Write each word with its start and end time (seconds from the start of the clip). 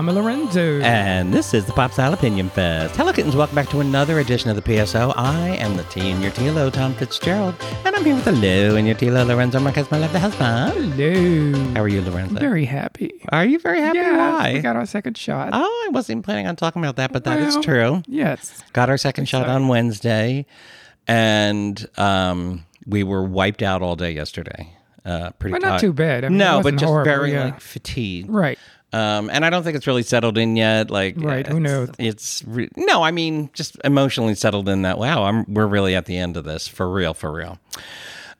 Tommy 0.00 0.14
Lorenzo. 0.14 0.80
And 0.80 1.30
this 1.30 1.52
is 1.52 1.66
the 1.66 1.74
Pop 1.74 1.92
Style 1.92 2.14
Opinion 2.14 2.48
Fest. 2.48 2.96
Hello, 2.96 3.12
kittens. 3.12 3.36
Welcome 3.36 3.54
back 3.54 3.68
to 3.68 3.80
another 3.80 4.18
edition 4.18 4.48
of 4.48 4.56
the 4.56 4.62
PSO. 4.62 5.12
I 5.14 5.50
am 5.56 5.76
the 5.76 5.82
T 5.84 6.08
in 6.08 6.22
your 6.22 6.30
TLO, 6.30 6.72
Tom 6.72 6.94
Fitzgerald. 6.94 7.54
And 7.84 7.94
I'm 7.94 8.02
here 8.02 8.14
with 8.14 8.24
the 8.24 8.32
Lou 8.32 8.76
in 8.76 8.86
your 8.86 8.94
TLO, 8.94 9.26
Lorenzo 9.26 9.60
Marquez, 9.60 9.90
my 9.90 9.98
lovely 9.98 10.18
husband. 10.18 10.96
Hello. 10.96 11.74
How 11.74 11.82
are 11.82 11.88
you, 11.88 12.00
Lorenzo? 12.00 12.40
Very 12.40 12.64
happy. 12.64 13.12
Are 13.28 13.44
you 13.44 13.58
very 13.58 13.82
happy? 13.82 13.98
Yeah, 13.98 14.16
Why? 14.38 14.54
we 14.54 14.60
got 14.60 14.74
our 14.74 14.86
second 14.86 15.18
shot. 15.18 15.50
oh, 15.52 15.84
I 15.86 15.90
wasn't 15.90 16.14
even 16.14 16.22
planning 16.22 16.46
on 16.46 16.56
talking 16.56 16.82
about 16.82 16.96
that, 16.96 17.12
but 17.12 17.24
that 17.24 17.38
is 17.38 17.56
Well, 17.56 17.62
true. 17.62 18.02
Yes. 18.06 18.64
Got 18.72 18.88
our 18.88 18.96
second 18.96 19.26
shot 19.26 19.42
Exciting. 19.42 19.64
on 19.64 19.68
Wednesday. 19.68 20.46
And 21.08 21.86
um, 21.98 22.64
we 22.86 23.02
were 23.02 23.22
wiped 23.22 23.62
out 23.62 23.82
all 23.82 23.96
day 23.96 24.12
yesterday. 24.12 24.72
Uh, 25.04 25.30
pretty 25.32 25.52
But 25.52 25.62
not 25.62 25.80
too 25.80 25.92
bad. 25.92 26.24
I 26.24 26.30
mean, 26.30 26.38
no, 26.38 26.62
but 26.62 26.72
just 26.76 26.84
horrible, 26.84 27.04
very 27.04 27.32
yeah. 27.32 27.44
like 27.44 27.60
fatigued. 27.60 28.30
Right. 28.30 28.58
Um, 28.92 29.30
and 29.30 29.44
I 29.44 29.50
don't 29.50 29.62
think 29.62 29.76
it's 29.76 29.86
really 29.86 30.02
settled 30.02 30.36
in 30.36 30.56
yet. 30.56 30.90
Like, 30.90 31.14
Right, 31.16 31.46
who 31.46 31.60
knows? 31.60 31.90
It's 31.98 32.42
re- 32.46 32.70
no, 32.76 33.02
I 33.02 33.10
mean, 33.12 33.50
just 33.52 33.76
emotionally 33.84 34.34
settled 34.34 34.68
in 34.68 34.82
that. 34.82 34.98
Wow, 34.98 35.24
I'm 35.24 35.44
we're 35.52 35.66
really 35.66 35.94
at 35.94 36.06
the 36.06 36.16
end 36.16 36.36
of 36.36 36.44
this 36.44 36.66
for 36.66 36.90
real, 36.90 37.14
for 37.14 37.32
real. 37.32 37.58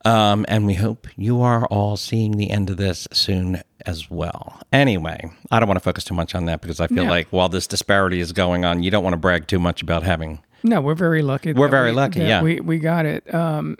Um, 0.04 0.46
and 0.48 0.66
we 0.66 0.74
hope 0.74 1.06
you 1.16 1.42
are 1.42 1.66
all 1.66 1.96
seeing 1.96 2.32
the 2.32 2.50
end 2.50 2.70
of 2.70 2.78
this 2.78 3.06
soon 3.12 3.62
as 3.84 4.10
well. 4.10 4.58
Anyway, 4.72 5.30
I 5.50 5.60
don't 5.60 5.68
want 5.68 5.76
to 5.76 5.84
focus 5.84 6.04
too 6.04 6.14
much 6.14 6.34
on 6.34 6.46
that 6.46 6.62
because 6.62 6.80
I 6.80 6.86
feel 6.86 7.04
like 7.04 7.28
while 7.28 7.50
this 7.50 7.66
disparity 7.66 8.20
is 8.20 8.32
going 8.32 8.64
on, 8.64 8.82
you 8.82 8.90
don't 8.90 9.04
want 9.04 9.12
to 9.12 9.18
brag 9.18 9.46
too 9.46 9.58
much 9.58 9.82
about 9.82 10.02
having. 10.02 10.40
No, 10.62 10.80
we're 10.80 10.94
very 10.94 11.22
lucky. 11.22 11.52
We're 11.52 11.68
very 11.68 11.90
we- 11.90 11.96
lucky, 11.96 12.20
yeah. 12.20 12.42
We, 12.42 12.60
we 12.60 12.78
got 12.78 13.04
it. 13.06 13.32
Um, 13.34 13.76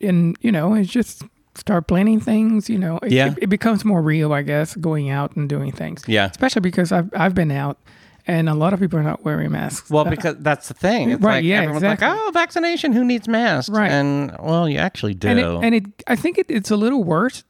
and, 0.00 0.36
you 0.40 0.52
know, 0.52 0.74
it's 0.74 0.90
just 0.90 1.22
start 1.56 1.86
planning 1.88 2.20
things, 2.20 2.68
you 2.70 2.78
know. 2.78 2.98
It, 3.02 3.12
Yeah. 3.12 3.32
It, 3.32 3.38
it 3.42 3.46
becomes 3.48 3.84
more 3.84 4.02
real, 4.02 4.32
I 4.32 4.42
guess, 4.42 4.74
going 4.76 5.10
out 5.10 5.34
and 5.36 5.48
doing 5.48 5.72
things. 5.72 6.04
Yeah. 6.06 6.26
Especially 6.26 6.60
because 6.60 6.92
I've, 6.92 7.10
I've 7.14 7.34
been 7.34 7.50
out 7.50 7.78
and 8.26 8.48
a 8.48 8.54
lot 8.54 8.72
of 8.72 8.80
people 8.80 8.98
are 8.98 9.02
not 9.04 9.24
wearing 9.24 9.52
masks. 9.52 9.88
Well, 9.90 10.06
Uh, 10.06 10.10
because 10.10 10.36
that's 10.40 10.68
the 10.68 10.74
thing. 10.74 11.10
It's 11.10 11.22
Right, 11.22 11.36
like 11.36 11.44
yeah, 11.44 11.58
everyone's 11.62 11.82
exactly. 11.84 12.08
like, 12.08 12.18
oh, 12.18 12.30
vaccination, 12.32 12.92
who 12.92 13.04
needs 13.04 13.28
masks? 13.28 13.68
Right. 13.70 13.90
And 13.90 14.34
well, 14.40 14.68
you 14.68 14.78
actually 14.78 15.14
do. 15.14 15.28
and 15.28 15.38
it, 15.38 15.44
and 15.46 15.74
it 15.74 15.84
I 16.06 16.16
think 16.16 16.38
it, 16.38 16.46
it's 16.48 16.70
a 16.72 16.76
little 16.76 17.04
worse 17.04 17.44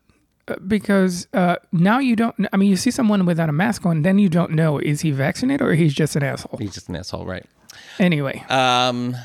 uh, 0.48 0.56
because 0.66 1.26
uh, 1.32 1.56
now 1.72 1.98
you 1.98 2.14
don't. 2.14 2.46
I 2.52 2.56
mean, 2.58 2.68
you 2.70 2.76
see 2.76 2.90
someone 2.90 3.24
without 3.26 3.48
a 3.48 3.52
mask 3.52 3.86
on, 3.86 4.02
then 4.02 4.18
you 4.18 4.28
don't 4.28 4.52
know 4.52 4.78
is 4.78 5.00
he 5.00 5.10
vaccinated 5.12 5.66
or 5.66 5.72
he's 5.74 5.94
just 5.94 6.14
an 6.14 6.22
asshole. 6.22 6.58
He's 6.58 6.74
just 6.74 6.88
an 6.90 6.96
asshole, 6.96 7.24
right? 7.26 7.44
Anyway, 7.98 8.44
Um, 8.50 9.16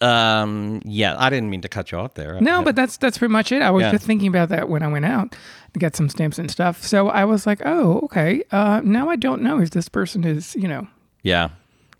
um, 0.00 0.80
yeah, 0.84 1.14
I 1.18 1.30
didn't 1.30 1.50
mean 1.50 1.60
to 1.62 1.68
cut 1.68 1.92
you 1.92 1.98
off 1.98 2.14
there. 2.14 2.40
no, 2.40 2.62
but 2.62 2.76
that's 2.76 2.96
that's 2.96 3.18
pretty 3.18 3.32
much 3.32 3.52
it. 3.52 3.62
I 3.62 3.70
was 3.70 3.82
Yeah. 3.82 3.92
just 3.92 4.04
thinking 4.06 4.28
about 4.28 4.48
that 4.50 4.68
when 4.68 4.82
I 4.82 4.88
went 4.88 5.04
out 5.04 5.32
to 5.72 5.78
get 5.78 5.96
some 5.96 6.08
stamps 6.08 6.38
and 6.38 6.50
stuff. 6.50 6.82
So 6.82 7.08
I 7.08 7.24
was 7.24 7.46
like, 7.46 7.62
oh, 7.64 8.00
okay. 8.04 8.42
Uh, 8.52 8.80
now 8.84 9.08
I 9.08 9.16
don't 9.16 9.42
know 9.42 9.60
if 9.60 9.70
this 9.70 9.88
person 9.88 10.24
is, 10.24 10.54
you 10.56 10.68
know, 10.68 10.86
yeah. 11.22 11.48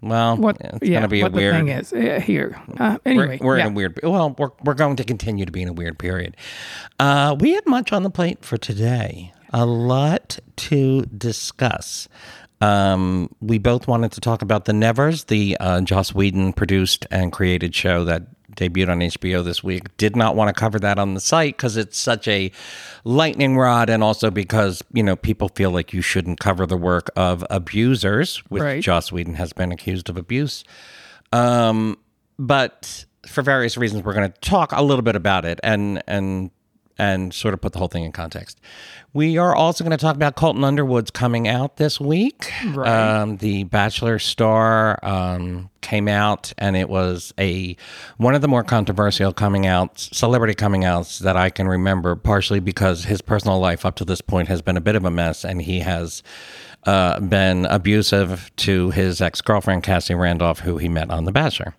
Well, 0.03 0.37
what 0.37 0.59
it's 0.61 0.87
yeah, 0.87 0.99
gonna 0.99 1.09
be 1.09 1.23
what 1.23 1.33
a 1.33 1.35
weird. 1.35 1.55
the 1.55 1.59
thing 1.59 1.69
is 1.69 1.93
uh, 1.95 2.21
here. 2.21 2.61
Uh, 2.79 2.99
We're, 3.07 3.11
anyway, 3.11 3.39
we're 3.41 3.57
yeah. 3.59 3.67
in 3.69 3.73
a 3.73 3.75
weird. 3.75 4.01
Well, 4.03 4.35
we're 4.39 4.51
we're 4.63 4.75
going 4.75 4.97
to 4.97 5.05
continue 5.05 5.47
to 5.47 5.53
be 5.53 5.63
in 5.63 5.69
a 5.69 5.73
weird 5.73 5.99
period. 5.99 6.37
Uh, 7.01 7.35
we 7.41 7.53
have 7.55 7.67
much 7.67 7.91
on 7.91 8.03
the 8.03 8.11
plate 8.11 8.45
for 8.45 8.59
today. 8.59 9.33
A 9.55 9.65
lot 9.65 10.39
to 10.57 11.03
discuss. 11.07 12.09
Um, 12.65 13.29
we 13.41 13.59
both 13.59 13.87
wanted 13.87 14.13
to 14.13 14.21
talk 14.21 14.41
about 14.41 14.65
the 14.65 14.73
Nevers, 14.73 15.25
the 15.25 15.57
uh, 15.61 15.83
Joss 15.83 16.15
Whedon 16.15 16.55
produced 16.55 17.07
and 17.11 17.31
created 17.31 17.75
show 17.75 18.05
that 18.05 18.23
debuted 18.53 18.89
on 18.89 19.01
HBO 19.01 19.45
this 19.45 19.63
week. 19.63 19.95
Did 19.99 20.17
not 20.17 20.35
want 20.35 20.55
to 20.55 20.59
cover 20.59 20.79
that 20.79 20.99
on 20.99 21.13
the 21.13 21.21
site 21.21 21.57
because 21.57 21.77
it's 21.77 21.99
such 21.99 22.27
a 22.27 22.51
lightning 23.05 23.59
rod, 23.59 23.91
and 23.91 24.03
also 24.03 24.31
because 24.31 24.83
you 24.93 25.03
know 25.03 25.15
people 25.15 25.51
feel 25.51 25.73
like 25.73 25.93
you 25.93 26.01
shouldn't 26.01 26.41
cover 26.41 26.65
the 26.67 26.77
work 26.77 27.11
of 27.17 27.45
abusers, 27.51 28.39
which 28.49 28.63
Right. 28.63 28.83
Joss 28.83 29.13
Whedon 29.13 29.35
has 29.35 29.53
been 29.53 29.71
accused 29.71 30.09
of 30.09 30.17
abuse. 30.17 30.65
Um, 31.33 31.99
but 32.39 33.05
for 33.27 33.43
various 33.43 33.77
reasons, 33.77 34.05
we're 34.05 34.15
going 34.15 34.31
to 34.31 34.41
talk 34.41 34.73
a 34.73 34.83
little 34.83 35.03
bit 35.03 35.17
about 35.17 35.45
it 35.45 35.61
and 35.63 36.03
and 36.07 36.51
and 36.99 37.35
sort 37.35 37.55
of 37.55 37.61
put 37.61 37.73
the 37.73 37.79
whole 37.79 37.89
thing 37.89 38.05
in 38.05 38.13
context. 38.13 38.61
We 39.13 39.39
are 39.39 39.55
also 39.55 39.85
going 39.85 39.97
to 39.97 40.03
talk 40.03 40.17
about 40.17 40.35
Colton 40.35 40.65
Underwood's 40.65 41.11
coming 41.11 41.47
out 41.47 41.77
this 41.77 42.01
week. 42.01 42.53
Right. 42.67 42.89
Um, 42.89 43.37
the 43.37 43.65
Bachelor 43.65 44.19
star 44.19 44.99
um, 45.05 45.71
came 45.81 46.09
out, 46.09 46.53
and 46.59 46.77
it 46.77 46.89
was 46.89 47.33
a 47.39 47.77
one 48.17 48.35
of 48.35 48.43
the 48.43 48.49
more 48.49 48.65
controversial 48.65 49.33
coming 49.33 49.67
outs, 49.67 50.17
celebrity 50.17 50.55
coming 50.55 50.85
outs 50.85 51.21
that 51.21 51.37
I 51.37 51.51
can 51.51 51.69
remember. 51.69 52.17
Partially 52.17 52.61
because 52.61 53.05
his 53.05 53.23
personal 53.23 53.61
life 53.61 53.87
up 53.87 53.95
to 53.97 54.05
this 54.05 54.21
point 54.21 54.49
has 54.49 54.63
been 54.63 54.77
a 54.77 54.81
bit 54.81 54.97
of 54.97 55.05
a 55.05 55.11
mess, 55.11 55.45
and 55.45 55.63
he 55.63 55.81
has 55.81 56.23
uh, 56.85 57.21
been 57.21 57.67
abusive 57.67 58.51
to 58.57 58.91
his 58.91 59.21
ex 59.21 59.41
girlfriend 59.41 59.85
Cassie 59.85 60.15
Randolph, 60.15 60.61
who 60.61 60.79
he 60.79 60.89
met 60.89 61.11
on 61.11 61.25
The 61.25 61.33
Bachelor. 61.33 61.75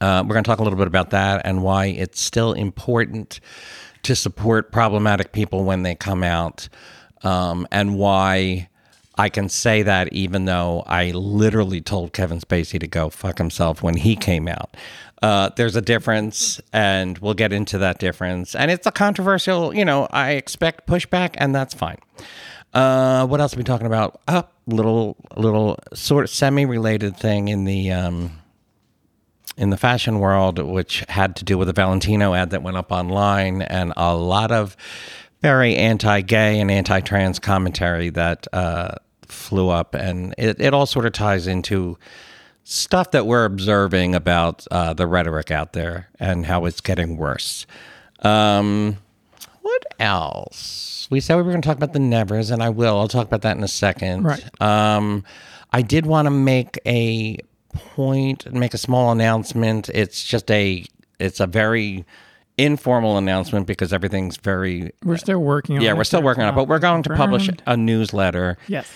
Uh, 0.00 0.24
we're 0.26 0.32
going 0.32 0.44
to 0.44 0.48
talk 0.48 0.60
a 0.60 0.62
little 0.62 0.78
bit 0.78 0.86
about 0.86 1.10
that 1.10 1.42
and 1.44 1.62
why 1.62 1.86
it's 1.86 2.20
still 2.20 2.54
important 2.54 3.40
to 4.02 4.14
support 4.14 4.72
problematic 4.72 5.32
people 5.32 5.64
when 5.64 5.82
they 5.82 5.94
come 5.94 6.22
out, 6.22 6.68
um, 7.22 7.66
and 7.70 7.96
why 7.96 8.68
I 9.18 9.28
can 9.28 9.48
say 9.48 9.82
that 9.82 10.12
even 10.12 10.46
though 10.46 10.82
I 10.86 11.10
literally 11.10 11.80
told 11.80 12.12
Kevin 12.12 12.40
Spacey 12.40 12.80
to 12.80 12.86
go 12.86 13.10
fuck 13.10 13.38
himself 13.38 13.82
when 13.82 13.96
he 13.96 14.16
came 14.16 14.48
out. 14.48 14.76
Uh, 15.22 15.50
there's 15.56 15.76
a 15.76 15.82
difference, 15.82 16.60
and 16.72 17.18
we'll 17.18 17.34
get 17.34 17.52
into 17.52 17.76
that 17.76 17.98
difference. 17.98 18.54
And 18.54 18.70
it's 18.70 18.86
a 18.86 18.90
controversial, 18.90 19.74
you 19.74 19.84
know, 19.84 20.08
I 20.10 20.32
expect 20.32 20.86
pushback, 20.86 21.34
and 21.36 21.54
that's 21.54 21.74
fine. 21.74 21.98
Uh, 22.72 23.26
what 23.26 23.40
else 23.40 23.52
are 23.54 23.58
we 23.58 23.64
talking 23.64 23.86
about? 23.86 24.20
A 24.28 24.46
little, 24.66 25.16
little 25.36 25.78
sort 25.92 26.24
of 26.24 26.30
semi-related 26.30 27.18
thing 27.18 27.48
in 27.48 27.64
the 27.64 27.92
um, 27.92 28.39
in 29.60 29.68
the 29.68 29.76
fashion 29.76 30.18
world, 30.18 30.58
which 30.58 31.04
had 31.08 31.36
to 31.36 31.44
do 31.44 31.58
with 31.58 31.68
a 31.68 31.72
Valentino 31.74 32.32
ad 32.34 32.48
that 32.50 32.62
went 32.62 32.78
up 32.78 32.90
online 32.90 33.60
and 33.60 33.92
a 33.96 34.16
lot 34.16 34.50
of 34.50 34.74
very 35.42 35.76
anti-gay 35.76 36.58
and 36.58 36.70
anti-trans 36.70 37.38
commentary 37.38 38.08
that 38.08 38.46
uh, 38.54 38.92
flew 39.28 39.68
up, 39.68 39.94
and 39.94 40.34
it, 40.38 40.58
it 40.60 40.72
all 40.72 40.86
sort 40.86 41.04
of 41.04 41.12
ties 41.12 41.46
into 41.46 41.98
stuff 42.64 43.10
that 43.10 43.26
we're 43.26 43.44
observing 43.44 44.14
about 44.14 44.66
uh, 44.70 44.94
the 44.94 45.06
rhetoric 45.06 45.50
out 45.50 45.74
there 45.74 46.08
and 46.18 46.46
how 46.46 46.64
it's 46.64 46.80
getting 46.80 47.16
worse. 47.16 47.66
Um, 48.20 48.96
what 49.60 49.84
else? 49.98 51.06
We 51.10 51.20
said 51.20 51.36
we 51.36 51.42
were 51.42 51.50
going 51.50 51.62
to 51.62 51.66
talk 51.68 51.76
about 51.76 51.92
the 51.92 51.98
Nevers, 51.98 52.50
and 52.50 52.62
I 52.62 52.70
will. 52.70 52.98
I'll 52.98 53.08
talk 53.08 53.26
about 53.26 53.42
that 53.42 53.56
in 53.56 53.62
a 53.62 53.68
second. 53.68 54.24
Right. 54.24 54.62
Um, 54.62 55.24
I 55.72 55.82
did 55.82 56.06
want 56.06 56.26
to 56.26 56.30
make 56.30 56.78
a 56.86 57.38
point, 57.72 58.52
make 58.52 58.74
a 58.74 58.78
small 58.78 59.10
announcement. 59.12 59.88
It's 59.90 60.22
just 60.24 60.50
a, 60.50 60.84
it's 61.18 61.40
a 61.40 61.46
very 61.46 62.04
informal 62.58 63.16
announcement 63.16 63.66
because 63.66 63.92
everything's 63.92 64.36
very. 64.36 64.90
we're 65.04 65.16
still 65.16 65.38
working 65.40 65.76
on 65.78 65.82
Yeah, 65.82 65.90
it. 65.92 65.96
we're 65.96 66.04
still 66.04 66.22
working 66.22 66.42
on 66.42 66.50
it, 66.50 66.56
but 66.56 66.68
we're 66.68 66.78
going 66.78 67.02
to 67.04 67.14
publish 67.14 67.48
a 67.66 67.76
newsletter 67.76 68.58
Yes. 68.68 68.86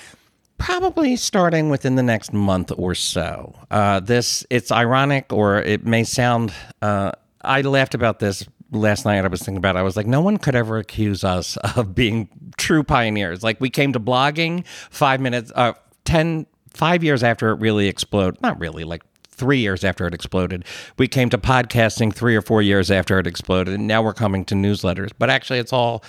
probably 0.58 1.16
starting 1.16 1.70
within 1.70 1.96
the 1.96 2.02
next 2.02 2.32
month 2.32 2.72
or 2.76 2.94
so. 2.94 3.54
Uh, 3.70 4.00
this 4.00 4.46
it's 4.50 4.70
ironic, 4.70 5.32
or 5.32 5.58
it 5.62 5.86
may 5.86 6.04
sound. 6.04 6.52
Uh, 6.82 7.12
I 7.42 7.60
laughed 7.62 7.94
about 7.94 8.18
this 8.18 8.46
last 8.70 9.04
night. 9.04 9.24
I 9.24 9.28
was 9.28 9.40
thinking 9.40 9.56
about. 9.58 9.76
It. 9.76 9.80
I 9.80 9.82
was 9.82 9.96
like, 9.96 10.06
no 10.06 10.20
one 10.20 10.36
could 10.38 10.54
ever 10.54 10.78
accuse 10.78 11.24
us 11.24 11.56
of 11.76 11.94
being 11.94 12.28
true 12.56 12.82
pioneers. 12.82 13.42
Like 13.42 13.60
we 13.60 13.70
came 13.70 13.92
to 13.94 14.00
blogging 14.00 14.66
five 14.90 15.20
minutes, 15.20 15.52
uh, 15.54 15.72
ten, 16.04 16.46
five 16.74 17.02
years 17.02 17.22
after 17.22 17.50
it 17.50 17.54
really 17.60 17.88
exploded. 17.88 18.40
Not 18.42 18.58
really, 18.60 18.84
like. 18.84 19.02
Three 19.36 19.58
years 19.58 19.82
after 19.82 20.06
it 20.06 20.14
exploded, 20.14 20.64
we 20.96 21.08
came 21.08 21.28
to 21.30 21.38
podcasting 21.38 22.14
three 22.14 22.36
or 22.36 22.40
four 22.40 22.62
years 22.62 22.88
after 22.88 23.18
it 23.18 23.26
exploded, 23.26 23.74
and 23.74 23.88
now 23.88 24.00
we're 24.00 24.14
coming 24.14 24.44
to 24.44 24.54
newsletters. 24.54 25.10
But 25.18 25.28
actually, 25.28 25.58
it's 25.58 25.72
all 25.72 26.04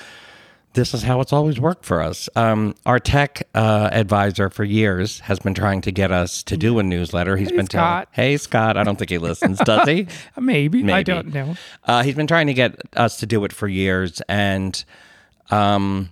this 0.76 0.94
is 0.94 1.02
how 1.02 1.22
it's 1.22 1.34
always 1.34 1.60
worked 1.60 1.86
for 1.86 2.02
us. 2.02 2.30
Um, 2.36 2.76
our 2.86 3.00
tech 3.00 3.48
uh, 3.56 3.90
advisor 3.92 4.52
for 4.52 4.64
years 4.64 5.22
has 5.22 5.40
been 5.40 5.56
trying 5.56 5.82
to 5.82 5.92
get 5.92 6.12
us 6.12 6.44
to 6.44 6.56
do 6.56 6.78
a 6.78 6.84
newsletter. 6.84 7.36
He's 7.36 7.52
been 7.52 7.66
telling, 7.66 7.88
Scott. 7.88 8.10
"Hey 8.12 8.38
Scott, 8.38 8.78
I 8.78 8.84
don't 8.84 8.98
think 8.98 9.10
he 9.10 9.18
listens, 9.18 9.58
does 9.58 9.88
he?" 9.88 10.08
Maybe. 10.40 10.94
I 10.94 11.02
don't 11.02 11.34
know. 11.34 11.56
Uh, 11.84 12.04
he's 12.04 12.16
been 12.16 12.28
trying 12.28 12.46
to 12.48 12.54
get 12.54 12.80
us 12.96 13.18
to 13.22 13.26
do 13.26 13.44
it 13.46 13.54
for 13.54 13.68
years, 13.68 14.22
and 14.30 14.86
um, 15.50 16.10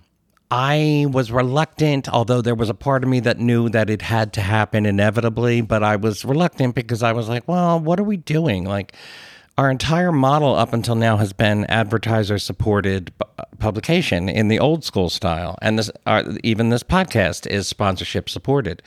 I 0.50 1.06
was 1.10 1.32
reluctant. 1.32 2.08
Although 2.08 2.42
there 2.42 2.54
was 2.54 2.70
a 2.70 2.74
part 2.74 3.02
of 3.02 3.08
me 3.08 3.20
that 3.20 3.38
knew 3.38 3.68
that 3.70 3.90
it 3.90 4.02
had 4.02 4.32
to 4.34 4.40
happen 4.40 4.86
inevitably, 4.86 5.60
but 5.60 5.82
I 5.82 5.96
was 5.96 6.24
reluctant 6.24 6.74
because 6.74 7.02
I 7.02 7.12
was 7.12 7.28
like, 7.28 7.46
"Well, 7.48 7.80
what 7.80 7.98
are 8.00 8.04
we 8.04 8.16
doing?" 8.16 8.64
Like. 8.64 8.94
Our 9.56 9.70
entire 9.70 10.10
model 10.10 10.56
up 10.56 10.72
until 10.72 10.96
now 10.96 11.16
has 11.18 11.32
been 11.32 11.64
advertiser 11.66 12.40
supported 12.40 13.12
publication 13.60 14.28
in 14.28 14.48
the 14.48 14.58
old 14.58 14.82
school 14.84 15.08
style, 15.08 15.56
and 15.62 15.78
this 15.78 15.92
uh, 16.06 16.24
even 16.42 16.70
this 16.70 16.82
podcast 16.82 17.46
is 17.46 17.68
sponsorship 17.68 18.28
supported. 18.28 18.82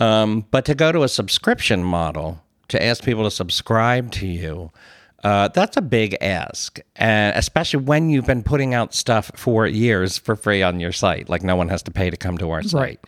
Um, 0.00 0.46
but 0.50 0.64
to 0.64 0.74
go 0.74 0.92
to 0.92 1.02
a 1.02 1.08
subscription 1.08 1.84
model, 1.84 2.42
to 2.68 2.82
ask 2.82 3.04
people 3.04 3.24
to 3.24 3.30
subscribe 3.30 4.10
to 4.12 4.26
you, 4.26 4.72
uh, 5.22 5.48
that's 5.48 5.76
a 5.76 5.82
big 5.82 6.16
ask, 6.20 6.80
and 6.96 7.36
especially 7.36 7.82
when 7.84 8.10
you've 8.10 8.26
been 8.26 8.42
putting 8.42 8.74
out 8.74 8.92
stuff 8.94 9.30
for 9.36 9.66
years 9.66 10.18
for 10.18 10.34
free 10.36 10.62
on 10.62 10.80
your 10.80 10.92
site. 10.92 11.28
Like 11.28 11.42
no 11.42 11.56
one 11.56 11.68
has 11.68 11.82
to 11.84 11.90
pay 11.90 12.10
to 12.10 12.16
come 12.16 12.38
to 12.38 12.50
our 12.50 12.62
site. 12.62 12.80
Right. 12.80 13.00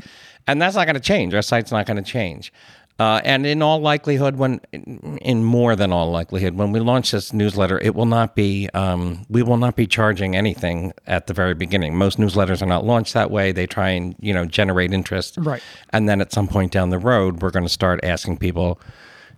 and 0.47 0.61
that's 0.63 0.77
not 0.77 0.85
going 0.87 0.95
to 0.95 1.01
change. 1.01 1.35
Our 1.35 1.43
site's 1.43 1.73
not 1.73 1.87
going 1.87 1.97
to 1.97 2.03
change. 2.09 2.53
Uh, 3.01 3.21
and 3.25 3.45
in 3.45 3.61
all 3.61 3.81
likelihood, 3.81 4.37
when 4.37 4.61
in 4.73 5.43
more 5.43 5.75
than 5.75 5.93
all 5.93 6.13
likelihood, 6.13 6.55
when 6.55 6.71
we 6.71 6.79
launch 6.79 7.11
this 7.11 7.33
newsletter, 7.33 7.81
it 7.81 7.97
will 7.97 8.07
not 8.07 8.37
be. 8.37 8.69
Um, 8.73 9.27
we 9.29 9.43
will 9.43 9.57
not 9.57 9.75
be 9.75 9.89
charging 9.89 10.37
anything 10.37 10.93
at 11.09 11.27
the 11.27 11.35
very 11.35 11.55
beginning. 11.55 11.97
Most 11.97 12.19
newsletters 12.19 12.63
are 12.63 12.67
not 12.67 12.85
launched 12.85 13.13
that 13.15 13.33
way. 13.33 13.51
They 13.51 13.67
try 13.67 13.89
and 13.89 14.15
you 14.21 14.33
know 14.33 14.45
generate 14.45 14.93
interest, 14.93 15.37
Right. 15.39 15.61
And 15.91 16.09
then 16.09 16.21
at 16.21 16.33
some 16.33 16.47
point 16.47 16.71
down 16.71 16.91
the 16.91 17.01
road, 17.01 17.43
we're 17.43 17.51
going 17.51 17.65
to 17.65 17.69
start 17.69 17.99
asking 18.05 18.37
people 18.37 18.81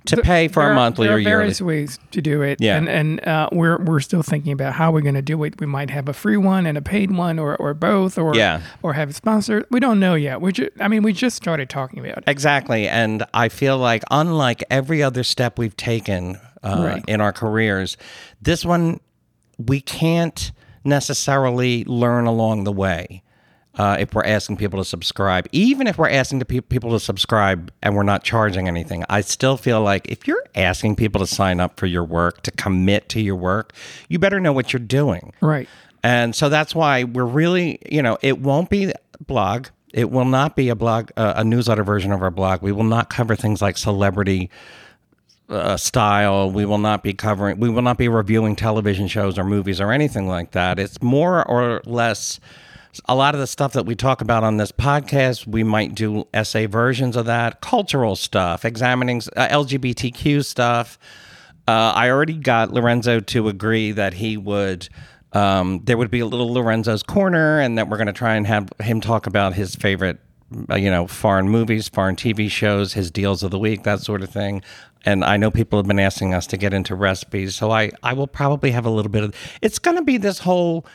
to 0.07 0.17
pay 0.23 0.49
for 0.49 0.61
There 0.61 0.69
a 0.69 0.73
are- 0.73 0.75
monthly 0.75 1.07
there 1.07 1.15
or 1.15 1.17
are 1.17 1.21
yearly. 1.21 1.37
various 1.43 1.61
ways 1.61 1.99
to 2.13 2.21
do 2.23 2.43
it. 2.43 2.61
Yeah. 2.61 2.77
And 2.77 2.89
and 2.89 3.27
uh, 3.27 3.49
we're 3.53 3.79
we're 3.83 4.01
still 4.01 4.23
thinking 4.23 4.53
about 4.53 4.73
how 4.75 4.91
we're 4.91 5.01
going 5.03 5.15
to 5.15 5.23
do 5.23 5.43
it. 5.45 5.61
We 5.61 5.67
might 5.67 5.91
have 5.91 6.09
a 6.09 6.13
free 6.13 6.37
one 6.37 6.67
and 6.67 6.79
a 6.79 6.83
paid 6.83 7.11
one, 7.11 7.39
or 7.39 7.57
or 7.57 7.75
both, 7.75 8.17
or 8.19 8.35
Yeah. 8.35 8.63
or 8.83 8.95
have 8.95 9.11
it 9.11 9.15
sponsored. 9.17 9.67
We 9.71 9.81
don't 9.81 10.01
know 10.01 10.15
yet. 10.15 10.41
We 10.41 10.53
just, 10.53 10.71
I 10.81 10.89
mean, 10.89 11.03
we 11.03 11.13
just 11.13 11.37
started 11.37 11.69
talking 11.69 11.99
about 12.01 12.19
it. 12.19 12.25
Exactly. 12.27 12.89
And 12.89 13.25
I 13.35 13.49
feel 13.49 13.79
like, 13.79 14.03
unlike 14.11 14.63
every 14.71 15.03
other 15.03 15.23
step 15.25 15.59
we've 15.59 15.77
taken 15.77 16.39
uh, 16.63 16.83
Right. 16.87 17.05
in 17.07 17.21
our 17.21 17.33
careers, 17.33 17.97
this 18.43 18.65
one 18.65 19.01
we 19.59 19.81
can't 19.81 20.53
necessarily 20.85 21.85
learn 21.85 22.27
along 22.27 22.65
the 22.65 22.73
way. 22.73 23.23
Uh, 23.77 23.97
if 24.01 24.15
we're 24.15 24.25
asking 24.25 24.57
people 24.57 24.79
to 24.79 24.85
subscribe, 24.85 25.47
even 25.53 25.87
if 25.87 25.99
we're 25.99 26.09
asking 26.09 26.41
pe- 26.41 26.61
people 26.61 26.91
to 26.91 27.01
subscribe 27.01 27.71
and 27.83 27.95
we're 27.95 28.03
not 28.03 28.25
charging 28.25 28.69
anything, 28.69 29.05
I 29.11 29.21
still 29.21 29.59
feel 29.59 29.83
like 29.83 30.11
if 30.11 30.27
you're 30.27 30.45
asking 30.55 30.97
people 30.97 31.19
to 31.21 31.27
sign 31.27 31.61
up 31.61 31.79
for 31.79 31.85
your 31.87 32.05
work, 32.05 32.43
to 32.43 32.51
commit 32.51 33.11
to 33.11 33.21
your 33.21 33.37
work, 33.37 33.75
you 34.09 34.19
better 34.19 34.41
know 34.41 34.53
what 34.53 34.73
you're 34.73 34.81
doing. 34.81 35.35
Right. 35.43 35.69
And 36.03 36.35
so 36.35 36.49
that's 36.49 36.75
why 36.75 37.05
we're 37.05 37.25
really, 37.25 37.79
you 37.91 38.01
know, 38.01 38.17
it 38.23 38.39
won't 38.39 38.71
be 38.71 38.93
blog. 39.27 39.67
It 39.93 40.11
will 40.11 40.25
not 40.25 40.57
be 40.57 40.69
a 40.69 40.75
blog, 40.75 41.11
uh, 41.17 41.35
a 41.37 41.45
newsletter 41.45 41.85
version 41.85 42.13
of 42.13 42.23
our 42.23 42.31
blog. 42.31 42.63
We 42.63 42.73
will 42.73 42.85
not 42.85 43.11
cover 43.11 43.37
things 43.37 43.61
like 43.61 43.77
celebrity 43.77 44.51
uh, 45.49 45.77
style. 45.77 46.51
We 46.51 46.65
will 46.65 46.79
not 46.79 47.03
be 47.03 47.13
covering, 47.13 47.59
we 47.59 47.69
will 47.69 47.83
not 47.83 47.99
be 47.99 48.09
reviewing 48.09 48.57
television 48.57 49.09
shows 49.09 49.39
or 49.39 49.45
movies 49.45 49.81
or 49.81 49.93
anything 49.93 50.29
like 50.29 50.53
that. 50.53 50.79
It's 50.79 51.01
more 51.03 51.47
or 51.47 51.83
less 51.85 52.41
a 53.05 53.15
lot 53.15 53.35
of 53.35 53.41
the 53.41 53.47
stuff 53.47 53.73
that 53.75 53.87
we 53.87 53.95
talk 53.95 54.21
about 54.21 54.43
on 54.45 54.57
this 54.57 54.73
podcast. 54.73 55.47
We 55.47 55.63
might 55.63 55.95
do 55.95 56.27
essay 56.33 56.67
versions 56.67 57.17
of 57.17 57.27
that, 57.27 57.61
cultural 57.61 58.17
stuff, 58.17 58.65
examining 58.65 59.23
uh, 59.37 59.49
LGBTQ 59.49 60.45
stuff. 60.45 60.99
Uh, 61.69 61.93
I 61.95 62.11
already 62.11 62.35
got 62.35 62.73
Lorenzo 62.73 63.21
to 63.21 63.49
agree 63.49 63.93
that 63.93 64.15
he 64.15 64.37
would. 64.37 64.89
Um, 65.33 65.81
there 65.85 65.99
would 65.99 66.11
be 66.11 66.21
a 66.21 66.27
little 66.27 66.53
Lorenzo's 66.53 67.03
corner, 67.03 67.59
and 67.61 67.77
that 67.77 67.89
we're 67.89 67.97
going 67.97 68.07
to 68.07 68.13
try 68.13 68.37
and 68.37 68.47
have 68.47 68.71
him 68.81 69.01
talk 69.01 69.27
about 69.27 69.55
his 69.55 69.75
favorite, 69.75 70.19
uh, 70.71 70.77
you 70.77 70.91
know, 70.91 71.07
foreign 71.07 71.49
movies, 71.49 71.89
foreign 71.89 72.17
TV 72.17 72.51
shows, 72.51 72.93
his 72.93 73.11
deals 73.11 73.43
of 73.43 73.51
the 73.51 73.59
week, 73.59 73.83
that 73.83 74.01
sort 74.01 74.23
of 74.23 74.31
thing. 74.31 74.63
And 75.05 75.25
I 75.25 75.37
know 75.37 75.51
people 75.51 75.79
have 75.79 75.87
been 75.87 76.01
asking 76.01 76.35
us 76.35 76.47
to 76.49 76.57
get 76.57 76.73
into 76.73 76.95
recipes, 76.95 77.55
so 77.55 77.71
I 77.71 77.91
I 78.03 78.13
will 78.13 78.27
probably 78.27 78.71
have 78.71 78.87
a 78.87 78.91
little 78.91 79.11
bit 79.11 79.25
of. 79.25 79.35
It's 79.61 79.79
going 79.79 79.97
to 79.97 80.03
be 80.03 80.17
this 80.17 80.39
whole, 80.41 80.87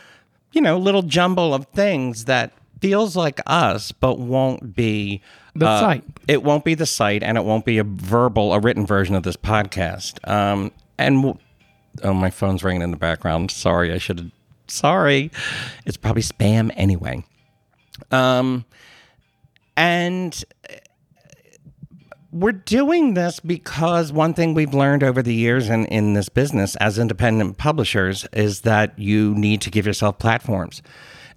you 0.51 0.61
know, 0.61 0.77
little 0.77 1.01
jumble 1.03 1.53
of 1.53 1.65
things 1.67 2.25
that 2.25 2.51
feels 2.81 3.15
like 3.15 3.39
us, 3.45 3.91
but 3.91 4.17
won't 4.19 4.75
be 4.75 5.21
The 5.55 5.67
uh, 5.67 5.79
site. 5.79 6.03
it 6.27 6.43
won't 6.43 6.65
be 6.65 6.73
the 6.73 6.85
site, 6.85 7.23
and 7.23 7.37
it 7.37 7.43
won't 7.45 7.63
be 7.65 7.77
a 7.77 7.83
verbal, 7.83 8.53
a 8.53 8.59
written 8.59 8.85
version 8.85 9.15
of 9.15 9.23
this 9.23 9.37
podcast. 9.37 10.27
Um, 10.27 10.71
and 10.97 11.17
w- 11.17 11.37
oh, 12.03 12.13
my 12.13 12.29
phone's 12.29 12.63
ringing 12.63 12.81
in 12.81 12.91
the 12.91 12.97
background. 12.97 13.51
Sorry, 13.51 13.91
I 13.93 13.97
should 13.97 14.17
have. 14.19 14.31
Sorry, 14.67 15.29
it's 15.85 15.97
probably 15.97 16.21
spam 16.23 16.71
anyway. 16.75 17.23
Um, 18.11 18.65
and 19.77 20.43
uh, 20.69 20.73
we're 22.31 22.51
doing 22.53 23.13
this 23.13 23.39
because 23.39 24.13
one 24.13 24.33
thing 24.33 24.53
we've 24.53 24.73
learned 24.73 25.03
over 25.03 25.21
the 25.21 25.33
years 25.33 25.69
in, 25.69 25.85
in 25.87 26.13
this 26.13 26.29
business 26.29 26.75
as 26.77 26.97
independent 26.97 27.57
publishers 27.57 28.25
is 28.31 28.61
that 28.61 28.97
you 28.97 29.35
need 29.35 29.61
to 29.61 29.69
give 29.69 29.85
yourself 29.85 30.17
platforms 30.17 30.81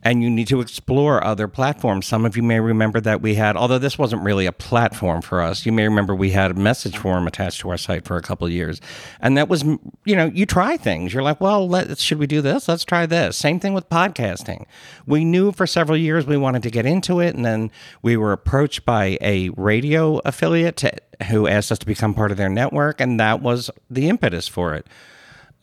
and 0.05 0.23
you 0.23 0.29
need 0.29 0.49
to 0.49 0.61
explore 0.61 1.25
other 1.25 1.49
platforms. 1.49 2.07
Some 2.07 2.27
of 2.27 2.37
you 2.37 2.43
may 2.43 2.61
remember 2.61 3.01
that 3.01 3.23
we 3.23 3.37
had, 3.37 3.57
although 3.57 3.79
this 3.79 3.99
wasn't 3.99 4.23
really 4.23 4.45
a 4.45 4.53
platform 4.53 5.23
for 5.23 5.41
us, 5.41 5.65
you 5.65 5.73
may 5.73 5.85
remember 5.85 6.15
we 6.15 6.31
had 6.31 6.51
a 6.51 6.55
message 6.55 6.99
form 6.99 7.27
attached 7.27 7.61
to 7.61 7.71
our 7.71 7.79
site 7.79 8.05
for 8.05 8.19
a 8.19 8.23
couple 8.23 8.47
of 8.47 8.53
years. 8.53 8.83
And 9.21 9.39
that 9.39 9.49
was, 9.49 9.65
you 10.05 10.15
know, 10.15 10.27
you 10.27 10.45
try 10.45 10.77
things. 10.77 11.15
You're 11.15 11.23
like, 11.23 11.41
well, 11.41 11.67
let, 11.67 11.97
should 11.99 12.19
we 12.19 12.27
do 12.27 12.43
this? 12.43 12.69
Let's 12.69 12.85
try 12.85 13.07
this. 13.07 13.37
Same 13.39 13.59
thing 13.59 13.73
with 13.73 13.89
podcasting. 13.89 14.67
We 15.07 15.25
knew 15.25 15.53
for 15.53 15.67
several 15.67 15.97
years 15.97 16.27
we 16.27 16.37
wanted 16.37 16.63
to 16.65 16.71
get 16.71 16.85
into 16.85 17.21
it. 17.21 17.35
And 17.35 17.45
then 17.45 17.71
we 18.03 18.19
were 18.19 18.33
approached 18.33 18.85
by 18.85 19.17
a 19.23 19.49
radio 19.51 20.21
affiliate 20.27 20.77
to, 20.79 20.93
who 21.31 21.49
asked 21.49 21.73
us 21.73 21.79
to 21.79 21.87
become 21.87 22.13
part 22.13 22.31
of 22.31 22.37
their 22.37 22.51
network. 22.51 23.01
And 23.01 23.19
that 23.21 23.41
was 23.41 23.71
the 23.89 24.11
impetus 24.11 24.49
for 24.49 24.75
it. 24.75 24.87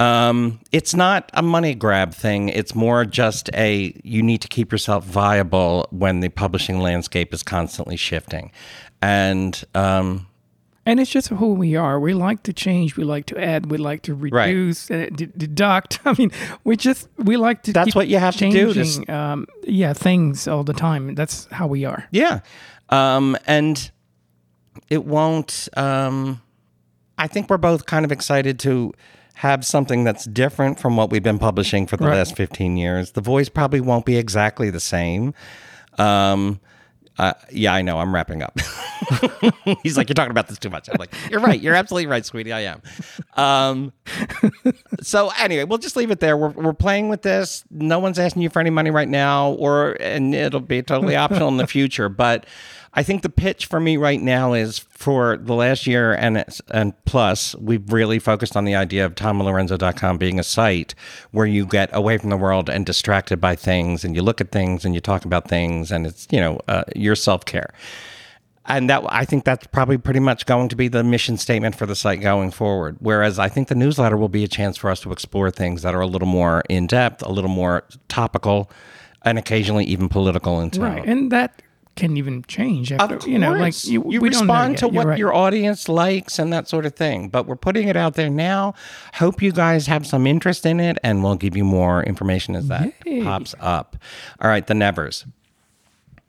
Um, 0.01 0.59
it's 0.71 0.95
not 0.95 1.30
a 1.33 1.42
money 1.42 1.75
grab 1.75 2.13
thing. 2.13 2.50
It's 2.50 2.74
more 2.74 3.06
just 3.06 3.50
a 3.53 3.94
you 4.03 4.24
need 4.24 4.42
to 4.42 4.48
keep 4.48 4.71
yourself 4.71 5.03
viable 5.06 5.88
when 5.92 6.21
the 6.21 6.30
publishing 6.30 6.80
landscape 6.80 7.33
is 7.33 7.44
constantly 7.44 7.98
shifting. 7.98 8.51
And 9.01 9.63
um, 9.75 10.27
And 10.86 11.00
it's 11.00 11.12
just 11.12 11.27
who 11.30 11.53
we 11.53 11.75
are. 11.75 12.00
We 12.00 12.13
like 12.13 12.42
to 12.44 12.53
change. 12.53 12.98
We 12.98 13.03
like 13.03 13.25
to 13.27 13.38
add. 13.38 13.69
We 13.71 13.77
like 13.77 14.01
to 14.03 14.15
reduce, 14.15 14.89
uh, 14.89 15.07
d- 15.13 15.30
deduct. 15.38 16.00
I 16.06 16.15
mean, 16.18 16.31
we 16.63 16.75
just 16.77 17.07
we 17.18 17.38
like 17.38 17.62
to. 17.63 17.74
That's 17.74 17.86
keep 17.88 17.95
what 17.95 18.07
you 18.07 18.18
have 18.19 18.36
to 18.38 18.50
do 18.50 18.74
to 18.74 18.80
s- 18.81 18.95
changing, 18.97 19.09
Um, 19.15 19.45
yeah, 19.63 19.94
things 19.94 20.47
all 20.47 20.63
the 20.63 20.74
time. 20.74 21.15
That's 21.15 21.47
how 21.51 21.68
we 21.68 21.86
are. 21.86 22.06
yeah, 22.12 22.39
um, 22.89 23.38
and 23.45 23.92
it 24.89 25.06
won't. 25.06 25.69
Um, 25.77 26.42
I 27.18 27.27
think 27.27 27.50
we're 27.50 27.57
both 27.59 27.86
kind 27.86 28.04
of 28.06 28.12
excited 28.12 28.57
to 28.59 28.94
have 29.42 29.66
something 29.66 30.04
that's 30.04 30.26
different 30.26 30.80
from 30.80 30.96
what 30.96 31.10
we've 31.10 31.24
been 31.24 31.40
publishing 31.40 31.88
for 31.88 31.98
the 31.98 32.06
Right. 32.06 32.18
last 32.18 32.36
15 32.38 32.78
years. 32.78 33.14
The 33.14 33.22
voice 33.22 33.50
probably 33.50 33.82
won't 33.82 34.06
be 34.06 34.18
exactly 34.18 34.70
the 34.70 34.80
same. 34.80 35.34
Um, 35.98 36.60
uh, 37.18 37.34
yeah, 37.52 37.74
I 37.74 37.82
know. 37.82 37.98
I'm 37.98 38.14
wrapping 38.14 38.44
up. 38.44 38.60
He's 39.84 39.98
like, 39.98 40.10
you're 40.10 40.14
talking 40.14 40.30
about 40.30 40.48
this 40.48 40.60
too 40.60 40.70
much. 40.70 40.90
I'm 40.90 40.96
like, 41.00 41.12
you're 41.32 41.40
right. 41.40 41.60
You're 41.60 41.74
absolutely 41.74 42.06
right, 42.06 42.24
sweetie. 42.24 42.54
I 42.54 42.62
am. 42.62 42.82
Um, 43.36 43.94
so 45.02 45.31
anyway, 45.40 45.64
we'll 45.64 45.80
just 45.80 45.95
leave 45.95 46.12
it 46.12 46.19
there. 46.19 46.38
We're, 46.38 46.50
we're 46.50 46.74
playing 46.74 47.10
with 47.10 47.24
this. 47.24 47.64
No 47.71 47.98
one's 47.98 48.19
asking 48.19 48.44
you 48.44 48.50
for 48.50 48.60
any 48.60 48.69
money 48.69 48.92
right 48.92 49.10
now, 49.10 49.52
or 49.54 49.98
and 50.00 50.36
it'll 50.36 50.60
be 50.60 50.83
totally 50.83 51.16
optional 51.16 51.48
in 51.48 51.57
the 51.57 51.68
future. 51.68 52.10
But 52.10 52.45
I 52.94 53.04
think 53.04 53.21
the 53.21 53.30
pitch 53.30 53.68
for 53.68 53.80
me 53.80 53.95
right 53.95 54.21
now 54.21 54.54
is 54.54 54.80
for 54.80 55.38
the 55.38 55.54
last 55.54 55.88
year 55.88 56.14
and 56.14 56.44
and 56.71 57.06
plus, 57.06 57.56
we've 57.56 57.92
really 57.92 58.19
focused 58.19 58.57
on 58.57 58.66
the 58.66 58.76
idea 58.76 59.06
of 59.06 59.16
TomLorenzo.com 59.16 60.18
being 60.18 60.40
a 60.40 60.44
site 60.44 60.94
where 61.31 61.45
you 61.45 61.66
get 61.66 61.90
away 61.94 62.18
from 62.18 62.30
the 62.30 62.38
world 62.38 62.69
and 62.69 62.86
distracted 62.86 63.40
by 63.40 63.56
things, 63.56 64.04
and 64.04 64.16
you 64.16 64.21
look 64.21 64.42
at 64.42 64.52
things 64.52 64.83
and 64.83 64.94
you 64.94 65.02
talk 65.02 65.24
about 65.24 65.48
things, 65.48 65.92
and 65.92 66.06
it's 66.06 66.28
you 66.31 66.40
know 66.40 66.60
uh, 66.68 66.83
your 66.95 67.16
self 67.16 67.45
care 67.45 67.74
and 68.66 68.90
that 68.90 69.04
I 69.10 69.26
think 69.26 69.44
that's 69.44 69.68
probably 69.68 69.98
pretty 69.98 70.19
much 70.19 70.45
going 70.45 70.69
to 70.69 70.76
be 70.76 70.88
the 70.88 71.04
mission 71.04 71.38
statement 71.38 71.76
for 71.76 71.86
the 71.86 71.95
site 71.95 72.21
going 72.21 72.52
forward. 72.52 72.98
Whereas 73.00 73.40
I 73.40 73.50
think 73.50 73.68
the 73.68 73.76
newsletter 73.76 74.18
will 74.18 74.30
be 74.30 74.44
a 74.44 74.48
chance 74.48 74.78
for 74.78 74.90
us 74.90 75.02
to 75.02 75.12
explore 75.12 75.50
things 75.50 75.81
that 75.81 75.95
are 75.95 76.02
a 76.02 76.07
little 76.07 76.28
more 76.28 76.64
in 76.69 76.88
depth, 76.88 77.24
a 77.24 77.31
little 77.31 77.50
more 77.50 77.83
topical, 78.07 78.69
and 79.24 79.38
occasionally 79.40 79.86
even 79.86 80.10
political 80.10 80.62
in 80.62 80.71
tone. 80.71 80.83
Right, 80.83 81.06
and 81.06 81.31
that 81.31 81.62
can 81.95 82.18
even 82.18 82.44
change 82.44 82.92
after. 82.92 83.16
Of 83.16 83.28
you 83.28 83.38
know, 83.38 83.54
like 83.54 83.86
you, 83.86 84.02
we 84.02 84.18
don't 84.18 84.21
know 84.21 84.28
respond 84.28 84.78
to 84.80 84.88
what 84.88 85.07
right. 85.07 85.19
your 85.19 85.33
audience 85.33 85.90
likes 85.90 86.40
and 86.40 86.52
that 86.54 86.68
sort 86.68 86.86
of 86.86 86.95
thing. 86.95 87.30
But 87.30 87.45
we're 87.45 87.56
putting 87.56 87.88
it 87.88 87.95
out 87.95 88.16
there 88.16 88.30
now. 88.30 88.74
Hope 89.16 89.42
you 89.42 89.52
guys 89.52 89.88
have 89.88 90.07
some 90.07 90.26
interest 90.26 90.66
in 90.66 90.80
it, 90.80 90.98
and 91.04 91.24
we'll 91.24 91.36
give 91.36 91.56
you 91.56 91.64
more 91.64 92.04
information 92.04 92.56
as 92.56 92.68
that 92.68 92.94
Yay. 93.06 93.24
pops 93.24 93.56
up. 93.60 93.98
All 94.40 94.50
right, 94.50 94.66
the 94.66 94.74
Nevers. 94.74 95.26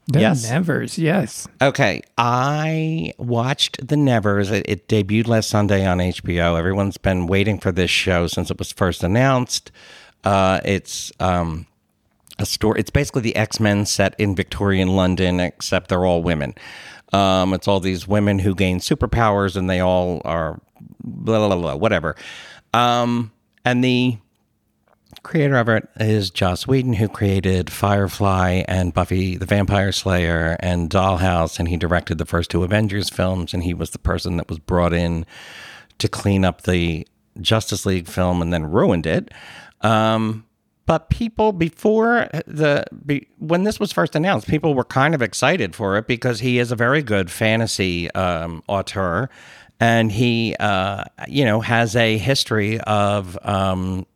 The 0.09 0.21
yes. 0.21 0.51
Nevers, 0.51 0.99
yes. 0.99 1.47
Okay, 1.61 2.03
I 2.19 3.13
watched 3.19 3.87
The 3.87 3.97
Nevers. 3.97 4.51
It, 4.51 4.67
it 4.69 4.89
debuted 4.89 5.29
last 5.29 5.49
Sunday 5.49 5.87
on 5.87 5.99
HBO. 5.99 6.59
Everyone's 6.59 6.99
been 6.99 7.29
waiting 7.29 7.61
for 7.61 7.71
this 7.71 7.91
show 7.91 8.27
since 8.27 8.51
it 8.51 8.59
was 8.59 8.73
first 8.73 9.05
announced. 9.05 9.71
Uh, 10.25 10.61
it's 10.65 11.13
um, 11.21 11.67
a 12.43 12.47
story. 12.47 12.81
It's 12.81 12.91
basically 12.91 13.23
the 13.23 13.37
X 13.37 13.61
Men 13.61 13.87
set 13.87 14.15
in 14.19 14.37
Victorian 14.37 14.89
London, 14.89 15.41
except 15.41 15.89
they're 15.89 16.05
all 16.05 16.23
women. 16.23 16.55
Um, 17.13 17.55
it's 17.55 17.69
all 17.69 17.81
these 17.81 18.09
women 18.09 18.39
who 18.39 18.55
gain 18.55 18.79
superpowers, 18.79 19.57
and 19.57 19.71
they 19.71 19.81
all 19.81 20.21
are 20.25 20.61
blah 21.03 21.47
blah 21.47 21.57
blah, 21.57 21.75
whatever. 21.77 22.17
Um, 22.75 23.33
and 23.65 23.85
the 23.85 24.19
creator 25.23 25.57
of 25.57 25.69
it 25.69 25.89
is 26.01 26.31
Joss 26.31 26.67
Whedon, 26.67 26.95
who 26.95 27.09
created 27.09 27.71
Firefly 27.71 28.65
and 28.67 28.93
Buffy 28.93 29.37
the 29.37 29.47
Vampire 29.47 29.93
Slayer 29.93 30.57
and 30.61 30.91
Dollhouse, 30.91 31.59
and 31.59 31.69
he 31.69 31.77
directed 31.77 32.19
the 32.19 32.27
first 32.27 32.51
two 32.51 32.65
Avengers 32.65 33.09
films, 33.09 33.55
and 33.55 33.63
he 33.63 33.75
was 33.75 33.91
the 33.91 33.99
person 33.99 34.37
that 34.39 34.49
was 34.49 34.59
brought 34.59 34.93
in 34.93 35.27
to 35.99 36.09
clean 36.09 36.45
up 36.45 36.63
the 36.63 37.07
Justice 37.41 37.87
League 37.87 38.09
film 38.09 38.43
and 38.43 38.53
then 38.53 38.65
ruined 38.65 39.07
it. 39.07 39.31
Um, 39.83 40.45
but 40.87 41.11
people 41.11 41.53
before 41.53 42.29
the 42.47 42.85
be, 43.07 43.29
when 43.39 43.63
this 43.65 43.79
was 43.79 43.93
first 43.93 44.17
announced, 44.17 44.49
people 44.49 44.75
were 44.75 44.85
kind 44.85 45.15
of 45.15 45.23
excited 45.23 45.77
for 45.77 45.97
it 45.97 46.07
because 46.07 46.41
he 46.41 46.59
is 46.59 46.73
a 46.73 46.77
very 46.77 47.03
good 47.03 47.31
fantasy 47.31 48.11
um, 48.13 48.63
auteur, 48.69 49.29
and 49.79 50.11
he 50.11 50.57
uh, 50.59 51.05
you 51.29 51.45
know 51.45 51.61
has 51.61 51.95
a 51.95 52.19
history 52.19 52.81
of 52.81 53.39
um, 53.43 54.07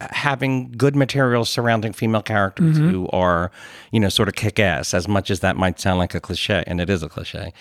having 0.00 0.70
good 0.72 0.94
material 0.94 1.44
surrounding 1.44 1.92
female 1.92 2.22
characters 2.22 2.78
who 2.78 3.08
are 3.08 3.50
you 3.90 3.98
know 3.98 4.08
sort 4.08 4.28
of 4.28 4.34
kick 4.36 4.60
ass. 4.60 4.94
As 4.94 5.08
much 5.08 5.30
as 5.30 5.40
that 5.40 5.56
might 5.56 5.80
sound 5.80 5.98
like 5.98 6.14
a 6.14 6.20
cliche, 6.20 6.62
and 6.66 6.80
it 6.80 6.88
is 6.88 7.02
a 7.02 7.08
cliche. 7.08 7.52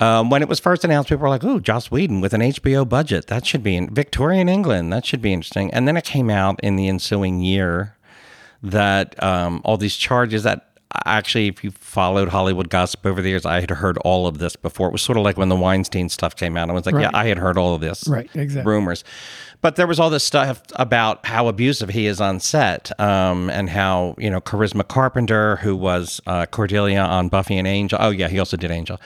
Um, 0.00 0.30
when 0.30 0.42
it 0.42 0.48
was 0.48 0.58
first 0.60 0.82
announced, 0.84 1.08
people 1.10 1.22
were 1.22 1.28
like, 1.28 1.44
"Oh, 1.44 1.60
Joss 1.60 1.90
Whedon 1.90 2.20
with 2.20 2.32
an 2.32 2.40
HBO 2.40 2.88
budget. 2.88 3.26
That 3.26 3.46
should 3.46 3.62
be 3.62 3.76
in 3.76 3.92
Victorian 3.94 4.48
England. 4.48 4.92
That 4.92 5.04
should 5.04 5.20
be 5.22 5.32
interesting." 5.32 5.72
And 5.74 5.86
then 5.86 5.96
it 5.96 6.04
came 6.04 6.30
out 6.30 6.58
in 6.62 6.76
the 6.76 6.88
ensuing 6.88 7.40
year 7.40 7.96
that 8.62 9.20
um, 9.22 9.60
all 9.64 9.76
these 9.76 9.96
charges 9.96 10.42
that 10.44 10.66
actually, 11.06 11.46
if 11.48 11.62
you 11.62 11.70
followed 11.70 12.28
Hollywood 12.30 12.68
gossip 12.68 13.06
over 13.06 13.22
the 13.22 13.28
years, 13.28 13.46
I 13.46 13.60
had 13.60 13.70
heard 13.70 13.96
all 13.98 14.26
of 14.26 14.38
this 14.38 14.56
before. 14.56 14.88
It 14.88 14.92
was 14.92 15.02
sort 15.02 15.16
of 15.18 15.24
like 15.24 15.36
when 15.36 15.48
the 15.48 15.56
Weinstein 15.56 16.08
stuff 16.08 16.34
came 16.34 16.56
out. 16.56 16.68
I 16.68 16.72
was 16.72 16.86
like, 16.86 16.94
Right. 16.94 17.02
"Yeah, 17.02 17.10
I 17.12 17.26
had 17.26 17.38
heard 17.38 17.56
all 17.58 17.74
of 17.74 17.80
this." 17.80 18.08
Right, 18.08 18.28
exactly. 18.34 18.70
rumors. 18.72 19.04
But 19.62 19.76
there 19.76 19.86
was 19.86 20.00
all 20.00 20.08
this 20.08 20.24
stuff 20.24 20.62
about 20.76 21.26
how 21.26 21.46
abusive 21.46 21.90
he 21.90 22.06
is 22.06 22.18
on 22.18 22.40
set, 22.40 22.98
um, 22.98 23.50
and 23.50 23.68
how 23.68 24.14
you 24.18 24.30
know 24.30 24.40
Charisma 24.40 24.88
Carpenter, 24.88 25.56
who 25.56 25.76
was 25.76 26.20
uh, 26.26 26.46
Cordelia 26.46 27.00
on 27.02 27.28
Buffy 27.28 27.58
and 27.58 27.68
Angel. 27.68 27.98
Oh 28.00 28.08
yeah, 28.10 28.28
he 28.28 28.38
also 28.38 28.56
did 28.56 28.70
Angel. 28.70 28.98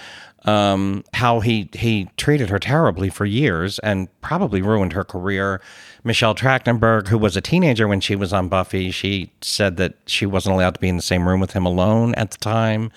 Um, 0.45 1.05
how 1.15 1.41
he 1.41 1.71
he 1.73 2.11
treated 2.19 2.51
her 2.51 2.59
terribly 2.59 3.09
for 3.09 3.25
years 3.25 3.79
and 3.79 4.09
probably 4.21 4.61
ruined 4.61 4.93
her 4.93 5.03
career. 5.05 5.63
Michelle 6.05 6.35
Trachtenberg, 6.35 7.09
who 7.09 7.17
was 7.17 7.35
a 7.35 7.41
teenager 7.41 7.89
when 7.89 8.01
she 8.01 8.15
was 8.15 8.33
on 8.35 8.49
Buffy, 8.49 8.91
she 8.91 9.31
said 9.41 9.79
that 9.79 9.95
she 10.07 10.27
wasn't 10.27 10.55
allowed 10.55 10.75
to 10.75 10.81
be 10.81 10.89
in 10.89 10.97
the 10.97 11.03
same 11.03 11.27
room 11.27 11.41
with 11.41 11.53
him 11.53 11.65
alone 11.65 12.15
at 12.17 12.31
the 12.31 12.37
time. 12.37 12.91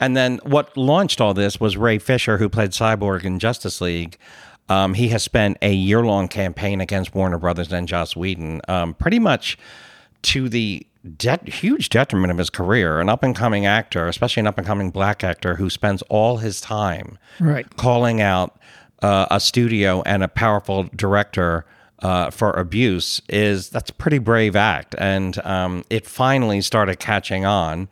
And 0.00 0.16
then 0.16 0.40
what 0.44 0.76
launched 0.76 1.20
all 1.20 1.34
this 1.34 1.60
was 1.60 1.76
Ray 1.76 1.98
Fisher, 1.98 2.38
who 2.38 2.48
played 2.48 2.70
Cyborg 2.70 3.24
in 3.24 3.38
Justice 3.38 3.80
League. 3.80 4.16
Um, 4.68 4.94
he 4.94 5.08
has 5.08 5.22
spent 5.22 5.58
a 5.62 5.72
year 5.72 6.02
long 6.04 6.28
campaign 6.28 6.80
against 6.80 7.14
Warner 7.14 7.38
Brothers 7.38 7.72
and 7.72 7.88
Joss 7.88 8.14
Whedon, 8.14 8.60
um, 8.68 8.94
pretty 8.94 9.18
much 9.18 9.58
to 10.22 10.48
the 10.48 10.86
de- 11.16 11.50
huge 11.50 11.88
detriment 11.88 12.30
of 12.30 12.38
his 12.38 12.50
career. 12.50 13.00
An 13.00 13.08
up 13.08 13.22
and 13.22 13.34
coming 13.34 13.66
actor, 13.66 14.06
especially 14.08 14.40
an 14.40 14.46
up 14.46 14.58
and 14.58 14.66
coming 14.66 14.90
black 14.90 15.24
actor, 15.24 15.56
who 15.56 15.68
spends 15.70 16.02
all 16.02 16.36
his 16.38 16.60
time 16.60 17.18
Right. 17.40 17.66
calling 17.76 18.20
out 18.20 18.58
uh, 19.02 19.26
a 19.30 19.40
studio 19.40 20.02
and 20.06 20.22
a 20.22 20.28
powerful 20.28 20.84
director 20.94 21.64
uh, 22.00 22.30
for 22.30 22.52
abuse 22.52 23.20
is 23.28 23.70
that's 23.70 23.90
a 23.90 23.94
pretty 23.94 24.18
brave 24.18 24.54
act, 24.54 24.94
and 24.98 25.44
um, 25.44 25.84
it 25.90 26.06
finally 26.06 26.60
started 26.60 26.98
catching 27.00 27.44
on. 27.44 27.88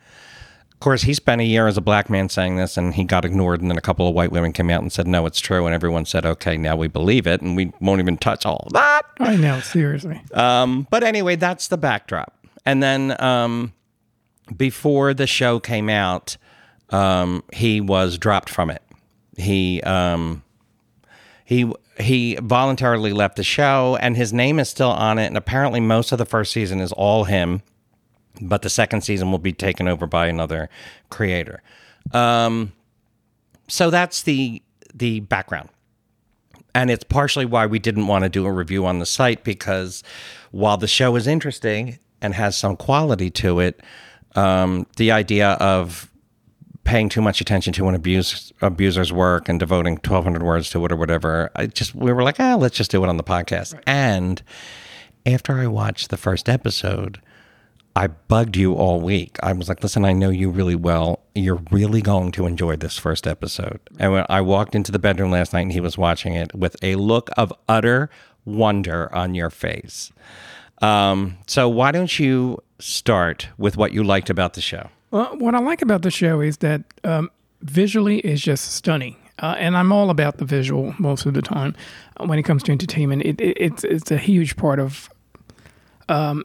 Of 0.72 0.80
course, 0.80 1.02
he 1.02 1.14
spent 1.14 1.40
a 1.40 1.44
year 1.44 1.66
as 1.66 1.76
a 1.76 1.80
black 1.80 2.08
man 2.10 2.28
saying 2.28 2.56
this, 2.56 2.76
and 2.76 2.94
he 2.94 3.02
got 3.04 3.24
ignored. 3.24 3.62
And 3.62 3.70
then 3.70 3.78
a 3.78 3.80
couple 3.80 4.06
of 4.06 4.14
white 4.14 4.30
women 4.30 4.52
came 4.52 4.68
out 4.70 4.82
and 4.82 4.92
said, 4.92 5.08
"No, 5.08 5.26
it's 5.26 5.40
true." 5.40 5.64
And 5.66 5.74
everyone 5.74 6.04
said, 6.04 6.24
"Okay, 6.26 6.56
now 6.56 6.76
we 6.76 6.86
believe 6.86 7.26
it, 7.26 7.40
and 7.40 7.56
we 7.56 7.72
won't 7.80 8.00
even 8.00 8.16
touch 8.18 8.44
all 8.46 8.68
that." 8.72 9.02
I 9.18 9.36
know, 9.36 9.58
seriously. 9.60 10.20
Um, 10.34 10.86
but 10.90 11.02
anyway, 11.02 11.34
that's 11.36 11.66
the 11.68 11.78
backdrop. 11.78 12.32
And 12.66 12.82
then 12.82 13.16
um, 13.22 13.72
before 14.54 15.14
the 15.14 15.26
show 15.26 15.60
came 15.60 15.88
out, 15.88 16.36
um, 16.90 17.44
he 17.52 17.80
was 17.80 18.18
dropped 18.18 18.50
from 18.50 18.70
it. 18.70 18.82
He 19.36 19.80
um, 19.82 20.42
he 21.44 21.72
he 21.98 22.36
voluntarily 22.42 23.12
left 23.12 23.36
the 23.36 23.44
show, 23.44 23.96
and 24.00 24.16
his 24.16 24.32
name 24.32 24.58
is 24.58 24.68
still 24.68 24.90
on 24.90 25.18
it. 25.18 25.26
And 25.26 25.36
apparently, 25.36 25.80
most 25.80 26.12
of 26.12 26.18
the 26.18 26.26
first 26.26 26.52
season 26.52 26.80
is 26.80 26.92
all 26.92 27.24
him, 27.24 27.62
but 28.40 28.62
the 28.62 28.70
second 28.70 29.02
season 29.02 29.30
will 29.30 29.38
be 29.38 29.52
taken 29.52 29.88
over 29.88 30.06
by 30.06 30.26
another 30.26 30.68
creator. 31.08 31.62
Um, 32.12 32.72
so 33.68 33.90
that's 33.90 34.22
the 34.22 34.62
the 34.94 35.20
background 35.20 35.68
and 36.76 36.90
it's 36.90 37.04
partially 37.04 37.46
why 37.46 37.66
we 37.66 37.78
didn't 37.78 38.06
want 38.06 38.22
to 38.22 38.28
do 38.28 38.44
a 38.44 38.52
review 38.52 38.84
on 38.84 38.98
the 38.98 39.06
site 39.06 39.44
because 39.44 40.02
while 40.50 40.76
the 40.76 40.86
show 40.86 41.16
is 41.16 41.26
interesting 41.26 41.98
and 42.26 42.34
has 42.34 42.56
some 42.56 42.76
quality 42.76 43.30
to 43.30 43.60
it, 43.60 43.80
um, 44.34 44.86
the 44.96 45.10
idea 45.12 45.52
of 45.52 46.10
paying 46.84 47.08
too 47.08 47.22
much 47.22 47.40
attention 47.40 47.72
to 47.72 47.88
an 47.88 47.94
abuse 47.94 48.52
abuser's 48.60 49.12
work 49.12 49.48
and 49.48 49.58
devoting 49.58 49.94
1200 49.94 50.42
words 50.42 50.70
to 50.70 50.84
it 50.84 50.92
or 50.92 50.96
whatever 50.96 51.50
i 51.56 51.66
just 51.66 51.96
we 51.96 52.12
were 52.12 52.22
like 52.22 52.38
ah 52.38 52.54
let's 52.54 52.76
just 52.76 52.92
do 52.92 53.02
it 53.02 53.08
on 53.08 53.16
the 53.16 53.24
podcast 53.24 53.76
and 53.88 54.40
after 55.24 55.58
i 55.58 55.66
watched 55.66 56.10
the 56.10 56.16
first 56.16 56.48
episode 56.48 57.20
I 57.96 58.08
bugged 58.08 58.58
you 58.58 58.74
all 58.74 59.00
week. 59.00 59.38
I 59.42 59.54
was 59.54 59.70
like, 59.70 59.82
listen, 59.82 60.04
I 60.04 60.12
know 60.12 60.28
you 60.28 60.50
really 60.50 60.74
well. 60.74 61.20
You're 61.34 61.62
really 61.70 62.02
going 62.02 62.30
to 62.32 62.46
enjoy 62.46 62.76
this 62.76 62.98
first 62.98 63.26
episode. 63.26 63.80
And 63.98 64.12
when 64.12 64.26
I 64.28 64.42
walked 64.42 64.74
into 64.74 64.92
the 64.92 64.98
bedroom 64.98 65.30
last 65.30 65.54
night 65.54 65.62
and 65.62 65.72
he 65.72 65.80
was 65.80 65.96
watching 65.96 66.34
it 66.34 66.54
with 66.54 66.76
a 66.82 66.96
look 66.96 67.30
of 67.38 67.54
utter 67.70 68.10
wonder 68.44 69.10
on 69.14 69.34
your 69.34 69.48
face. 69.48 70.12
Um, 70.82 71.38
so 71.46 71.68
why 71.68 71.92
don't 71.92 72.18
you 72.18 72.58
start 72.78 73.48
with 73.58 73.76
what 73.76 73.92
you 73.92 74.04
liked 74.04 74.30
about 74.30 74.54
the 74.54 74.60
show? 74.60 74.90
Well, 75.10 75.36
what 75.38 75.54
I 75.54 75.58
like 75.60 75.82
about 75.82 76.02
the 76.02 76.10
show 76.10 76.40
is 76.40 76.58
that 76.58 76.82
um, 77.04 77.30
visually 77.62 78.18
is 78.18 78.40
just 78.40 78.72
stunning. 78.72 79.16
Uh, 79.38 79.54
and 79.58 79.76
I'm 79.76 79.92
all 79.92 80.08
about 80.08 80.38
the 80.38 80.44
visual 80.44 80.94
most 80.98 81.26
of 81.26 81.34
the 81.34 81.42
time 81.42 81.74
uh, 82.16 82.26
when 82.26 82.38
it 82.38 82.44
comes 82.44 82.62
to 82.64 82.72
entertainment. 82.72 83.22
It, 83.22 83.40
it, 83.40 83.56
it's 83.60 83.84
it's 83.84 84.10
a 84.10 84.16
huge 84.16 84.56
part 84.56 84.78
of 84.78 85.10
um, 86.08 86.44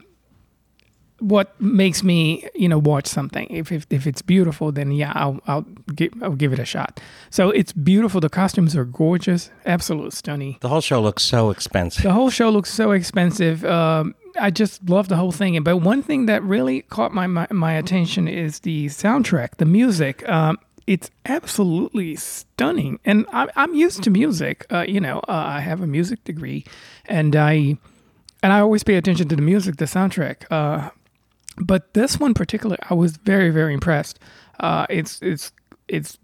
what 1.22 1.60
makes 1.62 2.04
me 2.04 2.48
you 2.56 2.68
know 2.68 2.80
watch 2.80 3.08
something. 3.08 3.48
If 3.50 3.72
if, 3.72 3.86
if 3.90 4.08
it's 4.08 4.22
beautiful, 4.22 4.72
then 4.72 4.92
yeah, 4.92 5.14
I'll 5.16 5.40
I'll 5.48 5.66
give 5.96 6.14
I'll 6.22 6.36
give 6.36 6.52
it 6.52 6.60
a 6.60 6.66
shot. 6.66 7.00
So 7.30 7.52
it's 7.52 7.72
beautiful. 7.72 8.20
The 8.20 8.30
costumes 8.30 8.76
are 8.76 8.86
gorgeous, 8.86 9.50
absolute 9.66 10.14
stunning. 10.14 10.58
The 10.62 10.70
whole 10.70 10.82
show 10.82 11.00
looks 11.00 11.24
so 11.24 11.52
expensive. 11.52 12.04
The 12.04 12.14
whole 12.14 12.30
show 12.30 12.50
looks 12.50 12.74
so 12.74 12.92
expensive. 12.92 13.64
Um, 13.64 14.16
I 14.40 14.50
just 14.50 14.90
love 14.90 15.10
the 15.10 15.16
whole 15.16 15.32
thing. 15.32 15.62
But 15.64 15.78
one 15.78 16.02
thing 16.02 16.26
that 16.26 16.44
really 16.44 16.82
caught 16.84 17.14
my 17.14 17.28
my, 17.28 17.48
my 17.52 17.74
attention 17.74 18.28
is 18.28 18.60
the 18.60 18.88
soundtrack, 18.88 19.58
the 19.58 19.66
music. 19.66 20.28
Um, 20.28 20.58
it's 20.88 21.12
absolutely 21.26 22.16
stunning, 22.16 23.00
and 23.06 23.26
I'm 23.32 23.50
I'm 23.56 23.76
used 23.76 24.02
to 24.04 24.10
music. 24.10 24.66
Uh, 24.72 24.86
you 24.88 25.00
know, 25.00 25.20
uh, 25.28 25.44
I 25.58 25.60
have 25.60 25.82
a 25.82 25.88
music 25.88 26.24
degree, 26.24 26.66
and 27.06 27.36
I 27.36 27.78
and 28.42 28.52
I 28.52 28.60
always 28.60 28.84
pay 28.84 28.96
attention 28.96 29.28
to 29.30 29.36
the 29.36 29.42
music, 29.42 29.78
the 29.78 29.86
soundtrack. 29.86 30.46
Uh, 30.50 30.90
but 31.58 31.94
this 31.94 32.20
one 32.20 32.34
particular, 32.34 32.78
I 32.90 32.94
was 32.94 33.18
very 33.18 33.50
very 33.50 33.74
impressed. 33.74 34.20
Uh, 34.60 34.86
it's 34.90 35.20
it's 35.22 35.52
it's 35.88 36.18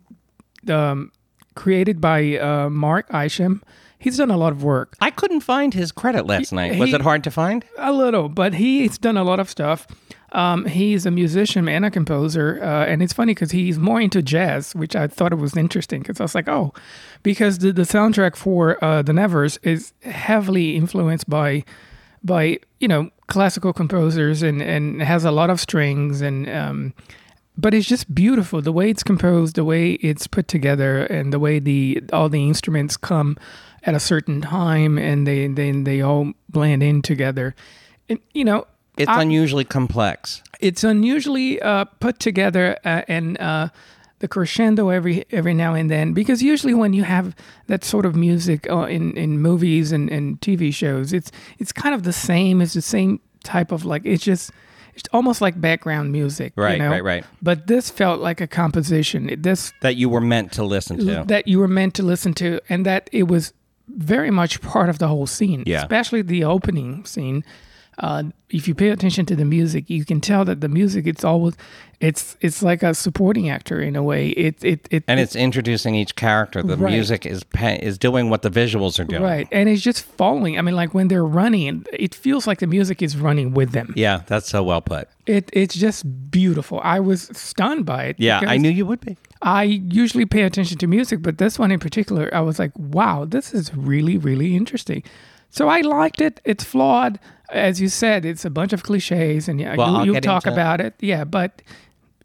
um, 0.70 1.12
created 1.56 2.00
by 2.02 2.38
uh, 2.38 2.70
Mark 2.70 3.14
Isham. 3.14 3.64
He's 4.00 4.18
done 4.18 4.30
a 4.30 4.38
lot 4.38 4.52
of 4.52 4.64
work. 4.64 4.96
I 5.02 5.10
couldn't 5.10 5.40
find 5.40 5.74
his 5.74 5.92
credit 5.92 6.28
last 6.28 6.52
night. 6.54 6.78
Was 6.78 6.90
he- 6.90 6.96
it 6.96 7.02
hard 7.02 7.24
to 7.24 7.32
find? 7.32 7.66
A 7.80 7.92
little, 7.92 8.30
but 8.30 8.54
he's 8.54 9.00
done 9.00 9.18
a 9.18 9.24
lot 9.24 9.40
of 9.40 9.50
stuff. 9.50 9.88
Um, 10.34 10.66
he's 10.66 11.06
a 11.06 11.12
musician 11.12 11.68
and 11.68 11.84
a 11.86 11.90
composer, 11.90 12.60
uh, 12.62 12.86
and 12.86 13.02
it's 13.02 13.14
funny 13.14 13.34
because 13.34 13.52
he's 13.52 13.80
more 13.80 14.00
into 14.00 14.22
jazz, 14.22 14.76
which 14.76 14.96
I 14.96 15.08
thought 15.08 15.32
it 15.32 15.38
was 15.38 15.56
interesting 15.58 16.02
because 16.02 16.20
I 16.20 16.26
was 16.26 16.36
like, 16.36 16.48
oh, 16.50 16.74
because 17.24 17.58
the, 17.60 17.72
the 17.72 17.84
soundtrack 17.84 18.36
for 18.36 18.84
uh, 18.84 19.02
the 19.02 19.14
Nevers 19.14 19.58
is 19.64 19.94
heavily 20.04 20.76
influenced 20.76 21.30
by 21.30 21.64
by 22.24 22.60
you 22.80 22.88
know 22.90 23.10
classical 23.28 23.74
composers 23.74 24.42
and 24.42 24.62
and 24.62 25.02
has 25.02 25.26
a 25.26 25.32
lot 25.32 25.50
of 25.50 25.60
strings 25.60 26.22
and 26.22 26.50
um, 26.50 26.94
but 27.58 27.74
it's 27.74 27.88
just 27.88 28.14
beautiful 28.14 28.62
the 28.62 28.72
way 28.72 28.90
it's 28.90 29.04
composed, 29.04 29.56
the 29.56 29.64
way 29.66 29.94
it's 29.94 30.28
put 30.28 30.48
together, 30.48 31.04
and 31.06 31.34
the 31.34 31.40
way 31.40 31.60
the 31.60 32.02
all 32.14 32.30
the 32.30 32.48
instruments 32.48 32.98
come 32.98 33.36
at 33.84 33.96
a 33.96 34.00
certain 34.00 34.42
time 34.42 34.98
and 34.98 35.26
they 35.28 35.48
they 35.48 35.72
they 35.72 36.02
all 36.02 36.34
blend 36.50 36.84
in 36.84 37.02
together. 37.02 37.56
And, 38.10 38.20
you 38.34 38.46
know, 38.46 38.66
It's 38.98 39.10
I- 39.10 39.22
unusually 39.22 39.66
complex. 39.66 40.42
it's 40.60 40.84
unusually 40.84 41.60
uh, 41.62 41.86
put 42.00 42.20
together 42.20 42.78
uh, 42.86 43.02
and 43.08 43.38
uh, 43.42 43.70
the 44.20 44.28
crescendo 44.28 44.90
every 44.90 45.26
every 45.32 45.54
now 45.54 45.74
and 45.76 45.90
then 45.92 46.14
because 46.14 46.42
usually 46.42 46.74
when 46.74 46.92
you 46.94 47.04
have 47.04 47.36
that 47.68 47.84
sort 47.84 48.06
of 48.06 48.16
music 48.16 48.68
uh, 48.70 48.82
in 48.88 49.16
in 49.16 49.40
movies 49.40 49.92
and, 49.92 50.10
and 50.10 50.40
TV 50.42 50.74
shows 50.74 51.14
it's 51.14 51.32
it's 51.60 51.72
kind 51.72 51.94
of 51.94 52.04
the 52.04 52.14
same 52.14 52.62
it's 52.62 52.74
the 52.74 52.82
same 52.82 53.20
type 53.44 53.72
of 53.72 53.86
like 53.86 54.02
it's 54.06 54.24
just 54.24 54.52
it's 54.96 55.08
almost 55.14 55.40
like 55.42 55.62
background 55.62 56.12
music 56.12 56.54
you 56.58 56.64
Right, 56.64 56.80
know? 56.80 56.90
right, 56.90 57.04
right. 57.04 57.26
but 57.42 57.68
this 57.68 57.92
felt 57.92 58.20
like 58.20 58.42
a 58.42 58.48
composition 58.48 59.30
this 59.42 59.72
That 59.82 59.96
you 59.98 60.10
were 60.10 60.22
meant 60.22 60.52
to 60.54 60.64
listen 60.64 60.98
to. 60.98 61.24
that 61.28 61.48
you 61.48 61.60
were 61.60 61.68
meant 61.68 61.94
to 61.96 62.04
listen 62.04 62.34
to 62.36 62.60
and 62.70 62.86
that 62.88 63.10
it 63.14 63.28
was 63.28 63.54
very 63.88 64.32
much 64.32 64.60
part 64.62 64.90
of 64.90 64.98
the 64.98 65.08
whole 65.08 65.28
scene 65.28 65.64
Yeah. 65.68 65.82
especially 65.84 66.24
the 66.24 66.44
opening 66.44 67.06
scene 67.06 67.44
uh, 68.00 68.24
if 68.50 68.68
you 68.68 68.76
pay 68.76 68.90
attention 68.90 69.26
to 69.26 69.36
the 69.36 69.44
music, 69.46 69.90
you 69.90 70.06
can 70.06 70.22
tell 70.22 70.46
that 70.46 70.62
the 70.62 70.70
music 70.70 71.08
it's 71.08 71.24
always 71.24 71.56
it's 72.00 72.38
it's 72.42 72.62
like 72.62 72.84
a 72.84 72.94
supporting 72.94 73.50
actor 73.50 73.82
in 73.82 73.96
a 73.96 74.04
way. 74.04 74.30
It 74.30 74.64
it 74.64 74.88
it 74.92 75.04
and 75.08 75.20
it's 75.20 75.36
introducing 75.36 75.96
each 75.96 76.16
character. 76.16 76.62
The 76.62 76.78
Right. 76.78 76.94
music 76.94 77.26
is 77.26 77.44
is 77.82 77.98
doing 77.98 78.30
what 78.30 78.44
the 78.44 78.52
visuals 78.52 79.00
are 79.00 79.04
doing. 79.04 79.24
right, 79.24 79.48
and 79.52 79.68
it's 79.68 79.82
just 79.82 80.04
following. 80.04 80.58
I 80.60 80.62
mean, 80.62 80.76
like 80.76 80.94
when 80.94 81.08
they're 81.08 81.26
running, 81.26 81.86
it 81.92 82.14
feels 82.14 82.46
like 82.46 82.60
the 82.60 82.68
music 82.68 83.02
is 83.02 83.18
running 83.18 83.54
with 83.54 83.72
them. 83.72 83.94
Yeah, 83.96 84.22
that's 84.28 84.48
so 84.48 84.64
well 84.64 84.82
put. 84.82 85.10
It 85.26 85.50
it's 85.54 85.76
just 85.76 86.06
beautiful. 86.30 86.80
I 86.84 87.00
was 87.00 87.30
stunned 87.34 87.86
by 87.86 88.04
it. 88.06 88.16
Yeah, 88.20 88.42
I 88.46 88.58
knew 88.58 88.70
you 88.70 88.86
would 88.86 89.02
be. 89.02 89.18
I 89.42 89.64
usually 89.64 90.26
pay 90.26 90.44
attention 90.44 90.78
to 90.80 90.88
music, 90.88 91.22
but 91.22 91.38
this 91.38 91.60
one 91.60 91.72
in 91.72 91.80
particular, 91.80 92.30
I 92.34 92.42
was 92.42 92.58
like, 92.60 92.72
wow, 92.76 93.26
this 93.26 93.54
is 93.54 93.74
really, 93.76 94.18
really 94.18 94.56
interesting. 94.56 95.04
So 95.50 95.68
I 95.70 95.82
liked 95.82 96.22
it. 96.22 96.42
It's 96.44 96.64
flawed. 96.64 97.20
As 97.52 97.80
you 97.80 97.88
said, 97.88 98.26
it's 98.26 98.46
a 98.46 98.50
bunch 98.50 98.74
of 98.74 98.84
cliches 98.84 99.48
and 99.48 99.60
yeah, 99.60 99.76
Well, 99.76 100.06
you, 100.06 100.20
talk 100.20 100.46
about 100.46 100.82
it. 100.82 100.96
Yeah, 101.00 101.24
but 101.24 101.62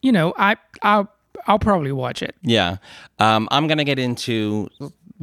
you 0.03 0.13
know, 0.13 0.35
I 0.37 0.57
I'll 0.83 1.09
I'll 1.47 1.59
probably 1.59 1.93
watch 1.93 2.23
it. 2.23 2.35
Yeah. 2.43 2.77
Um, 3.19 3.49
I'm 3.51 3.67
going 3.67 3.79
to 3.79 3.85
get 3.85 3.99
into 3.99 4.69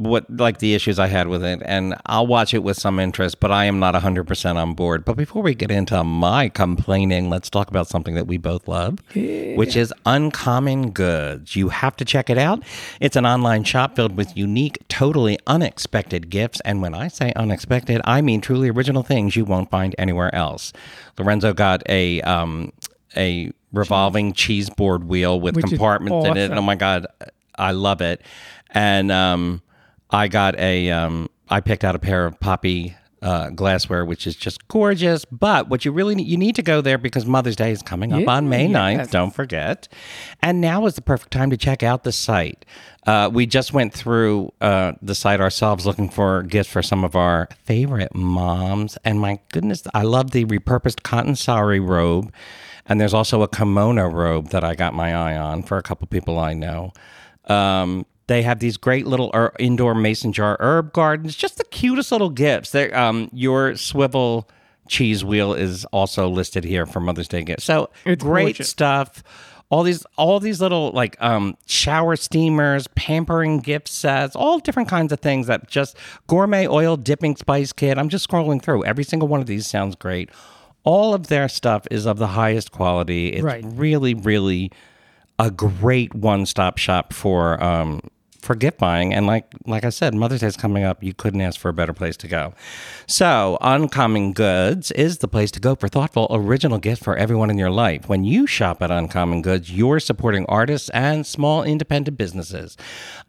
what 0.00 0.24
like 0.30 0.58
the 0.60 0.74
issues 0.74 0.98
I 0.98 1.08
had 1.08 1.28
with 1.28 1.44
it 1.44 1.60
and 1.62 1.94
I'll 2.06 2.26
watch 2.26 2.54
it 2.54 2.62
with 2.62 2.78
some 2.78 2.98
interest, 2.98 3.38
but 3.38 3.52
I 3.52 3.66
am 3.66 3.78
not 3.78 3.94
100% 3.94 4.56
on 4.56 4.72
board. 4.72 5.04
But 5.04 5.18
before 5.18 5.42
we 5.42 5.54
get 5.54 5.70
into 5.70 6.02
my 6.02 6.48
complaining, 6.48 7.28
let's 7.28 7.50
talk 7.50 7.68
about 7.68 7.86
something 7.86 8.14
that 8.14 8.26
we 8.26 8.38
both 8.38 8.66
love, 8.66 8.98
which 9.14 9.76
is 9.76 9.92
Uncommon 10.06 10.92
Goods. 10.92 11.54
You 11.54 11.68
have 11.68 11.96
to 11.96 12.06
check 12.06 12.30
it 12.30 12.38
out. 12.38 12.62
It's 12.98 13.14
an 13.14 13.26
online 13.26 13.64
shop 13.64 13.94
filled 13.94 14.16
with 14.16 14.34
unique, 14.34 14.78
totally 14.88 15.38
unexpected 15.46 16.30
gifts, 16.30 16.60
and 16.64 16.80
when 16.80 16.94
I 16.94 17.08
say 17.08 17.34
unexpected, 17.36 18.00
I 18.04 18.22
mean 18.22 18.40
truly 18.40 18.70
original 18.70 19.02
things 19.02 19.36
you 19.36 19.44
won't 19.44 19.70
find 19.70 19.94
anywhere 19.98 20.34
else. 20.34 20.72
Lorenzo 21.18 21.52
got 21.52 21.82
a 21.90 22.22
um 22.22 22.72
a 23.16 23.52
revolving 23.72 24.32
cheese 24.32 24.70
board 24.70 25.04
wheel 25.04 25.38
with 25.38 25.56
Which 25.56 25.66
compartments 25.66 26.26
in 26.26 26.36
it. 26.38 26.46
awesome. 26.46 26.58
Oh 26.58 26.62
my 26.62 26.74
god, 26.76 27.06
I 27.56 27.72
love 27.72 28.00
it. 28.00 28.22
And 28.72 29.10
um, 29.12 29.62
I 30.12 30.28
got 30.28 30.58
a 30.58 30.90
um, 30.90 31.28
I 31.48 31.60
picked 31.60 31.84
out 31.84 31.94
a 31.94 31.98
pair 31.98 32.26
of 32.26 32.38
poppy 32.40 32.96
uh, 33.22 33.50
glassware, 33.50 34.04
which 34.04 34.26
is 34.26 34.34
just 34.34 34.66
gorgeous. 34.68 35.24
But 35.26 35.68
what 35.68 35.84
you 35.84 35.92
really 35.92 36.14
need, 36.14 36.26
you 36.26 36.38
need 36.38 36.56
to 36.56 36.62
go 36.62 36.80
there 36.80 36.96
because 36.96 37.26
Mother's 37.26 37.54
Day 37.56 37.70
is 37.70 37.82
coming 37.82 38.12
up 38.14 38.20
Yeah, 38.22 38.30
on 38.30 38.48
May 38.48 38.66
9th. 38.66 38.96
yes. 38.96 39.10
Don't 39.10 39.34
forget. 39.34 39.88
And 40.42 40.60
now 40.62 40.86
is 40.86 40.94
the 40.94 41.02
perfect 41.02 41.30
time 41.32 41.50
to 41.50 41.58
check 41.58 41.82
out 41.82 42.02
the 42.04 42.12
site. 42.12 42.64
Uh, 43.06 43.28
we 43.30 43.44
just 43.44 43.74
went 43.74 43.92
through 43.92 44.52
uh, 44.62 44.92
the 45.02 45.14
site 45.14 45.38
ourselves 45.40 45.84
looking 45.84 46.08
for 46.08 46.42
gifts 46.44 46.70
for 46.70 46.82
some 46.82 47.04
of 47.04 47.14
our 47.14 47.48
favorite 47.64 48.14
moms. 48.14 48.96
And 49.04 49.20
my 49.20 49.38
goodness, 49.52 49.82
I 49.92 50.02
love 50.02 50.30
the 50.30 50.46
repurposed 50.46 51.02
cotton 51.02 51.36
sari 51.36 51.78
robe. 51.80 52.32
And 52.86 52.98
there's 53.00 53.14
also 53.14 53.42
a 53.42 53.48
kimono 53.48 54.08
robe 54.08 54.48
that 54.48 54.64
I 54.64 54.74
got 54.74 54.94
my 54.94 55.14
eye 55.14 55.36
on 55.36 55.62
for 55.62 55.76
a 55.76 55.82
couple 55.82 56.06
people 56.06 56.38
I 56.38 56.54
know. 56.54 56.92
Um, 57.46 58.06
they 58.30 58.42
have 58.42 58.60
these 58.60 58.76
great 58.76 59.06
little 59.08 59.30
er- 59.34 59.52
indoor 59.58 59.92
mason 59.94 60.32
jar 60.32 60.56
herb 60.60 60.92
gardens, 60.92 61.34
just 61.34 61.58
the 61.58 61.64
cutest 61.64 62.12
little 62.12 62.30
gifts. 62.30 62.72
Um, 62.74 63.28
your 63.32 63.74
swivel 63.76 64.48
cheese 64.88 65.24
wheel 65.24 65.52
is 65.52 65.84
also 65.86 66.28
listed 66.28 66.62
here 66.64 66.86
for 66.86 67.00
Mother's 67.00 67.26
Day 67.28 67.42
gifts. 67.42 67.64
So 67.64 67.90
It's 68.04 68.22
great 68.22 68.42
gorgeous. 68.56 68.68
stuff. 68.68 69.22
All 69.68 69.82
these, 69.84 70.04
all 70.16 70.38
these 70.40 70.60
little 70.60 70.90
like 70.92 71.16
um, 71.20 71.56
shower 71.66 72.14
steamers, 72.16 72.86
pampering 72.96 73.58
gift 73.58 73.88
sets, 73.88 74.34
all 74.36 74.58
different 74.60 74.88
kinds 74.88 75.12
of 75.12 75.20
things 75.20 75.46
that 75.48 75.68
just 75.68 75.96
gourmet 76.28 76.66
oil 76.68 76.96
dipping 76.96 77.34
spice 77.36 77.72
kit. 77.72 77.98
I'm 77.98 78.08
just 78.08 78.28
scrolling 78.28 78.62
through. 78.62 78.84
Every 78.84 79.04
single 79.04 79.28
one 79.28 79.40
of 79.40 79.46
these 79.46 79.66
sounds 79.66 79.94
great. 79.96 80.28
All 80.84 81.14
of 81.14 81.26
their 81.28 81.48
stuff 81.48 81.86
is 81.90 82.06
of 82.06 82.18
the 82.18 82.28
highest 82.28 82.70
quality. 82.72 83.28
It's 83.34 83.42
Right. 83.44 83.64
really, 83.66 84.14
really 84.14 84.70
a 85.38 85.50
great 85.50 86.14
one-stop 86.14 86.76
shop 86.78 87.12
for 87.12 87.62
um 87.62 88.00
for 88.42 88.54
gift 88.54 88.78
buying 88.78 89.12
and 89.14 89.26
like 89.26 89.52
like 89.66 89.84
I 89.84 89.90
said 89.90 90.14
Mother's 90.14 90.40
Day 90.40 90.46
is 90.46 90.56
coming 90.56 90.84
up 90.84 91.02
you 91.02 91.14
couldn't 91.14 91.40
ask 91.40 91.60
for 91.60 91.68
a 91.68 91.72
better 91.72 91.92
place 91.92 92.16
to 92.18 92.28
go. 92.28 92.54
So, 93.06 93.58
Uncommon 93.60 94.32
Goods 94.32 94.90
is 94.92 95.18
the 95.18 95.28
place 95.28 95.50
to 95.52 95.60
go 95.60 95.74
for 95.74 95.88
thoughtful 95.88 96.26
original 96.30 96.78
gifts 96.78 97.02
for 97.02 97.16
everyone 97.16 97.50
in 97.50 97.58
your 97.58 97.70
life. 97.70 98.08
When 98.08 98.24
you 98.24 98.46
shop 98.46 98.82
at 98.82 98.90
Uncommon 98.90 99.42
Goods, 99.42 99.70
you're 99.70 100.00
supporting 100.00 100.46
artists 100.46 100.88
and 100.90 101.26
small 101.26 101.62
independent 101.62 102.16
businesses. 102.16 102.76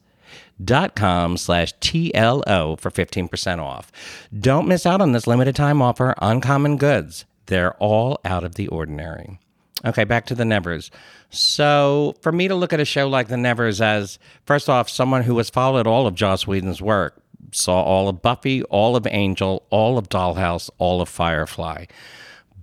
dot 0.63 0.95
com 0.95 1.37
slash 1.37 1.73
TLO 1.75 2.79
for 2.79 2.91
15% 2.91 3.59
off. 3.59 3.91
Don't 4.37 4.67
miss 4.67 4.85
out 4.85 5.01
on 5.01 5.11
this 5.11 5.27
limited 5.27 5.55
time 5.55 5.81
offer, 5.81 6.15
Uncommon 6.19 6.77
Goods. 6.77 7.25
They're 7.47 7.73
all 7.75 8.19
out 8.23 8.43
of 8.43 8.55
the 8.55 8.67
ordinary. 8.67 9.39
Okay, 9.85 10.05
back 10.05 10.25
to 10.27 10.35
the 10.35 10.45
Nevers. 10.45 10.91
So, 11.29 12.15
for 12.21 12.31
me 12.31 12.47
to 12.47 12.55
look 12.55 12.71
at 12.71 12.79
a 12.79 12.85
show 12.85 13.09
like 13.09 13.27
the 13.27 13.37
Nevers 13.37 13.81
as, 13.81 14.17
first 14.45 14.69
off, 14.69 14.89
someone 14.89 15.23
who 15.23 15.37
has 15.39 15.49
followed 15.49 15.87
all 15.87 16.07
of 16.07 16.15
Joss 16.15 16.47
Whedon's 16.47 16.81
work, 16.81 17.21
saw 17.51 17.81
all 17.81 18.07
of 18.07 18.21
Buffy, 18.21 18.63
all 18.63 18.95
of 18.95 19.05
Angel, 19.07 19.63
all 19.69 19.97
of 19.97 20.09
Dollhouse, 20.09 20.69
all 20.77 21.01
of 21.01 21.09
Firefly 21.09 21.85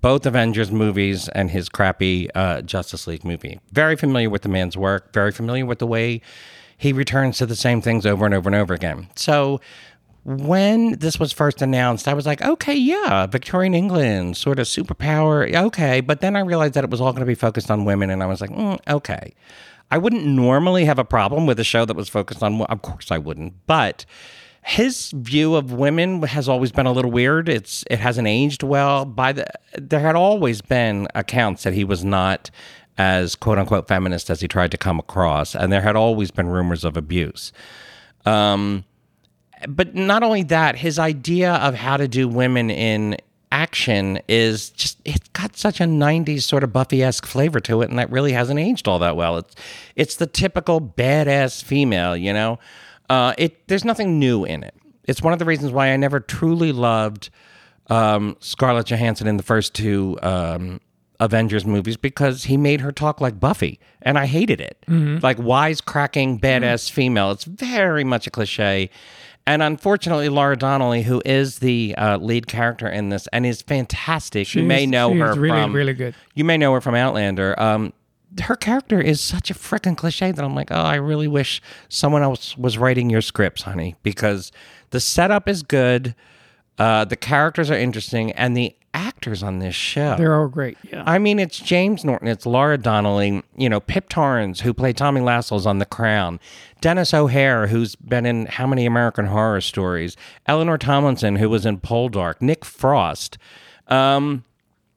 both 0.00 0.24
Avengers 0.26 0.72
movies 0.72 1.28
and 1.28 1.50
his 1.50 1.68
crappy 1.68 2.30
uh, 2.34 2.62
Justice 2.62 3.06
League 3.06 3.24
movie. 3.24 3.60
Very 3.72 3.96
familiar 3.96 4.30
with 4.30 4.42
the 4.42 4.48
man's 4.48 4.76
work, 4.76 5.12
very 5.12 5.30
familiar 5.30 5.66
with 5.66 5.78
the 5.78 5.86
way 5.86 6.22
he 6.80 6.94
returns 6.94 7.36
to 7.36 7.44
the 7.44 7.54
same 7.54 7.82
things 7.82 8.06
over 8.06 8.24
and 8.24 8.34
over 8.34 8.48
and 8.48 8.56
over 8.56 8.72
again. 8.72 9.06
So 9.14 9.60
when 10.24 10.92
this 10.98 11.20
was 11.20 11.30
first 11.30 11.60
announced, 11.60 12.08
I 12.08 12.14
was 12.14 12.24
like, 12.24 12.40
okay, 12.40 12.74
yeah, 12.74 13.26
Victorian 13.26 13.74
England, 13.74 14.38
sort 14.38 14.58
of 14.58 14.66
superpower, 14.66 15.54
okay. 15.66 16.00
But 16.00 16.22
then 16.22 16.36
I 16.36 16.40
realized 16.40 16.72
that 16.74 16.84
it 16.84 16.88
was 16.88 16.98
all 16.98 17.12
going 17.12 17.20
to 17.20 17.26
be 17.26 17.34
focused 17.34 17.70
on 17.70 17.84
women, 17.84 18.08
and 18.08 18.22
I 18.22 18.26
was 18.26 18.40
like, 18.40 18.48
mm, 18.48 18.80
okay. 18.88 19.34
I 19.90 19.98
wouldn't 19.98 20.24
normally 20.24 20.86
have 20.86 20.98
a 20.98 21.04
problem 21.04 21.44
with 21.44 21.60
a 21.60 21.64
show 21.64 21.84
that 21.84 21.96
was 21.96 22.08
focused 22.08 22.42
on, 22.42 22.62
of 22.62 22.80
course 22.80 23.10
I 23.10 23.18
wouldn't, 23.18 23.66
but 23.66 24.06
his 24.62 25.10
view 25.10 25.56
of 25.56 25.72
women 25.72 26.22
has 26.22 26.48
always 26.48 26.72
been 26.72 26.86
a 26.86 26.92
little 26.92 27.10
weird. 27.10 27.48
It's 27.48 27.84
it 27.90 27.98
hasn't 27.98 28.28
aged 28.28 28.62
well. 28.62 29.04
By 29.04 29.32
the 29.32 29.46
there 29.74 30.00
had 30.00 30.16
always 30.16 30.60
been 30.60 31.08
accounts 31.14 31.62
that 31.62 31.72
he 31.72 31.82
was 31.82 32.04
not 32.04 32.50
as 33.00 33.34
quote 33.34 33.58
unquote 33.58 33.88
feminist 33.88 34.28
as 34.28 34.42
he 34.42 34.46
tried 34.46 34.70
to 34.70 34.76
come 34.76 34.98
across, 34.98 35.54
and 35.54 35.72
there 35.72 35.80
had 35.80 35.96
always 35.96 36.30
been 36.30 36.48
rumors 36.48 36.84
of 36.84 36.98
abuse. 36.98 37.50
Um, 38.26 38.84
but 39.66 39.94
not 39.94 40.22
only 40.22 40.42
that, 40.44 40.76
his 40.76 40.98
idea 40.98 41.54
of 41.54 41.74
how 41.74 41.96
to 41.96 42.06
do 42.06 42.28
women 42.28 42.68
in 42.68 43.16
action 43.50 44.20
is 44.28 44.68
just 44.70 45.00
it's 45.06 45.26
got 45.30 45.56
such 45.56 45.80
a 45.80 45.84
90s 45.84 46.42
sort 46.42 46.62
of 46.62 46.74
Buffy-esque 46.74 47.24
flavor 47.24 47.58
to 47.60 47.80
it 47.80 47.88
and 47.88 47.98
that 47.98 48.10
really 48.10 48.32
hasn't 48.32 48.60
aged 48.60 48.86
all 48.86 48.98
that 48.98 49.16
well. 49.16 49.38
It's 49.38 49.54
it's 49.96 50.16
the 50.16 50.26
typical 50.26 50.78
badass 50.78 51.64
female, 51.64 52.14
you 52.14 52.34
know. 52.34 52.58
Uh, 53.08 53.32
it 53.38 53.66
there's 53.66 53.84
nothing 53.84 54.18
new 54.18 54.44
in 54.44 54.62
it. 54.62 54.74
It's 55.04 55.22
one 55.22 55.32
of 55.32 55.38
the 55.38 55.46
reasons 55.46 55.72
why 55.72 55.88
I 55.88 55.96
never 55.96 56.20
truly 56.20 56.70
loved 56.70 57.30
um, 57.88 58.36
Scarlett 58.40 58.86
Johansson 58.88 59.26
in 59.26 59.38
the 59.38 59.42
first 59.42 59.74
two 59.74 60.18
um, 60.22 60.80
Avengers 61.20 61.66
movies 61.66 61.96
because 61.96 62.44
he 62.44 62.56
made 62.56 62.80
her 62.80 62.90
talk 62.90 63.20
like 63.20 63.38
Buffy, 63.38 63.78
and 64.02 64.18
I 64.18 64.26
hated 64.26 64.60
it. 64.60 64.82
Like 65.22 65.36
wisecracking 65.36 66.40
badass 66.40 66.90
female. 66.90 67.30
It's 67.30 67.44
very 67.44 68.02
much 68.04 68.26
a 68.26 68.30
cliche. 68.30 68.90
And 69.46 69.62
unfortunately, 69.62 70.28
Laura 70.28 70.56
Donnelly, 70.56 71.02
who 71.02 71.22
is 71.24 71.58
the 71.58 71.94
uh, 71.96 72.18
lead 72.18 72.46
character 72.46 72.88
in 72.88 73.08
this 73.10 73.26
and 73.32 73.44
is 73.46 73.62
fantastic, 73.62 74.54
you 74.54 74.62
may 74.62 74.86
know 74.86 75.10
she's 75.12 75.20
her 75.20 75.34
really, 75.34 75.62
from 75.62 75.74
really 75.74 75.94
good. 75.94 76.14
You 76.34 76.44
may 76.44 76.56
know 76.56 76.72
her 76.72 76.80
from 76.80 76.94
Outlander. 76.94 77.58
Um, 77.60 77.92
her 78.42 78.56
character 78.56 79.00
is 79.00 79.20
such 79.20 79.50
a 79.50 79.54
freaking 79.54 79.96
cliche 79.96 80.30
that 80.30 80.44
I'm 80.44 80.54
like, 80.54 80.70
oh, 80.70 80.76
I 80.76 80.96
really 80.96 81.26
wish 81.26 81.60
someone 81.88 82.22
else 82.22 82.56
was 82.56 82.78
writing 82.78 83.10
your 83.10 83.22
scripts, 83.22 83.62
honey, 83.62 83.96
because 84.02 84.52
the 84.90 85.00
setup 85.00 85.48
is 85.48 85.62
good, 85.62 86.14
uh, 86.78 87.04
the 87.04 87.16
characters 87.16 87.70
are 87.70 87.76
interesting, 87.76 88.30
and 88.32 88.56
the 88.56 88.76
actors 89.20 89.42
on 89.42 89.58
this 89.58 89.74
show. 89.74 90.16
They're 90.16 90.34
all 90.34 90.48
great. 90.48 90.78
Yeah. 90.90 91.02
I 91.04 91.18
mean, 91.18 91.38
it's 91.38 91.58
James 91.58 92.06
Norton, 92.06 92.26
it's 92.26 92.46
Laura 92.46 92.78
Donnelly, 92.78 93.42
you 93.54 93.68
know, 93.68 93.78
Pip 93.78 94.08
Torrens, 94.08 94.60
who 94.62 94.72
played 94.72 94.96
Tommy 94.96 95.20
Lascelles 95.20 95.66
on 95.66 95.76
The 95.76 95.84
Crown, 95.84 96.40
Denis 96.80 97.12
O'Hare, 97.12 97.66
who's 97.66 97.96
been 97.96 98.24
in 98.24 98.46
how 98.46 98.66
many 98.66 98.86
American 98.86 99.26
Horror 99.26 99.60
Stories, 99.60 100.16
Eleanor 100.46 100.78
Tomlinson, 100.78 101.36
who 101.36 101.50
was 101.50 101.66
in 101.66 101.80
Poldark, 101.80 102.40
Nick 102.40 102.64
Frost. 102.64 103.36
Um, 103.88 104.44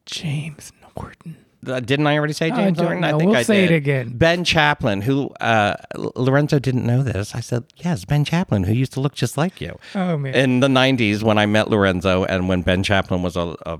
James 0.06 0.72
Norton. 0.96 1.36
uh, 1.66 1.80
didn't 1.80 2.06
I 2.06 2.16
already 2.16 2.32
say 2.34 2.50
James 2.50 2.78
Norton? 2.78 3.04
I 3.04 3.10
think 3.12 3.24
We'll 3.30 3.36
I 3.36 3.42
say 3.42 3.64
it 3.64 3.70
again. 3.72 4.10
Ben 4.16 4.44
Chaplin, 4.44 5.00
who 5.02 5.28
uh, 5.40 5.74
Lorenzo 5.96 6.58
didn't 6.58 6.86
know 6.86 7.02
this. 7.02 7.34
I 7.34 7.40
said, 7.40 7.64
yes, 7.76 8.04
Ben 8.04 8.24
Chaplin, 8.24 8.64
who 8.64 8.72
used 8.72 8.92
to 8.94 9.00
look 9.00 9.14
just 9.14 9.36
like 9.36 9.60
you. 9.60 9.76
Oh, 9.94 10.16
man. 10.18 10.34
In 10.34 10.60
the 10.60 10.68
'90s, 10.68 11.22
when 11.22 11.38
I 11.38 11.46
met 11.46 11.68
Lorenzo, 11.70 12.24
and 12.24 12.48
when 12.48 12.60
Ben 12.62 12.82
Chaplin 12.82 13.22
was 13.22 13.34
a, 13.36 13.56
a 13.66 13.78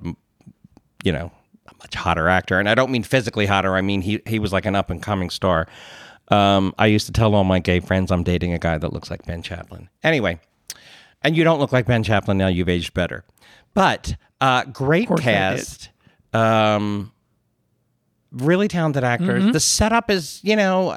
you 1.04 1.12
know, 1.12 1.30
a 1.68 1.74
much 1.78 1.94
hotter 1.94 2.28
actor, 2.28 2.58
and 2.58 2.68
I 2.68 2.74
don't 2.74 2.90
mean 2.90 3.04
physically 3.04 3.46
hotter. 3.46 3.76
I 3.76 3.82
mean 3.82 4.00
he 4.00 4.20
he 4.26 4.40
was 4.40 4.52
like 4.52 4.66
an 4.66 4.74
up 4.74 4.90
and 4.90 5.00
coming 5.00 5.30
star. 5.30 5.68
Um, 6.28 6.74
I 6.78 6.86
used 6.86 7.06
to 7.06 7.12
tell 7.12 7.34
all 7.34 7.44
my 7.44 7.58
gay 7.60 7.80
friends 7.80 8.10
I'm 8.10 8.24
dating 8.24 8.54
a 8.54 8.58
guy 8.58 8.78
that 8.78 8.92
looks 8.92 9.10
like 9.10 9.24
Ben 9.26 9.42
Chaplin. 9.42 9.88
Anyway, 10.02 10.40
and 11.22 11.36
you 11.36 11.44
don't 11.44 11.60
look 11.60 11.70
like 11.70 11.86
Ben 11.86 12.02
Chaplin 12.02 12.38
now. 12.38 12.48
You've 12.48 12.68
aged 12.68 12.94
better, 12.94 13.24
but 13.74 14.16
uh, 14.40 14.64
great 14.64 15.06
course 15.06 15.20
I 15.20 15.24
did. 15.24 15.32
cast. 15.32 15.90
Um, 16.32 17.12
really 18.32 18.68
talented 18.68 19.04
actors. 19.04 19.42
Mm-hmm. 19.42 19.52
The 19.52 19.60
setup 19.60 20.10
is, 20.10 20.40
you 20.42 20.56
know, 20.56 20.96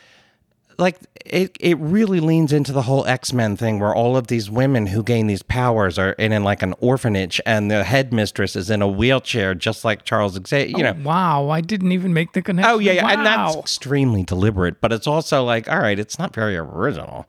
like 0.78 0.98
it, 1.30 1.56
it 1.60 1.78
really 1.78 2.18
leans 2.18 2.52
into 2.52 2.72
the 2.72 2.82
whole 2.82 3.06
X-Men 3.06 3.56
thing 3.56 3.78
where 3.78 3.94
all 3.94 4.16
of 4.16 4.26
these 4.26 4.50
women 4.50 4.86
who 4.86 5.02
gain 5.02 5.28
these 5.28 5.42
powers 5.42 5.98
are 5.98 6.12
in, 6.12 6.32
in 6.32 6.42
like 6.42 6.62
an 6.62 6.74
orphanage 6.80 7.40
and 7.46 7.70
the 7.70 7.84
headmistress 7.84 8.56
is 8.56 8.68
in 8.68 8.82
a 8.82 8.88
wheelchair 8.88 9.54
just 9.54 9.84
like 9.84 10.04
Charles 10.04 10.38
Xavier, 10.46 10.76
you 10.76 10.82
know. 10.82 10.96
wow, 11.04 11.48
I 11.48 11.60
didn't 11.60 11.92
even 11.92 12.12
make 12.12 12.32
the 12.32 12.42
connection. 12.42 12.72
Oh 12.74 12.78
yeah, 12.78 12.92
yeah, 12.92 13.06
and 13.08 13.24
that's 13.24 13.56
extremely 13.56 14.24
deliberate, 14.24 14.80
but 14.80 14.92
it's 14.92 15.06
also 15.06 15.44
like, 15.44 15.70
all 15.70 15.78
right, 15.78 15.98
it's 15.98 16.18
not 16.18 16.34
very 16.34 16.56
original. 16.56 17.28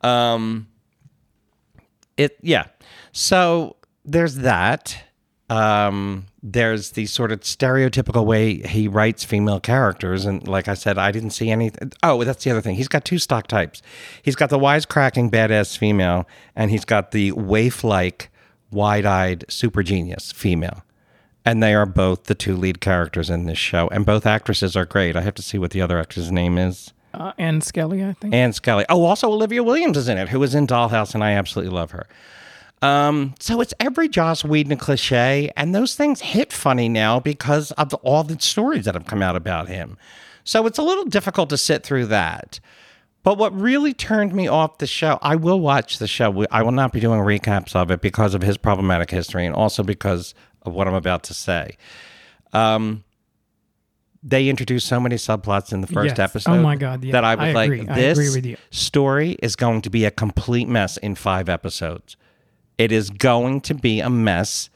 Um, 0.00 0.66
it 2.16 2.36
yeah. 2.42 2.66
So 3.12 3.76
there's 4.04 4.36
that. 4.36 5.04
Um, 5.48 6.26
there's 6.48 6.92
the 6.92 7.06
sort 7.06 7.32
of 7.32 7.40
stereotypical 7.40 8.24
way 8.24 8.58
he 8.58 8.86
writes 8.86 9.24
female 9.24 9.58
characters, 9.58 10.24
and 10.24 10.46
like 10.46 10.68
I 10.68 10.74
said, 10.74 10.96
I 10.96 11.10
didn't 11.10 11.30
see 11.30 11.50
anything. 11.50 11.92
Oh, 12.04 12.22
that's 12.22 12.44
the 12.44 12.52
other 12.52 12.60
thing. 12.60 12.76
He's 12.76 12.86
got 12.86 13.04
two 13.04 13.18
stock 13.18 13.48
types. 13.48 13.82
He's 14.22 14.36
got 14.36 14.50
the 14.50 14.58
wisecracking 14.58 15.30
badass 15.30 15.76
female, 15.76 16.28
and 16.54 16.70
he's 16.70 16.84
got 16.84 17.10
the 17.10 17.32
waif-like, 17.32 18.30
wide-eyed 18.70 19.44
super 19.48 19.82
genius 19.82 20.30
female. 20.30 20.84
And 21.44 21.62
they 21.62 21.74
are 21.74 21.86
both 21.86 22.24
the 22.24 22.34
two 22.36 22.56
lead 22.56 22.80
characters 22.80 23.28
in 23.28 23.46
this 23.46 23.58
show, 23.58 23.88
and 23.88 24.06
both 24.06 24.24
actresses 24.24 24.76
are 24.76 24.84
great. 24.84 25.16
I 25.16 25.22
have 25.22 25.34
to 25.34 25.42
see 25.42 25.58
what 25.58 25.72
the 25.72 25.80
other 25.80 25.98
actress' 25.98 26.30
name 26.30 26.58
is. 26.58 26.92
uh, 27.14 27.32
Ann 27.38 27.60
Skelly, 27.60 28.04
I 28.04 28.12
think. 28.12 28.34
Ann 28.34 28.52
Skelly. 28.52 28.84
Oh, 28.88 29.04
also 29.04 29.28
Olivia 29.30 29.62
Williams 29.62 29.96
is 29.96 30.08
in 30.08 30.18
it, 30.18 30.28
who 30.28 30.38
was 30.38 30.54
in 30.54 30.66
Dollhouse, 30.66 31.14
and 31.14 31.24
I 31.24 31.32
absolutely 31.32 31.74
love 31.74 31.90
her. 31.90 32.06
Um, 32.82 33.34
so 33.40 33.60
it's 33.60 33.72
every 33.80 34.08
Joss 34.08 34.44
Whedon 34.44 34.76
cliche, 34.76 35.50
and 35.56 35.74
those 35.74 35.94
things 35.96 36.20
hit 36.20 36.52
funny 36.52 36.88
now 36.88 37.18
because 37.20 37.72
of 37.72 37.88
the, 37.88 37.96
all 37.98 38.22
the 38.22 38.38
stories 38.40 38.84
that 38.84 38.94
have 38.94 39.06
come 39.06 39.22
out 39.22 39.34
about 39.36 39.68
him. 39.68 39.96
So 40.44 40.66
it's 40.66 40.78
a 40.78 40.82
little 40.82 41.04
difficult 41.06 41.48
to 41.50 41.56
sit 41.56 41.82
through 41.82 42.06
that. 42.06 42.60
But 43.22 43.38
what 43.38 43.58
really 43.58 43.92
turned 43.92 44.32
me 44.34 44.46
off 44.46 44.78
the 44.78 44.86
show, 44.86 45.18
I 45.20 45.34
will 45.34 45.58
watch 45.58 45.98
the 45.98 46.06
show. 46.06 46.44
I 46.52 46.62
will 46.62 46.70
not 46.70 46.92
be 46.92 47.00
doing 47.00 47.18
recaps 47.20 47.74
of 47.74 47.90
it 47.90 48.00
because 48.00 48.34
of 48.34 48.42
his 48.42 48.56
problematic 48.56 49.10
history 49.10 49.44
and 49.46 49.54
also 49.54 49.82
because 49.82 50.32
of 50.62 50.72
what 50.74 50.86
I'm 50.86 50.94
about 50.94 51.24
to 51.24 51.34
say. 51.34 51.76
Um, 52.52 53.02
they 54.22 54.48
introduced 54.48 54.86
so 54.86 55.00
many 55.00 55.16
subplots 55.16 55.72
in 55.72 55.80
the 55.80 55.86
first 55.88 56.16
Yes. 56.16 56.18
Oh 56.18 56.22
episode. 56.24 56.60
my 56.62 56.76
God, 56.76 57.02
yeah. 57.04 57.12
that 57.12 57.24
I 57.24 57.34
was 57.34 57.44
I 57.48 57.52
like, 57.52 57.70
agree. 57.72 57.88
I 57.88 57.94
this 57.94 58.18
agree 58.18 58.34
with 58.34 58.46
you. 58.46 58.56
story 58.70 59.32
is 59.42 59.56
going 59.56 59.82
to 59.82 59.90
be 59.90 60.04
a 60.04 60.10
complete 60.12 60.68
mess 60.68 60.96
in 60.96 61.14
five 61.16 61.48
episodes. 61.48 62.16
It 62.78 62.92
is 62.92 63.10
going 63.10 63.62
to 63.62 63.74
be 63.74 64.00
a 64.00 64.10
mess, 64.10 64.70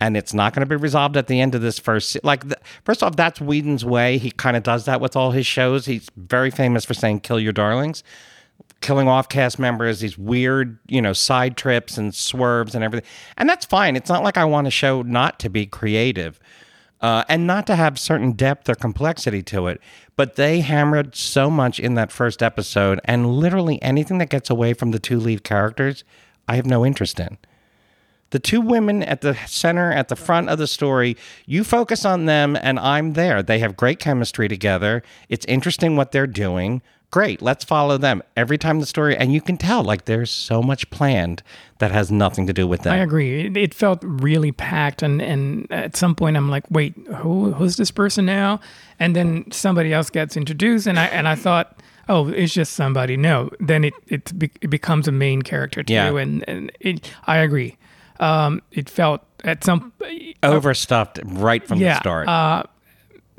and 0.00 0.16
it's 0.16 0.34
not 0.34 0.54
going 0.54 0.66
to 0.66 0.68
be 0.68 0.80
resolved 0.80 1.16
at 1.16 1.26
the 1.26 1.40
end 1.40 1.54
of 1.54 1.62
this 1.62 1.78
first. 1.78 2.18
Like, 2.22 2.48
the, 2.48 2.58
first 2.84 3.02
off, 3.02 3.16
that's 3.16 3.40
Whedon's 3.40 3.84
way. 3.84 4.18
He 4.18 4.30
kind 4.30 4.56
of 4.56 4.62
does 4.62 4.84
that 4.84 5.00
with 5.00 5.16
all 5.16 5.30
his 5.30 5.46
shows. 5.46 5.86
He's 5.86 6.08
very 6.16 6.50
famous 6.50 6.84
for 6.84 6.94
saying 6.94 7.20
"kill 7.20 7.40
your 7.40 7.52
darlings." 7.52 8.02
killing 8.82 9.08
off 9.08 9.28
cast 9.28 9.58
members, 9.58 10.00
these 10.00 10.18
weird, 10.18 10.78
you 10.86 11.00
know, 11.00 11.12
side 11.12 11.56
trips 11.56 11.96
and 11.96 12.14
swerves 12.14 12.74
and 12.74 12.84
everything. 12.84 13.08
And 13.36 13.48
that's 13.48 13.64
fine. 13.64 13.96
It's 13.96 14.08
not 14.08 14.22
like 14.22 14.36
I 14.36 14.44
want 14.44 14.66
a 14.66 14.70
show 14.70 15.02
not 15.02 15.38
to 15.40 15.48
be 15.48 15.66
creative 15.66 16.38
uh, 17.00 17.24
and 17.28 17.46
not 17.46 17.66
to 17.66 17.76
have 17.76 17.98
certain 17.98 18.32
depth 18.32 18.68
or 18.68 18.74
complexity 18.74 19.42
to 19.44 19.66
it. 19.66 19.80
But 20.16 20.36
they 20.36 20.60
hammered 20.60 21.14
so 21.14 21.50
much 21.50 21.78
in 21.78 21.94
that 21.94 22.10
first 22.10 22.42
episode, 22.42 23.00
and 23.04 23.34
literally 23.34 23.80
anything 23.82 24.18
that 24.18 24.30
gets 24.30 24.48
away 24.48 24.72
from 24.72 24.90
the 24.90 24.98
two 24.98 25.18
lead 25.20 25.44
characters, 25.44 26.04
I 26.48 26.56
have 26.56 26.66
no 26.66 26.84
interest 26.84 27.20
in. 27.20 27.38
The 28.30 28.38
two 28.40 28.60
women 28.60 29.02
at 29.04 29.20
the 29.20 29.34
center, 29.46 29.92
at 29.92 30.08
the 30.08 30.16
front 30.16 30.48
of 30.48 30.58
the 30.58 30.66
story, 30.66 31.16
you 31.46 31.62
focus 31.62 32.04
on 32.04 32.26
them 32.26 32.56
and 32.60 32.78
I'm 32.78 33.12
there. 33.12 33.42
They 33.42 33.60
have 33.60 33.76
great 33.76 34.00
chemistry 34.00 34.48
together. 34.48 35.02
It's 35.28 35.46
interesting 35.46 35.96
what 35.96 36.10
they're 36.10 36.26
doing. 36.26 36.82
Great, 37.12 37.40
let's 37.40 37.64
follow 37.64 37.96
them 37.96 38.20
every 38.36 38.58
time 38.58 38.80
the 38.80 38.84
story. 38.84 39.16
And 39.16 39.32
you 39.32 39.40
can 39.40 39.56
tell, 39.56 39.84
like, 39.84 40.06
there's 40.06 40.30
so 40.30 40.60
much 40.60 40.90
planned 40.90 41.44
that 41.78 41.92
has 41.92 42.10
nothing 42.10 42.48
to 42.48 42.52
do 42.52 42.66
with 42.66 42.82
them. 42.82 42.94
I 42.94 42.96
agree. 42.96 43.46
It, 43.46 43.56
it 43.56 43.74
felt 43.74 44.00
really 44.02 44.50
packed, 44.50 45.02
and 45.02 45.22
and 45.22 45.70
at 45.70 45.96
some 45.96 46.16
point 46.16 46.36
I'm 46.36 46.50
like, 46.50 46.64
wait, 46.68 46.94
who 47.18 47.52
who's 47.52 47.76
this 47.76 47.92
person 47.92 48.26
now? 48.26 48.58
And 48.98 49.14
then 49.14 49.50
somebody 49.52 49.92
else 49.92 50.10
gets 50.10 50.36
introduced, 50.36 50.88
and 50.88 50.98
I 50.98 51.04
and 51.06 51.28
I 51.28 51.36
thought, 51.36 51.78
oh, 52.08 52.28
it's 52.28 52.52
just 52.54 52.72
somebody. 52.74 53.16
No, 53.16 53.50
then 53.60 53.84
it 53.84 53.94
it, 54.06 54.38
be, 54.38 54.50
it 54.60 54.68
becomes 54.68 55.08
a 55.08 55.12
main 55.12 55.42
character 55.42 55.82
too, 55.82 55.94
Yeah. 55.94 56.16
and 56.16 56.48
and 56.48 56.72
it, 56.80 57.12
I 57.26 57.38
agree. 57.38 57.76
Um, 58.20 58.62
it 58.72 58.88
felt 58.88 59.22
at 59.44 59.62
some 59.64 59.92
Overstuffed 60.42 61.20
right 61.24 61.66
from 61.66 61.78
yeah, 61.80 61.94
the 61.94 62.00
start. 62.00 62.28
Uh, 62.28 62.62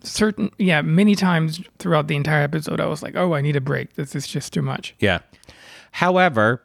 certain 0.03 0.51
yeah, 0.57 0.81
many 0.81 1.15
times 1.15 1.61
throughout 1.79 2.07
the 2.07 2.15
entire 2.15 2.43
episode, 2.43 2.79
I 2.79 2.85
was 2.85 3.01
like, 3.01 3.15
oh, 3.15 3.33
I 3.33 3.41
need 3.41 3.55
a 3.55 3.61
break. 3.61 3.95
This 3.95 4.15
is 4.15 4.27
just 4.27 4.53
too 4.53 4.61
much. 4.61 4.95
Yeah. 4.99 5.19
However, 5.91 6.61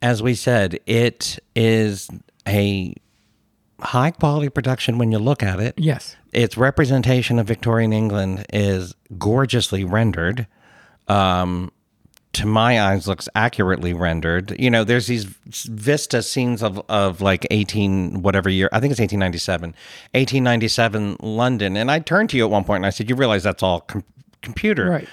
as 0.00 0.22
we 0.22 0.34
said, 0.34 0.80
it 0.86 1.38
is 1.54 2.08
a 2.48 2.94
high 3.80 4.10
quality 4.10 4.48
production 4.48 4.96
when 4.98 5.12
you 5.12 5.18
look 5.18 5.42
at 5.42 5.60
it. 5.60 5.74
Yes. 5.76 6.16
Its 6.32 6.56
representation 6.56 7.38
of 7.38 7.46
Victorian 7.46 7.92
England 7.92 8.46
is 8.52 8.94
gorgeously 9.18 9.84
rendered. 9.84 10.46
Um, 11.08 11.70
to 12.34 12.46
my 12.46 12.80
eyes, 12.80 13.06
looks 13.06 13.28
accurately 13.34 13.94
rendered. 13.94 14.58
You 14.58 14.68
know, 14.68 14.84
there's 14.84 15.06
these 15.06 15.24
vista 15.24 16.22
scenes 16.22 16.62
of, 16.62 16.82
of 16.88 17.20
like 17.20 17.46
18, 17.50 18.22
whatever 18.22 18.50
year, 18.50 18.68
I 18.72 18.80
think 18.80 18.90
it's 18.90 19.00
1897, 19.00 19.70
1897 20.12 21.16
London. 21.20 21.76
And 21.76 21.90
I 21.90 22.00
turned 22.00 22.30
to 22.30 22.36
you 22.36 22.44
at 22.44 22.50
one 22.50 22.64
point 22.64 22.78
and 22.78 22.86
I 22.86 22.90
said, 22.90 23.08
You 23.08 23.14
realize 23.14 23.44
that's 23.44 23.62
all 23.62 23.80
com- 23.82 24.04
computer. 24.42 24.90
Right. 24.90 25.08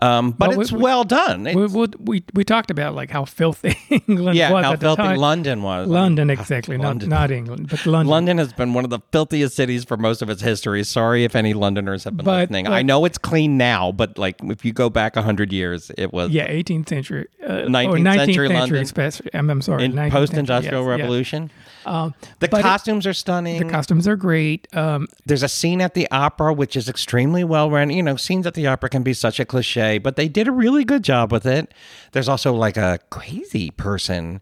Um, 0.00 0.32
but 0.32 0.50
Well, 0.50 0.60
it's 0.60 0.72
we- 0.72 0.82
well 0.82 1.04
done. 1.04 1.46
It- 1.46 1.56
We, 1.56 1.66
we, 1.98 2.22
we, 2.34 2.44
talked 2.44 2.70
about 2.70 2.94
like 2.94 3.10
how 3.10 3.24
filthy 3.24 3.76
England 4.08 4.36
yeah, 4.36 4.52
was 4.52 4.64
how 4.64 4.76
filthy. 4.76 5.16
London 5.16 5.62
was. 5.62 5.88
London, 5.88 6.28
exactly. 6.30 6.76
London. 6.76 7.08
Not, 7.08 7.20
not 7.20 7.30
England, 7.30 7.68
but 7.70 7.84
London. 7.86 8.10
London 8.10 8.38
has 8.38 8.52
been 8.52 8.74
one 8.74 8.84
of 8.84 8.90
the 8.90 9.00
filthiest 9.12 9.56
cities 9.56 9.84
for 9.84 9.96
most 9.96 10.20
of 10.22 10.28
its 10.28 10.42
history. 10.42 10.84
Sorry 10.84 11.24
if 11.24 11.34
any 11.34 11.54
Londoners 11.54 12.04
have 12.04 12.16
been 12.16 12.24
But, 12.24 12.50
listening. 12.50 12.68
I 12.68 12.82
know 12.82 13.04
it's 13.04 13.18
clean 13.18 13.56
now, 13.56 13.90
but 13.92 14.18
like 14.18 14.36
if 14.44 14.64
you 14.64 14.72
go 14.72 14.90
back 14.90 15.16
hundred 15.16 15.52
years, 15.52 15.90
it 15.96 16.12
was 16.12 16.30
Yeah, 16.30 16.46
18th 16.48 16.88
century. 16.88 17.26
Uh, 17.42 17.62
19th 17.68 17.88
or 17.88 17.96
19th 17.98 18.16
century 18.16 18.48
London. 18.48 18.82
especially. 18.82 19.30
I'm, 19.34 19.48
I'm 19.50 19.62
sorry. 19.62 19.84
in 19.84 19.92
19th 19.94 20.10
post-industrial 20.10 20.82
century, 20.84 20.92
yes, 20.92 20.98
yes. 20.98 21.00
revolution. 21.00 21.50
Um, 21.86 22.14
The 22.40 22.48
but 22.48 22.60
it- 22.60 22.62
costumes 22.62 23.06
are 23.06 23.12
stunning. 23.14 23.58
the 23.64 23.70
costumes 23.72 24.06
are 24.08 24.16
great. 24.16 24.66
Um, 24.74 25.06
There's 25.24 25.42
a 25.42 25.48
scene 25.48 25.80
at 25.80 25.94
the 25.94 26.10
opera 26.10 26.52
which 26.52 26.76
is 26.76 26.88
extremely 26.88 27.44
well 27.44 27.70
run. 27.70 27.90
You 27.90 28.02
know, 28.02 28.16
scenes 28.16 28.46
at 28.46 28.54
the 28.54 28.66
opera 28.66 28.88
can 28.90 29.02
be 29.02 29.14
such 29.14 29.38
a 29.40 29.44
cliche, 29.44 29.98
but 29.98 30.16
they 30.16 30.28
did 30.28 30.48
a 30.48 30.52
really 30.52 30.84
good 30.84 31.02
job 31.04 31.30
with 31.32 31.46
it. 31.46 31.72
There's 32.12 32.28
also 32.28 32.52
like 32.52 32.76
a 32.76 32.98
crazy 33.10 33.70
person 33.70 34.40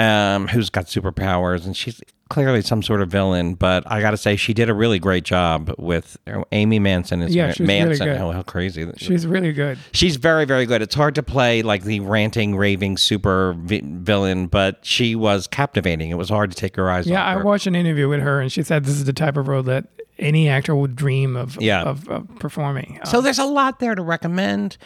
um, 0.00 0.48
who's 0.48 0.70
got 0.70 0.86
superpowers, 0.86 1.64
and 1.66 1.76
she's 1.76 2.00
clearly 2.28 2.62
some 2.62 2.80
sort 2.82 3.02
of 3.02 3.08
villain. 3.10 3.54
But 3.54 3.82
I 3.90 4.00
got 4.00 4.12
to 4.12 4.16
say, 4.16 4.36
she 4.36 4.54
did 4.54 4.68
a 4.70 4.74
really 4.74 4.98
great 4.98 5.24
job 5.24 5.74
with 5.78 6.16
Amy 6.52 6.78
Manson. 6.78 7.22
Is 7.22 7.34
Yeah, 7.34 7.52
she 7.52 7.62
was 7.64 7.68
really 7.70 7.98
good. 7.98 8.16
Oh, 8.20 8.30
how 8.32 8.42
crazy! 8.42 8.88
she's 8.96 9.26
really 9.26 9.52
good. 9.52 9.78
She's 9.92 10.16
very, 10.16 10.44
very 10.44 10.64
good. 10.66 10.80
It's 10.82 10.94
hard 10.94 11.14
to 11.16 11.22
play 11.22 11.62
like 11.62 11.82
the 11.84 12.00
ranting, 12.00 12.56
raving 12.56 12.96
super 12.98 13.54
vi- 13.58 13.82
villain, 13.84 14.46
but 14.46 14.78
she 14.86 15.14
was 15.16 15.46
captivating. 15.46 16.10
It 16.10 16.16
was 16.18 16.28
hard 16.28 16.50
to 16.50 16.56
take 16.56 16.76
your 16.76 16.88
eyes 16.90 17.06
off. 17.06 17.10
Yeah, 17.10 17.26
I 17.28 17.34
her. 17.34 17.44
watched 17.44 17.66
an 17.66 17.74
interview 17.76 18.08
with 18.08 18.20
her, 18.20 18.40
and 18.40 18.50
she 18.52 18.62
said 18.62 18.84
this 18.84 18.94
is 18.94 19.04
the 19.04 19.12
type 19.12 19.36
of 19.36 19.48
role 19.48 19.62
that 19.64 19.86
any 20.18 20.48
actor 20.48 20.74
would 20.74 20.94
dream 20.96 21.34
of 21.36 21.56
Yeah. 21.60 21.82
of, 21.82 22.08
of 22.08 22.28
performing. 22.38 22.98
Um, 23.02 23.06
So 23.06 23.20
there's 23.20 23.38
a 23.38 23.44
lot 23.44 23.80
there 23.80 23.94
to 23.94 24.02
recommend, 24.02 24.76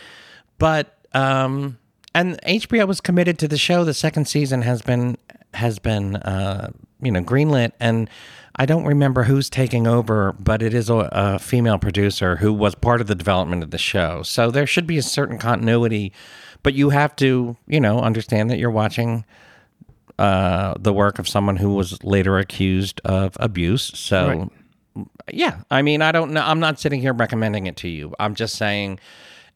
but 0.59 0.97
um, 1.13 1.77
and 2.15 2.41
HBO 2.43 2.87
was 2.87 3.01
committed 3.01 3.39
to 3.41 3.49
the 3.49 3.59
show. 3.59 3.85
The 3.85 3.95
second 3.95 4.27
season 4.27 4.63
has 4.63 4.83
been 4.83 5.17
has 5.55 5.79
been, 5.79 6.17
uh, 6.17 6.71
you 7.01 7.11
know, 7.13 7.23
greenlit, 7.23 7.73
and 7.79 8.09
I 8.57 8.67
don't 8.67 8.85
remember 8.85 9.25
who's 9.25 9.49
taking 9.51 9.87
over, 9.87 10.33
but 10.33 10.63
it 10.63 10.75
is 10.75 10.89
a, 10.91 11.09
a 11.13 11.39
female 11.39 11.79
producer 11.79 12.37
who 12.37 12.53
was 12.53 12.75
part 12.75 13.01
of 13.01 13.07
the 13.09 13.15
development 13.15 13.63
of 13.63 13.71
the 13.71 13.79
show. 13.79 14.23
So 14.23 14.51
there 14.51 14.67
should 14.67 14.87
be 14.87 14.99
a 14.99 15.03
certain 15.03 15.39
continuity, 15.39 16.13
but 16.63 16.75
you 16.75 16.91
have 16.91 17.15
to, 17.17 17.57
you 17.67 17.81
know, 17.81 18.01
understand 18.01 18.51
that 18.51 18.59
you're 18.59 18.71
watching 18.71 19.25
uh, 20.19 20.75
the 20.79 20.93
work 20.93 21.19
of 21.19 21.29
someone 21.29 21.57
who 21.57 21.75
was 21.75 22.03
later 22.05 22.39
accused 22.39 23.01
of 23.05 23.37
abuse. 23.41 23.91
So, 23.99 24.27
Right. 24.97 25.07
yeah, 25.33 25.63
I 25.71 25.83
mean, 25.83 26.03
I 26.03 26.13
don't 26.13 26.33
know. 26.33 26.43
I'm 26.45 26.61
not 26.61 26.79
sitting 26.79 27.01
here 27.01 27.13
recommending 27.13 27.67
it 27.67 27.77
to 27.79 27.89
you. 27.89 28.15
I'm 28.21 28.35
just 28.37 28.55
saying 28.57 29.01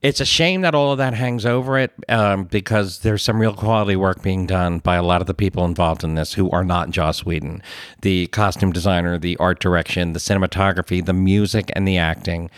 it's 0.01 0.21
a 0.21 0.25
shame 0.25 0.61
that 0.61 0.75
all 0.75 0.93
of 0.93 0.99
that 0.99 1.15
hangs 1.15 1.45
over 1.45 1.79
it 1.79 1.93
um, 2.09 2.45
because 2.45 3.01
there's 3.01 3.23
some 3.23 3.41
real 3.41 3.53
quality 3.53 3.97
work 3.97 4.23
being 4.23 4.47
done 4.47 4.79
by 4.79 4.95
a 4.95 5.03
lot 5.03 5.21
of 5.21 5.27
the 5.27 5.35
people 5.35 5.65
involved 5.65 6.05
in 6.05 6.15
this 6.15 6.35
who 6.35 6.49
are 6.51 6.65
not 6.65 6.91
Joss 6.91 7.25
Whedon. 7.25 7.63
The 8.03 8.29
costume 8.29 8.73
designer, 8.73 9.19
the 9.19 9.37
art 9.39 9.59
direction, 9.59 10.13
the 10.13 10.21
cinematography, 10.21 11.05
the 11.05 11.13
music, 11.13 11.71
and 11.75 11.87
the 11.87 11.99
acting 11.99 12.49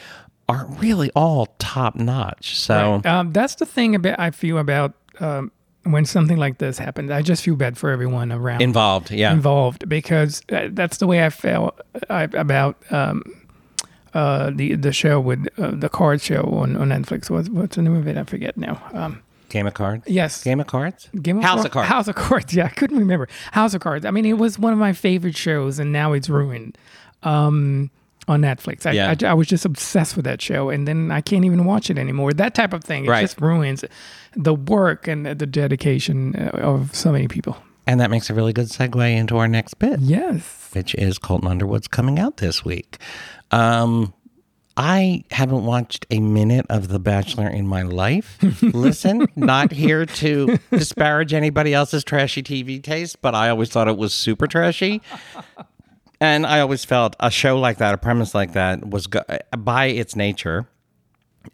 are 0.49 0.67
really 0.79 1.11
all 1.17 1.47
top 1.59 1.95
notch. 1.95 2.59
So, 2.59 3.01
Um, 3.05 3.33
that's 3.33 3.55
the 3.55 3.67
thing 3.67 3.95
about 3.95 4.19
I 4.19 4.33
feel 4.33 4.59
about 4.59 4.93
um, 5.21 5.51
when 5.85 6.05
something 6.05 6.37
like 6.37 6.59
this 6.59 6.77
happens. 6.77 7.11
I 7.11 7.23
just 7.23 7.43
feel 7.43 7.57
bad 7.57 7.79
for 7.79 7.91
everyone 7.91 8.33
around 8.33 8.61
involved, 8.61 9.11
yeah. 9.11 9.33
involved 9.33 9.89
because 9.89 10.43
uh, 10.53 10.69
that's 10.73 10.99
the 10.99 11.07
way 11.07 11.25
I 11.25 11.31
felt 11.31 11.81
about 12.11 12.77
um, 12.91 13.23
uh, 14.15 14.51
the 14.55 14.75
the 14.75 14.93
show 14.93 15.21
with 15.21 15.47
uh, 15.59 15.71
the 15.73 15.89
card 15.89 16.21
show 16.21 16.43
on, 16.43 16.77
on 16.77 16.89
Netflix. 16.89 17.31
What's 17.31 17.49
what's 17.49 17.77
the 17.77 17.83
name 17.83 17.97
of 17.97 18.07
it? 18.09 18.17
I 18.17 18.25
forget 18.25 18.57
now. 18.57 18.83
Um, 18.93 19.23
Game 19.49 19.67
of 19.67 19.75
Cards? 19.75 20.05
yes, 20.07 20.45
Game 20.45 20.61
of 20.61 20.69
Cards? 20.69 21.09
Game 21.21 21.39
of 21.39 21.43
House 21.45 21.65
of 21.65 21.73
Cards. 21.73 21.89
House 21.89 22.07
of 22.09 22.15
Cards. 22.15 22.55
Yeah, 22.55 22.67
I 22.67 22.69
couldn't 22.69 22.99
remember. 22.99 23.29
House 23.51 23.75
of 23.75 23.81
Cards. 23.81 24.05
I 24.05 24.13
mean, 24.13 24.25
it 24.25 24.35
was 24.39 24.59
one 24.61 24.73
of 24.73 24.79
my 24.79 24.93
favorite 24.93 25.37
shows, 25.37 25.81
and 25.81 25.93
now 25.93 26.13
it's 26.13 26.29
ruined 26.29 26.79
um, 27.25 27.91
on 28.29 28.43
Netflix. 28.43 28.87
I, 28.87 28.93
Yeah. 28.93 29.15
I, 29.21 29.27
I 29.27 29.35
was 29.35 29.49
just 29.49 29.65
obsessed 29.65 30.15
with 30.15 30.25
that 30.25 30.41
show, 30.41 30.71
and 30.71 30.87
then 30.87 31.11
I 31.11 31.21
can't 31.21 31.45
even 31.45 31.65
watch 31.65 31.91
it 31.91 31.99
anymore. 31.99 32.33
That 32.33 32.55
type 32.55 32.73
of 32.73 32.85
thing. 32.85 33.07
It 33.07 33.09
Right. 33.11 33.23
just 33.23 33.41
ruins 33.41 33.85
the 34.37 34.55
work 34.55 35.09
and 35.09 35.27
the 35.27 35.47
dedication 35.47 36.37
uh, 36.37 36.51
of 36.59 36.95
so 36.95 37.11
many 37.11 37.27
people. 37.27 37.57
And 37.89 37.99
that 38.01 38.11
makes 38.11 38.31
a 38.31 38.35
really 38.35 38.53
good 38.53 38.67
segue 38.69 39.17
into 39.17 39.37
our 39.39 39.49
next 39.49 39.75
bit. 39.81 39.99
Yes. 39.99 40.71
which 40.75 40.95
is 40.95 41.19
Colton 41.19 41.49
Underwood's 41.49 41.89
coming 41.89 42.21
out 42.21 42.37
this 42.37 42.65
week. 42.65 42.99
Um, 43.51 44.15
I 44.77 45.25
haven't 45.31 45.65
watched 45.65 46.07
a 46.11 46.21
minute 46.21 46.65
of 46.71 46.89
The 46.89 46.99
Bachelor 46.99 47.49
in 47.49 47.67
my 47.67 47.83
life. 47.83 48.39
Listen, 48.63 49.27
not 49.37 49.73
here 49.73 50.07
to 50.07 50.59
disparage 50.71 51.35
anybody 51.35 51.75
else's 51.75 52.03
trashy 52.05 52.43
TV 52.43 52.83
taste, 52.83 53.21
but 53.21 53.35
I 53.35 53.51
always 53.51 53.69
thought 53.71 53.89
it 53.89 53.97
was 53.99 54.15
super 54.15 54.47
trashy. 54.47 55.03
And 56.21 56.47
I 56.47 56.61
always 56.61 56.85
felt 56.85 57.17
a 57.21 57.31
show 57.31 57.59
like 57.59 57.79
that, 57.79 57.95
a 57.95 57.99
premise 57.99 58.35
like 58.35 58.53
that, 58.53 58.89
was 58.89 59.07
go- 59.07 59.25
by 59.59 59.87
its 59.87 60.15
nature, 60.17 60.69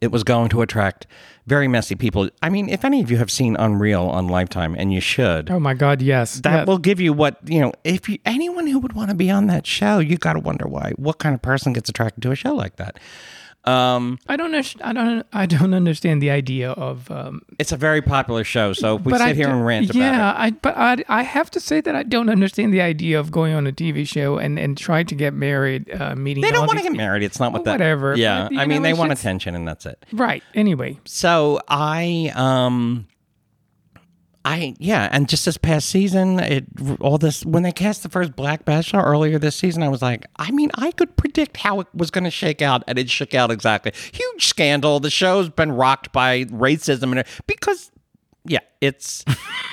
it 0.00 0.10
was 0.10 0.24
going 0.24 0.48
to 0.50 0.62
attract 0.62 1.06
very 1.46 1.68
messy 1.68 1.94
people. 1.94 2.28
I 2.42 2.48
mean, 2.48 2.68
if 2.68 2.84
any 2.84 3.00
of 3.00 3.10
you 3.10 3.18
have 3.18 3.30
seen 3.30 3.54
Unreal 3.56 4.02
on 4.06 4.26
Lifetime, 4.26 4.74
and 4.76 4.92
you 4.92 5.00
should, 5.00 5.48
Oh 5.50 5.60
my 5.60 5.74
God. 5.74 6.02
Yes. 6.02 6.40
that 6.40 6.52
Yeah. 6.52 6.64
will 6.64 6.78
give 6.78 7.00
you 7.00 7.12
what 7.12 7.38
you 7.44 7.60
know 7.60 7.72
if 7.84 8.08
you 8.08 8.18
anyone 8.24 8.66
who 8.66 8.78
would 8.80 8.94
want 8.94 9.10
to 9.10 9.16
be 9.16 9.30
on 9.30 9.46
that 9.46 9.64
show 9.66 9.98
you 10.00 10.16
got 10.16 10.32
to 10.34 10.40
wonder 10.40 10.66
why 10.66 10.92
what 10.96 11.18
kind 11.18 11.34
of 11.34 11.42
person 11.42 11.72
gets 11.72 11.88
attracted 11.88 12.20
to 12.22 12.30
a 12.32 12.34
show 12.34 12.52
like 12.54 12.76
that 12.76 12.98
um 13.66 14.18
I 14.28 14.36
don't. 14.36 14.54
I 14.82 14.92
don't. 14.92 15.26
I 15.32 15.46
don't 15.46 15.74
understand 15.74 16.22
the 16.22 16.30
idea 16.30 16.70
of. 16.70 17.10
Um, 17.10 17.42
it's 17.58 17.72
a 17.72 17.76
very 17.76 18.00
popular 18.02 18.44
show 18.44 18.72
so 18.72 18.96
if 18.96 19.02
we 19.04 19.12
sit 19.12 19.20
I 19.20 19.32
here 19.34 19.46
do- 19.46 19.52
and 19.52 19.66
rant 19.66 19.94
yeah, 19.94 20.08
about 20.14 20.36
it 20.36 20.40
I 20.42 20.50
but 20.50 20.76
I 20.76 21.04
I 21.08 21.22
have 21.22 21.50
to 21.52 21.60
say 21.60 21.80
that 21.80 21.94
I 21.96 22.02
don't 22.02 22.28
understand 22.28 22.72
the 22.72 22.80
idea 22.80 23.18
of 23.18 23.30
going 23.30 23.54
on 23.54 23.66
a 23.66 23.72
TV 23.72 24.06
show 24.06 24.38
and 24.38 24.58
and 24.58 24.76
trying 24.78 25.06
to 25.06 25.14
get 25.14 25.34
married, 25.34 25.90
uh, 25.92 26.14
meeting. 26.14 26.42
they 26.42 26.50
don't 26.52 26.66
want 26.66 26.78
to 26.78 26.82
get 26.84 26.92
married 26.92 27.22
it's 27.22 27.40
not 27.40 27.52
what 27.52 27.64
that 27.64 27.72
Whatever, 27.72 28.16
yeah 28.16 28.48
but, 28.50 28.58
i 28.58 28.66
mean 28.66 28.82
know, 28.82 28.88
they 28.88 28.94
want 28.94 29.10
just- 29.10 29.22
attention 29.22 29.54
and 29.54 29.66
that's 29.66 29.86
it 29.86 29.98
Right. 30.12 30.42
Anyway, 30.54 30.98
so 31.04 31.60
i 31.68 32.32
um 32.34 33.06
I 34.46 34.76
yeah, 34.78 35.08
and 35.10 35.28
just 35.28 35.44
this 35.44 35.56
past 35.56 35.88
season, 35.88 36.38
it 36.38 36.66
all 37.00 37.18
this 37.18 37.44
when 37.44 37.64
they 37.64 37.72
cast 37.72 38.04
the 38.04 38.08
first 38.08 38.36
Black 38.36 38.64
Bachelor 38.64 39.02
earlier 39.02 39.40
this 39.40 39.56
season, 39.56 39.82
I 39.82 39.88
was 39.88 40.02
like, 40.02 40.24
I 40.36 40.52
mean, 40.52 40.70
I 40.76 40.92
could 40.92 41.16
predict 41.16 41.56
how 41.56 41.80
it 41.80 41.88
was 41.92 42.12
going 42.12 42.22
to 42.22 42.30
shake 42.30 42.62
out, 42.62 42.84
and 42.86 42.96
it 42.96 43.10
shook 43.10 43.34
out 43.34 43.50
exactly. 43.50 43.92
Huge 44.12 44.46
scandal. 44.46 45.00
The 45.00 45.10
show's 45.10 45.48
been 45.48 45.72
rocked 45.72 46.12
by 46.12 46.44
racism 46.44 47.18
and 47.18 47.26
because 47.48 47.90
yeah, 48.44 48.60
it's 48.80 49.24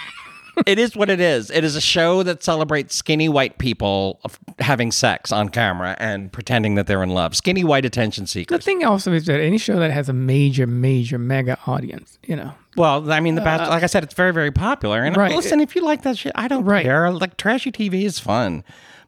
it 0.65 0.79
is 0.79 0.95
what 0.95 1.11
it 1.11 1.19
is. 1.19 1.51
It 1.51 1.63
is 1.63 1.75
a 1.75 1.81
show 1.81 2.23
that 2.23 2.41
celebrates 2.41 2.95
skinny 2.95 3.29
white 3.29 3.59
people 3.59 4.21
having 4.57 4.91
sex 4.91 5.31
on 5.31 5.49
camera 5.49 5.95
and 5.99 6.33
pretending 6.33 6.73
that 6.75 6.87
they're 6.87 7.03
in 7.03 7.11
love. 7.11 7.35
Skinny 7.35 7.63
white 7.63 7.85
attention 7.85 8.25
seekers. 8.25 8.57
the 8.57 8.63
thing 8.63 8.83
also 8.83 9.13
is 9.13 9.27
that 9.27 9.39
any 9.39 9.59
show 9.59 9.77
that 9.77 9.91
has 9.91 10.09
a 10.09 10.13
major, 10.13 10.65
major, 10.65 11.19
mega 11.19 11.59
audience, 11.67 12.17
you 12.25 12.35
know, 12.35 12.55
Well, 12.75 13.11
I 13.11 13.19
mean, 13.19 13.35
the 13.35 13.41
Bachelor, 13.41 13.67
like 13.69 13.83
I 13.83 13.87
said, 13.87 14.03
it's 14.03 14.13
very, 14.15 14.31
very 14.33 14.51
popular. 14.51 15.03
And 15.03 15.15
Uh, 15.15 15.19
Right. 15.21 15.35
listen, 15.35 15.59
if 15.59 15.75
you 15.75 15.83
like 15.83 16.01
that 16.03 16.17
shit, 16.17 16.31
I 16.35 16.47
don't 16.47 16.65
Right. 16.65 16.83
care. 16.83 17.11
Like 17.11 17.37
trashy 17.37 17.71
TV 17.71 18.03
is 18.05 18.19
fun, 18.19 18.63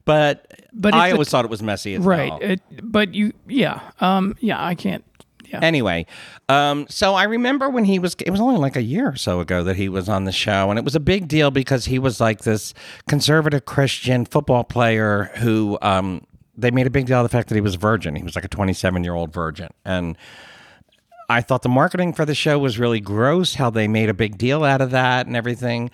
but 0.05 0.45
But 0.73 0.93
I 0.93 1.09
a- 1.09 1.11
always 1.13 1.29
thought 1.29 1.45
it 1.45 1.51
was 1.51 1.63
messy 1.63 1.95
as 1.95 2.01
right? 2.03 2.29
hell. 2.29 2.39
It, 2.41 2.61
but 2.83 3.13
you, 3.15 3.33
yeah, 3.47 3.79
um, 4.01 4.35
yeah, 4.39 4.63
I 4.63 4.75
can't. 4.75 5.03
Yeah. 5.47 5.59
Anyway, 5.61 6.07
um, 6.49 6.85
so 6.89 7.13
I 7.13 7.23
remember 7.23 7.69
when 7.69 7.85
he 7.85 7.99
was, 7.99 8.15
it 8.25 8.31
was 8.31 8.41
only 8.41 8.57
like 8.59 8.75
a 8.75 8.81
year 8.81 9.09
or 9.09 9.15
so 9.15 9.39
ago 9.39 9.63
that 9.63 9.75
he 9.75 9.87
was 9.89 10.09
on 10.09 10.25
the 10.25 10.31
show, 10.31 10.69
and 10.71 10.79
it 10.79 10.83
was 10.83 10.95
a 10.95 10.99
big 10.99 11.27
deal 11.27 11.51
because 11.51 11.85
he 11.85 11.99
was 11.99 12.19
like 12.19 12.41
this 12.41 12.73
conservative 13.07 13.65
Christian 13.65 14.25
football 14.25 14.63
player 14.63 15.29
who 15.35 15.77
um, 15.83 16.21
they 16.57 16.71
made 16.71 16.87
a 16.87 16.89
big 16.89 17.05
deal 17.05 17.19
of 17.19 17.23
the 17.23 17.29
fact 17.29 17.49
that 17.49 17.55
he 17.55 17.61
was 17.61 17.75
a 17.75 17.77
virgin. 17.77 18.15
He 18.15 18.23
was 18.23 18.35
like 18.35 18.43
a 18.45 18.47
27 18.49 19.03
year 19.03 19.13
old 19.13 19.31
virgin. 19.33 19.69
And 19.85 20.17
I 21.29 21.41
thought 21.41 21.61
the 21.63 21.69
marketing 21.69 22.13
for 22.13 22.25
the 22.25 22.35
show 22.35 22.59
was 22.59 22.77
really 22.79 22.99
gross, 22.99 23.55
how 23.55 23.69
they 23.69 23.87
made 23.87 24.09
a 24.09 24.13
big 24.13 24.37
deal 24.37 24.63
out 24.63 24.81
of 24.81 24.91
that 24.91 25.25
and 25.27 25.35
everything. 25.35 25.89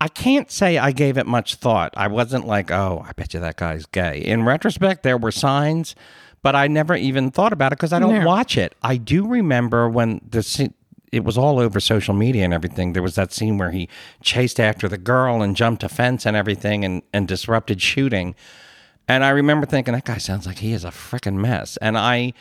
I 0.00 0.08
can't 0.08 0.50
say 0.50 0.76
I 0.76 0.92
gave 0.92 1.16
it 1.16 1.26
much 1.26 1.54
thought. 1.54 1.94
I 1.96 2.08
wasn't 2.08 2.46
like, 2.46 2.70
oh, 2.70 3.04
I 3.08 3.12
bet 3.12 3.32
you 3.32 3.40
that 3.40 3.56
guy's 3.56 3.86
gay. 3.86 4.18
In 4.18 4.44
retrospect, 4.44 5.02
there 5.02 5.16
were 5.16 5.30
signs, 5.30 5.94
but 6.42 6.54
I 6.54 6.66
never 6.66 6.94
even 6.94 7.30
thought 7.30 7.52
about 7.52 7.72
it 7.72 7.76
because 7.78 7.92
I 7.92 7.98
don't 8.00 8.16
Yeah. 8.16 8.24
watch 8.24 8.58
it. 8.58 8.74
I 8.82 8.96
do 8.96 9.26
remember 9.26 9.88
when 9.88 10.20
the 10.28 10.42
scene, 10.42 10.74
it 11.12 11.24
was 11.24 11.38
all 11.38 11.58
over 11.60 11.78
social 11.80 12.12
media 12.12 12.44
and 12.44 12.52
everything. 12.52 12.92
There 12.92 13.02
was 13.02 13.14
that 13.14 13.32
scene 13.32 13.56
where 13.56 13.70
he 13.70 13.88
chased 14.20 14.58
after 14.60 14.88
the 14.88 14.98
girl 14.98 15.40
and 15.42 15.56
jumped 15.56 15.82
a 15.84 15.88
fence 15.88 16.26
and 16.26 16.36
everything 16.36 16.84
and, 16.84 17.02
and 17.12 17.26
disrupted 17.28 17.80
shooting. 17.80 18.34
And 19.06 19.24
I 19.24 19.30
remember 19.30 19.64
thinking, 19.66 19.94
that 19.94 20.04
guy 20.04 20.18
sounds 20.18 20.44
like 20.46 20.58
he 20.58 20.72
is 20.72 20.84
a 20.84 20.88
freaking 20.90 21.36
mess. 21.36 21.76
And 21.78 21.96
I. 21.96 22.34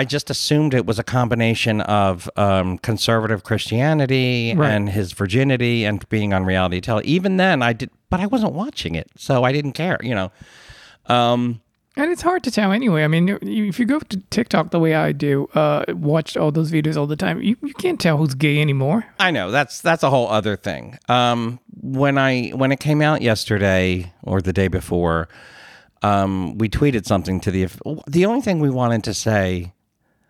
I 0.00 0.04
just 0.04 0.30
assumed 0.30 0.72
it 0.74 0.86
was 0.86 0.98
a 0.98 1.04
combination 1.04 1.80
of 1.82 2.28
um, 2.36 2.78
conservative 2.78 3.42
Christianity 3.44 4.54
Right. 4.56 4.70
and 4.72 4.88
his 4.88 5.12
virginity 5.12 5.84
and 5.84 6.08
being 6.08 6.32
on 6.32 6.44
reality 6.44 6.80
television. 6.80 7.10
Even 7.14 7.36
then, 7.36 7.62
I 7.62 7.72
did, 7.74 7.90
but 8.10 8.18
I 8.20 8.26
wasn't 8.26 8.54
watching 8.54 8.94
it, 8.94 9.08
so 9.16 9.44
I 9.44 9.52
didn't 9.52 9.72
care. 9.72 9.98
You 10.02 10.14
know, 10.14 10.32
um, 11.06 11.60
And 11.96 12.10
it's 12.10 12.22
hard 12.22 12.42
to 12.44 12.50
tell 12.50 12.72
anyway. 12.72 13.04
I 13.04 13.08
mean, 13.08 13.38
if 13.42 13.78
you 13.78 13.84
go 13.84 13.98
to 13.98 14.16
TikTok 14.30 14.70
the 14.70 14.78
way 14.80 14.94
I 14.94 15.12
do, 15.12 15.46
uh, 15.54 15.84
watch 15.88 16.36
all 16.38 16.50
those 16.50 16.70
videos 16.72 16.96
all 16.96 17.06
the 17.06 17.16
time, 17.16 17.42
you, 17.42 17.56
you 17.62 17.74
can't 17.74 18.00
tell 18.00 18.16
who's 18.16 18.34
gay 18.34 18.60
anymore. 18.62 19.04
I 19.20 19.30
know 19.30 19.50
that's 19.50 19.82
that's 19.82 20.02
a 20.02 20.08
whole 20.08 20.28
other 20.28 20.56
thing. 20.56 20.96
Um, 21.08 21.60
when 21.82 22.16
I 22.16 22.48
when 22.60 22.72
it 22.72 22.80
came 22.80 23.02
out 23.02 23.20
yesterday 23.20 24.10
or 24.22 24.40
the 24.40 24.54
day 24.54 24.68
before, 24.68 25.28
um, 26.02 26.56
we 26.58 26.68
tweeted 26.70 27.04
something 27.04 27.40
to 27.40 27.50
the 27.50 27.68
the 28.06 28.24
only 28.26 28.40
thing 28.40 28.58
we 28.60 28.70
wanted 28.70 29.04
to 29.04 29.12
say, 29.14 29.72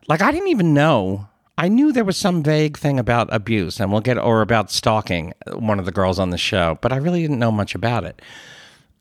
like 0.09 0.23
I 0.23 0.31
didn't 0.33 0.49
even 0.49 0.75
know. 0.75 1.29
I 1.59 1.69
knew 1.69 1.93
there 1.93 2.05
was 2.05 2.17
some 2.17 2.43
vague 2.43 2.79
thing 2.79 2.99
about 2.99 3.29
abuse, 3.33 3.79
and 3.79 3.93
we'll 3.93 4.01
get 4.01 4.19
or 4.19 4.41
about 4.41 4.71
stalking 4.71 5.33
one 5.53 5.79
of 5.79 5.85
the 5.85 5.93
girls 5.93 6.19
on 6.19 6.31
the 6.31 6.38
show, 6.38 6.79
but 6.81 6.93
I 6.93 6.97
really 6.97 7.21
didn't 7.21 7.38
know 7.38 7.53
much 7.53 7.75
about 7.75 8.05
it. 8.05 8.23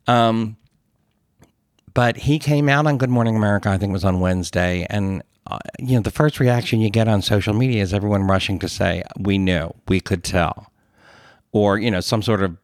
Um, 0.07 0.57
but 1.93 2.17
he 2.17 2.39
came 2.39 2.69
out 2.69 2.87
on 2.87 2.97
Good 2.97 3.09
Morning 3.09 3.35
America. 3.35 3.69
I 3.69 3.77
think 3.77 3.89
it 3.89 3.93
was 3.93 4.05
on 4.05 4.19
Wednesday, 4.19 4.85
and 4.89 5.23
uh, 5.47 5.59
you 5.79 5.95
know 5.95 6.01
the 6.01 6.11
first 6.11 6.39
reaction 6.39 6.81
you 6.81 6.89
get 6.89 7.07
on 7.07 7.21
social 7.21 7.53
media 7.53 7.81
is 7.81 7.93
everyone 7.93 8.23
rushing 8.23 8.59
to 8.59 8.69
say, 8.69 9.03
"We 9.17 9.37
knew, 9.37 9.73
we 9.87 9.99
could 9.99 10.23
tell," 10.23 10.71
or 11.51 11.77
you 11.79 11.89
know 11.89 12.01
some 12.01 12.21
sort 12.21 12.43
of 12.43 12.57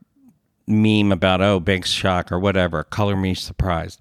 meme 0.67 1.11
about 1.11 1.41
"oh, 1.41 1.59
big 1.59 1.85
shock" 1.85 2.31
or 2.31 2.39
whatever. 2.39 2.83
Color 2.83 3.15
me 3.15 3.33
surprised. 3.33 3.99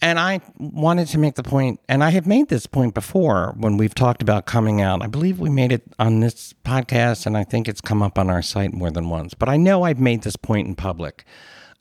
And 0.00 0.20
I 0.20 0.40
wanted 0.58 1.08
to 1.08 1.18
make 1.18 1.34
the 1.34 1.42
point, 1.42 1.80
and 1.88 2.04
I 2.04 2.10
have 2.10 2.26
made 2.26 2.48
this 2.48 2.66
point 2.66 2.94
before 2.94 3.54
when 3.58 3.76
we've 3.76 3.94
talked 3.94 4.22
about 4.22 4.46
coming 4.46 4.80
out. 4.80 5.02
I 5.02 5.08
believe 5.08 5.40
we 5.40 5.50
made 5.50 5.72
it 5.72 5.82
on 5.98 6.20
this 6.20 6.54
podcast, 6.64 7.26
and 7.26 7.36
I 7.36 7.42
think 7.42 7.66
it's 7.66 7.80
come 7.80 8.00
up 8.00 8.16
on 8.16 8.30
our 8.30 8.42
site 8.42 8.72
more 8.72 8.92
than 8.92 9.10
once. 9.10 9.34
But 9.34 9.48
I 9.48 9.56
know 9.56 9.82
I've 9.82 9.98
made 9.98 10.22
this 10.22 10.36
point 10.36 10.68
in 10.68 10.76
public, 10.76 11.24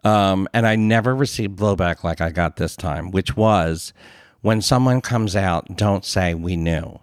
um, 0.04 0.48
and 0.52 0.66
I 0.66 0.76
never 0.76 1.16
received 1.16 1.60
blowback 1.60 2.04
like 2.04 2.20
I 2.20 2.32
got 2.32 2.56
this 2.56 2.76
time, 2.76 3.12
which 3.12 3.38
was 3.38 3.94
when 4.42 4.62
someone 4.62 5.02
comes 5.02 5.36
out, 5.36 5.76
don't 5.76 6.04
say 6.04 6.34
we 6.34 6.56
knew, 6.56 7.00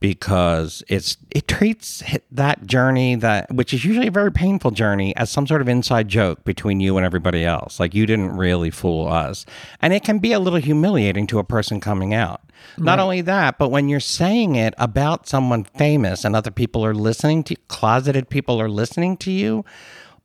because 0.00 0.82
it's 0.88 1.18
it 1.30 1.46
treats 1.46 2.02
that 2.32 2.66
journey 2.66 3.14
that 3.14 3.54
which 3.54 3.74
is 3.74 3.84
usually 3.84 4.06
a 4.06 4.10
very 4.10 4.32
painful 4.32 4.70
journey 4.70 5.14
as 5.16 5.30
some 5.30 5.46
sort 5.46 5.60
of 5.60 5.68
inside 5.68 6.08
joke 6.08 6.42
between 6.44 6.80
you 6.80 6.96
and 6.96 7.04
everybody 7.04 7.44
else. 7.44 7.78
Like 7.78 7.94
you 7.94 8.06
didn't 8.06 8.36
really 8.36 8.70
fool 8.70 9.06
us. 9.06 9.44
And 9.82 9.92
it 9.92 10.02
can 10.02 10.18
be 10.18 10.32
a 10.32 10.40
little 10.40 10.58
humiliating 10.58 11.26
to 11.28 11.38
a 11.38 11.44
person 11.44 11.80
coming 11.80 12.14
out. 12.14 12.40
Not 12.78 12.98
only 12.98 13.20
that 13.22 13.58
but 13.58 13.70
when 13.70 13.88
you're 13.90 14.00
saying 14.00 14.56
it 14.56 14.74
about 14.78 15.28
someone 15.28 15.64
famous 15.64 16.24
and 16.24 16.34
other 16.34 16.50
people 16.50 16.84
are 16.84 16.94
listening 16.94 17.44
to 17.44 17.56
closeted 17.68 18.30
people 18.30 18.60
are 18.60 18.70
listening 18.70 19.18
to 19.18 19.30
you 19.30 19.64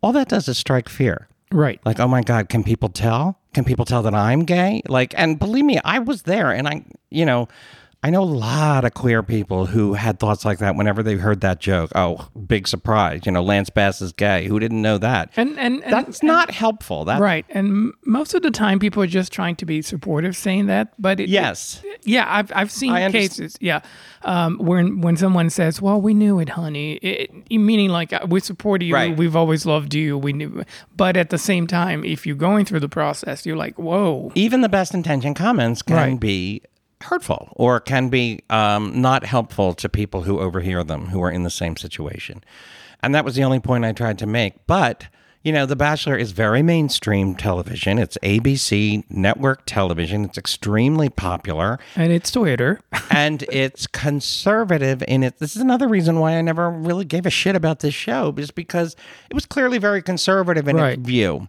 all 0.02 0.14
that 0.14 0.30
does 0.30 0.48
is 0.48 0.58
strike 0.58 0.88
fear. 0.88 1.28
Right. 1.52 1.80
like 1.86 2.00
oh 2.00 2.08
my 2.08 2.22
god 2.22 2.50
can 2.50 2.64
people 2.64 2.90
tell? 2.90 3.40
Can 3.54 3.66
people 3.66 3.86
tell 3.86 4.02
that 4.04 4.14
i'm 4.14 4.44
gay? 4.46 4.82
Like 4.88 5.14
and 5.18 5.38
believe 5.38 5.66
me 5.66 5.80
i 5.84 6.00
was 6.00 6.24
there 6.24 6.52
and 6.52 6.68
i 6.68 6.86
you 7.10 7.26
know 7.26 7.48
i 8.06 8.10
know 8.10 8.22
a 8.22 8.24
lot 8.24 8.86
of 8.86 8.94
queer 8.94 9.24
people 9.24 9.65
who 9.65 9.94
had 9.94 10.20
thoughts 10.20 10.46
like 10.46 10.60
that 10.60 10.76
whenever 10.76 11.02
they 11.02 11.15
heard 11.15 11.41
that 11.41 11.60
joke 11.60 11.91
oh 11.96 12.30
big 12.48 12.68
surprise 12.68 13.22
you 13.26 13.32
know 13.32 13.41
lance 13.44 13.70
bass 13.70 14.02
is 14.02 14.12
gay 14.13 14.46
who 14.48 14.60
didn't 14.60 14.82
know 14.82 14.98
that 14.98 15.30
And 15.36 15.58
and, 15.58 15.84
and 15.84 15.91
that's 15.94 16.22
not 16.22 16.52
helpful 16.52 17.06
that 17.06 17.20
right. 17.20 17.46
And 17.50 17.94
most 18.06 18.34
of 18.34 18.41
the 18.44 18.52
time, 18.52 18.80
people 18.80 19.02
are 19.02 19.08
just 19.08 19.32
trying 19.32 19.56
to 19.58 19.65
be 19.65 19.82
supportive, 19.82 20.36
saying 20.36 20.68
that. 20.68 20.94
But 21.00 21.20
it, 21.20 21.30
yes 21.30 21.82
yeah, 22.04 22.26
I've 22.30 22.52
I've 22.56 22.72
seen 22.72 22.94
cases. 23.12 23.58
Yeah, 23.60 23.82
um, 24.24 24.58
when 24.60 25.02
when 25.02 25.18
someone 25.18 25.50
says, 25.50 25.82
"Well, 25.82 26.00
we 26.00 26.13
knew 26.13 26.39
it, 26.39 26.50
honey," 26.50 26.94
it, 26.98 27.32
meaning 27.52 27.89
like 27.89 28.13
uh, 28.13 28.26
we 28.30 28.39
support 28.39 28.82
you, 28.84 28.94
Right. 28.94 29.15
we've 29.18 29.36
always 29.36 29.65
loved 29.65 29.94
you, 29.96 30.18
we 30.18 30.34
knew. 30.34 30.63
But 30.96 31.18
at 31.18 31.30
the 31.32 31.38
same 31.38 31.65
time, 31.68 32.04
if 32.04 32.26
you're 32.28 32.36
going 32.36 32.65
through 32.65 32.82
the 32.82 32.89
process, 32.89 33.46
you're 33.46 33.58
like, 33.58 33.80
"Whoa." 33.80 34.32
even 34.36 34.62
the 34.62 34.70
best 34.70 34.94
intention 34.94 35.34
comments 35.34 35.82
can 35.82 35.96
Right. 35.96 36.20
be 36.20 36.62
hurtful 37.02 37.50
or 37.54 37.80
can 37.80 38.10
be 38.10 38.42
um, 38.50 39.02
not 39.02 39.26
helpful 39.26 39.74
to 39.76 39.90
people 39.90 40.24
who 40.24 40.40
overhear 40.40 40.84
them 40.84 41.08
who 41.08 41.22
are 41.22 41.32
in 41.32 41.44
the 41.44 41.50
same 41.50 41.76
situation. 41.78 42.44
And 43.04 43.14
that 43.14 43.26
was 43.26 43.36
the 43.36 43.44
only 43.44 43.60
point 43.60 43.86
I 43.86 43.92
tried 43.92 44.18
to 44.20 44.26
make. 44.26 44.54
But, 44.66 45.08
you 45.44 45.52
know, 45.52 45.66
The 45.68 45.76
Bachelor 45.76 46.18
is 46.18 46.32
very 46.32 46.64
mainstream 46.64 47.36
television. 47.36 48.00
It's 48.00 48.18
ABC 48.24 49.04
network 49.10 49.64
television. 49.68 50.24
It's 50.26 50.38
extremely 50.40 51.10
popular 51.10 51.78
And 51.96 52.12
it's 52.12 52.32
Twitter. 52.32 52.80
and 53.12 53.44
it's 53.52 53.86
conservative 53.86 55.04
in 55.08 55.22
it. 55.24 55.38
This 55.38 55.56
is 55.56 55.62
another 55.62 55.88
reason 55.88 56.20
why 56.20 56.38
I 56.38 56.42
never 56.42 56.72
really 56.72 57.06
gave 57.06 57.26
a 57.26 57.30
shit 57.30 57.56
about 57.56 57.82
this 57.82 57.94
show, 57.94 58.34
is 58.38 58.50
because 58.52 58.96
it 59.30 59.34
was 59.36 59.46
clearly 59.46 59.78
very 59.78 60.02
conservative 60.02 60.68
in 60.68 60.78
Right. 60.78 60.98
its 60.98 61.06
view 61.08 61.48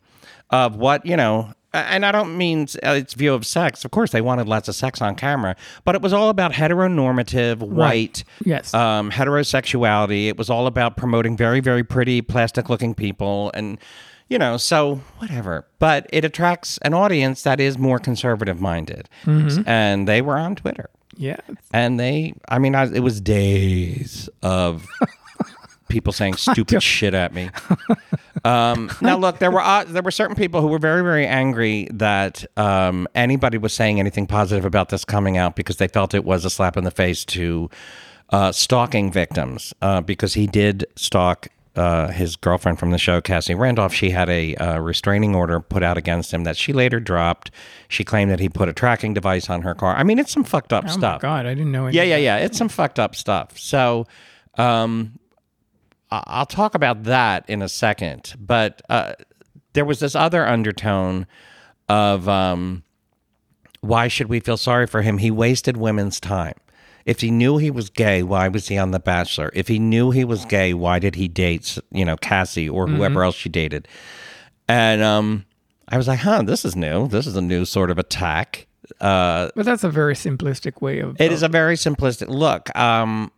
of 0.51 0.77
what 0.77 1.07
you 1.07 1.17
know. 1.17 1.53
And 1.72 2.07
I 2.07 2.12
don't 2.12 2.37
mean 2.38 2.66
uh, 2.85 2.92
its 2.92 3.12
view 3.14 3.35
of 3.35 3.44
sex. 3.44 3.85
Of 3.85 3.90
course, 3.90 4.11
they 4.12 4.20
wanted 4.22 4.48
lots 4.48 4.68
of 4.68 4.74
sex 4.74 5.02
on 5.02 5.14
camera, 5.14 5.57
but 5.85 5.94
it 5.94 6.00
was 6.00 6.12
all 6.12 6.31
about 6.31 6.52
heteronormative, 6.52 7.59
white, 7.59 8.24
Yes. 8.44 8.72
um, 8.72 9.11
heterosexuality. 9.11 10.29
It 10.29 10.38
was 10.38 10.48
all 10.48 10.66
about 10.66 10.96
promoting 10.96 11.37
very, 11.37 11.61
very 11.61 11.85
pretty, 11.85 12.22
plastic-looking 12.22 12.94
people, 12.94 13.50
and 13.55 13.79
you 14.29 14.38
know, 14.38 14.57
so 14.57 14.96
whatever. 15.18 15.66
But 15.79 16.07
it 16.12 16.24
attracts 16.24 16.79
an 16.79 16.94
audience 16.94 17.42
that 17.42 17.61
is 17.61 17.76
more 17.79 17.98
conservative-minded, 17.98 19.09
and 19.26 20.09
they 20.09 20.22
were 20.22 20.38
on 20.38 20.57
Twitter 20.57 20.88
yeah. 21.16 21.37
and 21.72 21.98
they 21.98 22.35
i 22.48 22.59
mean 22.59 22.74
I, 22.74 22.85
it 22.92 23.00
was 23.00 23.20
days 23.20 24.29
of 24.42 24.87
people 25.88 26.12
saying 26.12 26.35
stupid 26.37 26.83
shit 26.83 27.14
at 27.14 27.33
me 27.33 27.51
um, 28.44 28.90
now 29.01 29.16
look 29.16 29.38
there 29.38 29.51
were 29.51 29.61
uh, 29.61 29.85
there 29.85 30.03
were 30.03 30.11
certain 30.11 30.37
people 30.37 30.61
who 30.61 30.68
were 30.68 30.79
very 30.79 31.03
very 31.03 31.27
angry 31.27 31.88
that 31.92 32.44
um, 32.57 33.07
anybody 33.14 33.59
was 33.59 33.72
saying 33.72 34.01
anything 34.01 34.27
positive 34.27 34.64
about 34.64 34.88
this 34.88 35.05
coming 35.05 35.37
out 35.37 35.57
because 35.57 35.77
they 35.77 35.88
felt 35.88 36.14
it 36.14 36.25
was 36.25 36.44
a 36.44 36.51
slap 36.51 36.77
in 36.77 36.85
the 36.85 36.90
face 36.90 37.25
to 37.25 37.70
uh, 38.31 38.51
stalking 38.53 39.12
victims 39.12 39.72
uh, 39.83 40.01
because 40.01 40.35
he 40.35 40.46
did 40.46 40.85
stalk 40.96 41.49
uh, 41.77 42.09
his 42.09 42.37
girlfriend 42.37 42.79
from 42.79 42.90
the 42.90 42.99
show, 42.99 43.20
Cassie 43.20 43.55
Randolph, 43.55 43.92
she 43.92 44.11
had 44.11 44.31
a 44.31 44.57
uh, 44.57 44.79
restraining 44.79 45.35
order 45.35 45.61
put 45.61 45.83
out 45.83 45.99
against 45.99 46.33
him 46.33 46.44
that 46.44 46.57
she 46.57 46.72
later 46.72 46.99
dropped. 46.99 47.51
She 47.88 48.03
claimed 48.03 48.31
that 48.31 48.40
he 48.40 48.49
put 48.49 48.68
a 48.68 48.72
tracking 48.72 49.12
device 49.12 49.51
on 49.51 49.62
her 49.62 49.75
car. 49.75 49.94
I 49.94 50.03
mean, 50.03 50.18
it's 50.18 50.33
some 50.33 50.44
fucked 50.44 50.72
up 50.72 50.85
Oh 50.87 50.90
stuff. 50.90 51.20
God, 51.20 51.44
I 51.44 51.55
didn't 51.55 51.72
know. 51.72 51.88
Yeah, 51.88 52.03
yeah, 52.03 52.16
yeah. 52.16 52.38
It's 52.38 52.57
some 52.57 52.68
fucked 52.70 52.99
up 52.99 53.14
stuff. 53.14 53.59
So, 53.59 54.07
um, 54.57 55.18
I'll 56.11 56.47
talk 56.47 56.75
about 56.75 57.05
that 57.05 57.49
in 57.49 57.62
a 57.62 57.69
second. 57.69 58.35
But 58.38 58.83
uh, 58.88 59.14
there 59.73 59.85
was 59.85 60.01
this 60.01 60.14
other 60.14 60.47
undertone 60.47 61.27
of 61.88 62.29
um, 62.29 62.83
why 63.81 64.09
should 64.09 64.29
we 64.29 64.40
feel 64.40 64.57
sorry 64.57 64.87
for 64.87 65.03
him? 65.03 65.19
He 65.19 65.31
wasted 65.31 65.77
women's 65.77 66.21
time. 66.21 66.55
If 67.05 67.21
he 67.21 67.31
knew 67.31 67.59
he 67.59 67.71
was 67.71 67.88
gay, 67.88 68.23
why 68.25 68.49
was 68.49 68.66
he 68.66 68.77
on 68.79 68.90
The 68.90 68.99
Bachelor? 68.99 69.51
If 69.55 69.69
he 69.69 69.79
knew 69.79 70.11
he 70.11 70.25
was 70.25 70.45
gay, 70.45 70.75
why 70.75 70.99
did 70.99 71.14
he 71.14 71.29
date, 71.29 71.79
you 71.92 72.05
know, 72.05 72.16
Cassie 72.16 72.69
or 72.69 72.88
whoever 72.88 73.23
else 73.23 73.37
she 73.37 73.49
dated? 73.49 73.87
And 74.69 75.03
um, 75.03 75.45
I 75.88 75.99
was 75.99 76.09
like, 76.09 76.19
huh, 76.19 76.42
this 76.42 76.64
is 76.64 76.75
new. 76.75 77.07
This 77.07 77.29
is 77.29 77.37
a 77.37 77.40
new 77.40 77.64
sort 77.64 77.92
of 77.92 77.99
attack. 77.99 78.66
Uh, 79.01 79.51
But 79.55 79.66
that's 79.66 79.85
a 79.85 79.88
very 79.88 80.14
simplistic 80.14 80.81
way 80.83 80.99
of. 80.99 81.21
it 81.21 81.31
is 81.31 81.45
a 81.45 81.49
very 81.49 81.77
simplistic 81.77 82.27
look. 82.29 82.75
Um, 82.77 83.31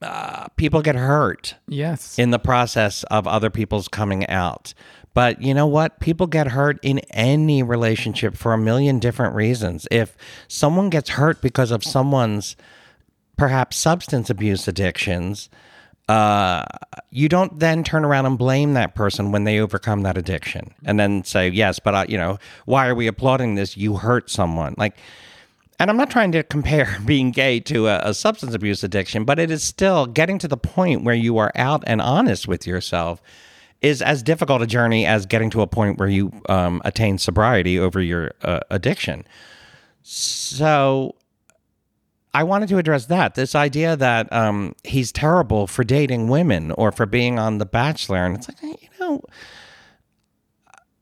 uh, 0.00 0.48
people 0.56 0.82
get 0.82 0.94
hurt 0.94 1.54
yes. 1.66 2.18
in 2.18 2.30
the 2.30 2.38
process 2.38 3.02
of 3.04 3.26
other 3.26 3.50
people's 3.50 3.88
coming 3.88 4.26
out. 4.28 4.74
But 5.14 5.42
you 5.42 5.54
know 5.54 5.66
what? 5.66 5.98
People 5.98 6.26
get 6.26 6.48
hurt 6.48 6.78
in 6.82 7.00
any 7.10 7.62
relationship 7.62 8.36
for 8.36 8.52
a 8.52 8.58
million 8.58 9.00
different 9.00 9.34
reasons. 9.34 9.88
If 9.90 10.16
someone 10.46 10.90
gets 10.90 11.10
hurt 11.10 11.40
because 11.40 11.70
of 11.70 11.82
someone's 11.82 12.54
perhaps 13.36 13.76
substance 13.76 14.30
abuse 14.30 14.68
addictions, 14.68 15.48
uh, 16.08 16.64
you 17.10 17.28
don't 17.28 17.58
then 17.58 17.82
turn 17.84 18.04
around 18.04 18.26
and 18.26 18.38
blame 18.38 18.74
that 18.74 18.94
person 18.94 19.32
when 19.32 19.44
they 19.44 19.58
overcome 19.58 20.02
that 20.02 20.16
addiction 20.16 20.72
and 20.84 20.98
then 20.98 21.24
say, 21.24 21.48
yes, 21.48 21.78
but 21.78 21.94
I, 21.94 22.04
you 22.04 22.16
know, 22.16 22.38
why 22.64 22.86
are 22.86 22.94
we 22.94 23.06
applauding 23.06 23.56
this? 23.56 23.76
You 23.76 23.96
hurt 23.96 24.30
someone. 24.30 24.74
Like, 24.78 24.96
and 25.78 25.90
I'm 25.90 25.96
not 25.96 26.10
trying 26.10 26.32
to 26.32 26.42
compare 26.42 26.98
being 27.04 27.30
gay 27.30 27.60
to 27.60 27.88
a, 27.88 28.00
a 28.04 28.14
substance 28.14 28.54
abuse 28.54 28.82
addiction, 28.82 29.24
but 29.24 29.38
it 29.38 29.50
is 29.50 29.62
still 29.62 30.06
getting 30.06 30.38
to 30.38 30.48
the 30.48 30.56
point 30.56 31.04
where 31.04 31.14
you 31.14 31.38
are 31.38 31.52
out 31.54 31.82
and 31.86 32.00
honest 32.00 32.48
with 32.48 32.66
yourself 32.66 33.22
is 33.80 34.02
as 34.02 34.22
difficult 34.22 34.60
a 34.60 34.66
journey 34.66 35.06
as 35.06 35.24
getting 35.26 35.50
to 35.50 35.60
a 35.60 35.66
point 35.66 35.98
where 35.98 36.08
you 36.08 36.32
um, 36.48 36.82
attain 36.84 37.16
sobriety 37.16 37.78
over 37.78 38.00
your 38.00 38.32
uh, 38.42 38.60
addiction. 38.70 39.24
So 40.02 41.14
I 42.34 42.42
wanted 42.42 42.68
to 42.70 42.78
address 42.78 43.06
that 43.06 43.34
this 43.34 43.54
idea 43.54 43.96
that 43.96 44.32
um, 44.32 44.74
he's 44.84 45.12
terrible 45.12 45.66
for 45.66 45.84
dating 45.84 46.28
women 46.28 46.72
or 46.72 46.90
for 46.90 47.06
being 47.06 47.38
on 47.38 47.58
The 47.58 47.66
Bachelor. 47.66 48.24
And 48.24 48.36
it's 48.36 48.48
like, 48.48 48.82
you 48.82 48.88
know, 49.00 49.22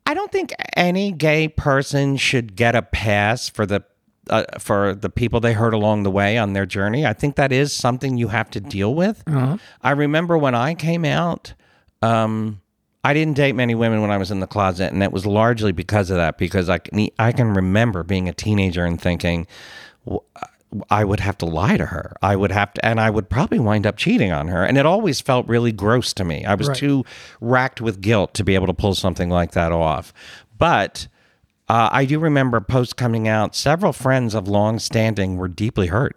I 0.04 0.14
don't 0.14 0.30
think 0.30 0.52
any 0.76 1.12
gay 1.12 1.48
person 1.48 2.16
should 2.16 2.56
get 2.56 2.74
a 2.74 2.82
pass 2.82 3.48
for 3.48 3.64
the 3.64 3.84
uh, 4.30 4.44
for 4.58 4.94
the 4.94 5.08
people 5.10 5.40
they 5.40 5.52
hurt 5.52 5.74
along 5.74 6.02
the 6.02 6.10
way 6.10 6.36
on 6.38 6.52
their 6.52 6.66
journey. 6.66 7.06
I 7.06 7.12
think 7.12 7.36
that 7.36 7.52
is 7.52 7.72
something 7.72 8.16
you 8.16 8.28
have 8.28 8.50
to 8.50 8.60
deal 8.60 8.94
with. 8.94 9.22
I 9.82 9.90
remember 9.92 10.36
when 10.38 10.54
I 10.54 10.74
came 10.74 11.04
out, 11.04 11.54
um, 12.02 12.60
I 13.04 13.14
didn't 13.14 13.34
date 13.36 13.54
many 13.54 13.74
women 13.74 14.00
when 14.00 14.10
I 14.10 14.16
was 14.18 14.30
in 14.30 14.40
the 14.40 14.46
closet, 14.46 14.92
and 14.92 15.02
it 15.02 15.12
was 15.12 15.24
largely 15.26 15.72
because 15.72 16.10
of 16.10 16.16
that. 16.16 16.38
Because 16.38 16.68
I 16.68 16.78
can, 16.78 17.08
I 17.18 17.30
can 17.32 17.54
remember 17.54 18.02
being 18.02 18.28
a 18.28 18.32
teenager 18.32 18.84
and 18.84 19.00
thinking. 19.00 19.46
"W- 20.04 20.20
I 20.90 21.04
would 21.04 21.20
have 21.20 21.38
to 21.38 21.46
lie 21.46 21.76
to 21.76 21.86
her. 21.86 22.12
I 22.20 22.34
would 22.34 22.50
have 22.50 22.74
to, 22.74 22.84
and 22.84 23.00
I 23.00 23.08
would 23.08 23.30
probably 23.30 23.60
wind 23.60 23.86
up 23.86 23.96
cheating 23.96 24.32
on 24.32 24.48
her. 24.48 24.64
And 24.64 24.76
it 24.76 24.84
always 24.84 25.20
felt 25.20 25.46
really 25.46 25.70
gross 25.70 26.12
to 26.14 26.24
me. 26.24 26.44
I 26.44 26.54
was 26.54 26.68
Right. 26.68 26.76
too 26.76 27.04
racked 27.40 27.80
with 27.80 28.00
guilt 28.00 28.34
to 28.34 28.44
be 28.44 28.56
able 28.56 28.66
to 28.66 28.74
pull 28.74 28.94
something 28.94 29.30
like 29.30 29.52
that 29.52 29.70
off. 29.70 30.12
But 30.58 31.06
uh, 31.68 31.88
I 31.90 32.04
do 32.04 32.18
remember 32.18 32.60
post 32.60 32.96
coming 32.96 33.26
out, 33.26 33.54
several 33.54 33.92
friends 33.92 34.34
of 34.34 34.46
long 34.48 34.78
standing 34.78 35.36
were 35.36 35.48
deeply 35.48 35.88
hurt 35.88 36.16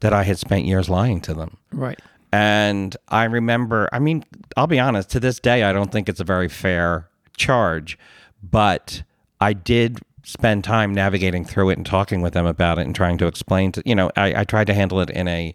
that 0.00 0.12
I 0.12 0.22
had 0.22 0.38
spent 0.38 0.64
years 0.64 0.88
lying 0.88 1.20
to 1.22 1.34
them. 1.34 1.56
Right. 1.72 1.98
And 2.32 2.96
I 3.08 3.24
remember, 3.24 3.88
I 3.92 3.98
mean, 3.98 4.24
I'll 4.56 4.66
be 4.66 4.78
honest, 4.78 5.10
to 5.10 5.20
this 5.20 5.40
day, 5.40 5.64
I 5.64 5.72
don't 5.72 5.90
think 5.90 6.08
it's 6.08 6.20
a 6.20 6.24
very 6.24 6.48
fair 6.48 7.08
charge, 7.36 7.98
but 8.42 9.02
I 9.40 9.52
did 9.52 9.98
spend 10.24 10.62
time 10.62 10.92
navigating 10.92 11.44
through 11.44 11.70
it 11.70 11.78
and 11.78 11.86
talking 11.86 12.20
with 12.20 12.34
them 12.34 12.44
about 12.44 12.78
it 12.78 12.86
and 12.86 12.94
trying 12.94 13.16
to 13.18 13.26
explain 13.26 13.72
to, 13.72 13.82
you 13.86 13.94
know, 13.94 14.10
I, 14.14 14.40
I 14.40 14.44
tried 14.44 14.66
to 14.66 14.74
handle 14.74 15.00
it 15.00 15.10
in 15.10 15.26
a, 15.26 15.54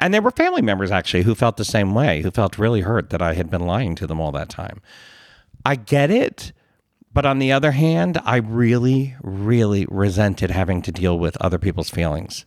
and 0.00 0.14
there 0.14 0.22
were 0.22 0.30
family 0.30 0.62
members 0.62 0.90
actually 0.90 1.24
who 1.24 1.34
felt 1.34 1.58
the 1.58 1.64
same 1.64 1.94
way, 1.94 2.22
who 2.22 2.30
felt 2.30 2.58
really 2.58 2.80
hurt 2.80 3.10
that 3.10 3.20
I 3.20 3.34
had 3.34 3.50
been 3.50 3.66
lying 3.66 3.94
to 3.96 4.06
them 4.06 4.20
all 4.20 4.32
that 4.32 4.48
time. 4.48 4.80
I 5.66 5.76
get 5.76 6.10
it. 6.10 6.52
But 7.14 7.24
on 7.24 7.38
the 7.38 7.52
other 7.52 7.70
hand, 7.70 8.20
I 8.24 8.36
really, 8.36 9.14
really 9.22 9.86
resented 9.88 10.50
having 10.50 10.82
to 10.82 10.92
deal 10.92 11.18
with 11.18 11.36
other 11.40 11.58
people's 11.58 11.88
feelings 11.88 12.44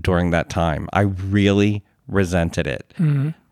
during 0.00 0.30
that 0.30 0.48
time. 0.48 0.88
I 0.92 1.02
really 1.02 1.84
resented 2.08 2.66
it. 2.66 2.92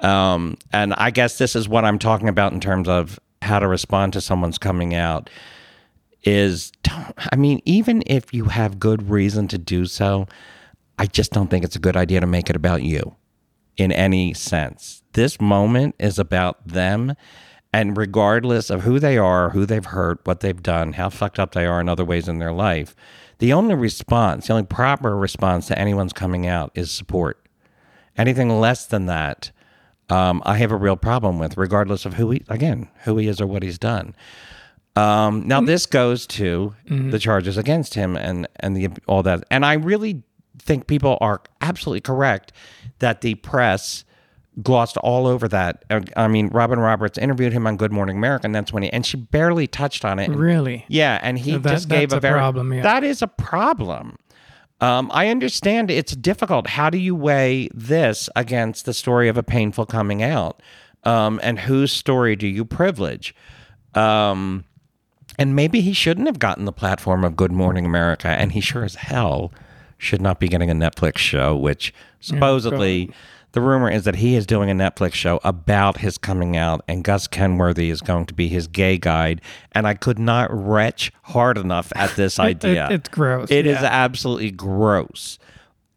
Um, 0.00 0.56
and 0.72 0.94
I 0.94 1.10
guess 1.10 1.36
this 1.38 1.54
is 1.54 1.68
what 1.68 1.84
I'm 1.84 1.98
talking 1.98 2.28
about 2.28 2.52
in 2.54 2.60
terms 2.60 2.88
of 2.88 3.20
how 3.42 3.58
to 3.58 3.68
respond 3.68 4.14
to 4.14 4.20
someone's 4.22 4.56
coming 4.58 4.94
out 4.94 5.28
is 6.24 6.72
don't, 6.82 7.14
I 7.32 7.36
mean, 7.36 7.60
even 7.66 8.02
if 8.06 8.32
you 8.32 8.46
have 8.46 8.80
good 8.80 9.10
reason 9.10 9.46
to 9.48 9.58
do 9.58 9.84
so, 9.86 10.26
I 10.98 11.04
just 11.06 11.32
don't 11.32 11.48
think 11.48 11.64
it's 11.64 11.76
a 11.76 11.78
good 11.78 11.96
idea 11.98 12.20
to 12.20 12.26
make 12.26 12.48
it 12.50 12.56
about 12.56 12.82
you. 12.82 13.14
in 13.76 13.92
any 13.92 14.32
sense. 14.32 15.02
This 15.12 15.38
moment 15.38 15.94
is 15.98 16.18
about 16.18 16.66
them. 16.66 17.14
And 17.72 17.96
regardless 17.96 18.70
of 18.70 18.82
who 18.82 18.98
they 18.98 19.18
are, 19.18 19.50
who 19.50 19.66
they've 19.66 19.84
hurt, 19.84 20.20
what 20.24 20.40
they've 20.40 20.62
done, 20.62 20.94
how 20.94 21.10
fucked 21.10 21.38
up 21.38 21.52
they 21.52 21.66
are 21.66 21.80
in 21.80 21.88
other 21.88 22.04
ways 22.04 22.28
in 22.28 22.38
their 22.38 22.52
life, 22.52 22.96
the 23.38 23.52
only 23.52 23.74
response, 23.74 24.46
the 24.46 24.54
only 24.54 24.66
proper 24.66 25.16
response 25.16 25.66
to 25.66 25.78
anyone's 25.78 26.14
coming 26.14 26.46
out 26.46 26.70
is 26.74 26.90
support. 26.90 27.46
Anything 28.16 28.60
less 28.60 28.86
than 28.86 29.06
that, 29.06 29.50
um, 30.08 30.42
I 30.46 30.56
have 30.56 30.72
a 30.72 30.76
real 30.76 30.96
problem 30.96 31.38
with, 31.38 31.58
regardless 31.58 32.06
of 32.06 32.14
who 32.14 32.30
he, 32.30 32.42
again, 32.48 32.88
who 33.04 33.18
he 33.18 33.28
is 33.28 33.40
or 33.40 33.46
what 33.46 33.62
he's 33.62 33.78
done. 33.78 34.14
Um, 34.94 35.46
now, 35.46 35.60
this 35.60 35.84
goes 35.84 36.26
to 36.28 36.74
the 37.10 37.18
charges 37.18 37.58
against 37.58 37.92
him 37.92 38.16
and 38.16 38.48
and 38.60 38.74
the 38.74 38.88
all 39.06 39.22
that, 39.24 39.44
and 39.50 39.66
I 39.66 39.74
really 39.74 40.22
think 40.58 40.86
people 40.86 41.18
are 41.20 41.42
absolutely 41.60 42.00
correct 42.00 42.52
that 43.00 43.20
the 43.20 43.34
press 43.34 44.04
glossed 44.62 44.96
all 44.98 45.26
over 45.26 45.46
that. 45.48 45.84
I 46.16 46.28
mean, 46.28 46.48
Robin 46.48 46.78
Roberts 46.78 47.18
interviewed 47.18 47.52
him 47.52 47.66
on 47.66 47.76
Good 47.76 47.92
Morning 47.92 48.16
America, 48.16 48.46
and 48.46 48.54
that's 48.54 48.72
when 48.72 48.82
he 48.82 48.90
and 48.92 49.04
she 49.04 49.16
barely 49.16 49.66
touched 49.66 50.04
on 50.04 50.18
it. 50.18 50.28
And- 50.30 50.36
Really? 50.38 50.84
yeah, 50.88 51.18
and 51.22 51.38
he 51.38 51.52
So 51.52 51.58
that- 51.58 51.70
just 51.72 51.88
gave 51.88 52.12
a 52.12 52.16
a 52.16 52.20
very 52.20 52.38
problem, 52.38 52.72
yeah. 52.72 52.82
that 52.82 53.04
is 53.04 53.20
a 53.22 53.26
problem. 53.28 54.16
Um, 54.80 55.10
I 55.14 55.28
understand 55.28 55.90
it's 55.90 56.14
difficult. 56.14 56.68
How 56.68 56.90
do 56.90 56.98
you 56.98 57.14
weigh 57.14 57.68
this 57.74 58.28
against 58.36 58.84
the 58.86 58.92
story 58.94 59.28
of 59.28 59.36
a 59.38 59.42
painful 59.42 59.86
coming 59.86 60.22
out? 60.22 60.60
Um, 61.04 61.38
and 61.42 61.60
whose 61.60 61.92
story 61.92 62.34
do 62.36 62.46
you 62.46 62.64
privilege? 62.64 63.34
Um, 63.94 64.64
and 65.38 65.54
maybe 65.54 65.80
he 65.80 65.92
shouldn't 65.92 66.26
have 66.26 66.38
gotten 66.38 66.64
the 66.64 66.72
platform 66.72 67.24
of 67.24 67.36
Good 67.36 67.52
Morning 67.52 67.86
America, 67.86 68.28
and 68.28 68.52
he 68.52 68.60
sure 68.60 68.84
as 68.84 68.96
hell 68.96 69.52
should 69.98 70.20
not 70.20 70.40
be 70.40 70.48
getting 70.48 70.70
a 70.70 70.74
Netflix 70.74 71.18
show, 71.18 71.56
which 71.56 71.94
supposedly 72.20 73.10
the 73.52 73.60
rumor 73.60 73.90
is 73.90 74.04
that 74.04 74.16
he 74.16 74.34
is 74.36 74.44
doing 74.46 74.70
a 74.70 74.74
Netflix 74.74 75.14
show 75.14 75.40
about 75.42 75.98
his 75.98 76.18
coming 76.18 76.56
out, 76.56 76.82
and 76.88 77.02
Gus 77.02 77.26
Kenworthy 77.26 77.90
is 77.90 78.00
going 78.02 78.26
to 78.26 78.34
be 78.34 78.48
his 78.48 78.66
gay 78.66 78.98
guide. 78.98 79.40
And 79.72 79.86
I 79.86 79.94
could 79.94 80.18
not 80.18 80.48
retch 80.52 81.10
hard 81.22 81.56
enough 81.56 81.92
at 81.96 82.10
this 82.16 82.38
idea. 82.52 82.88
it's 82.90 83.08
gross, 83.08 83.50
It 83.50 83.66
is 83.66 83.80
yeah. 83.80 83.88
absolutely 83.90 84.50
gross. 84.50 85.38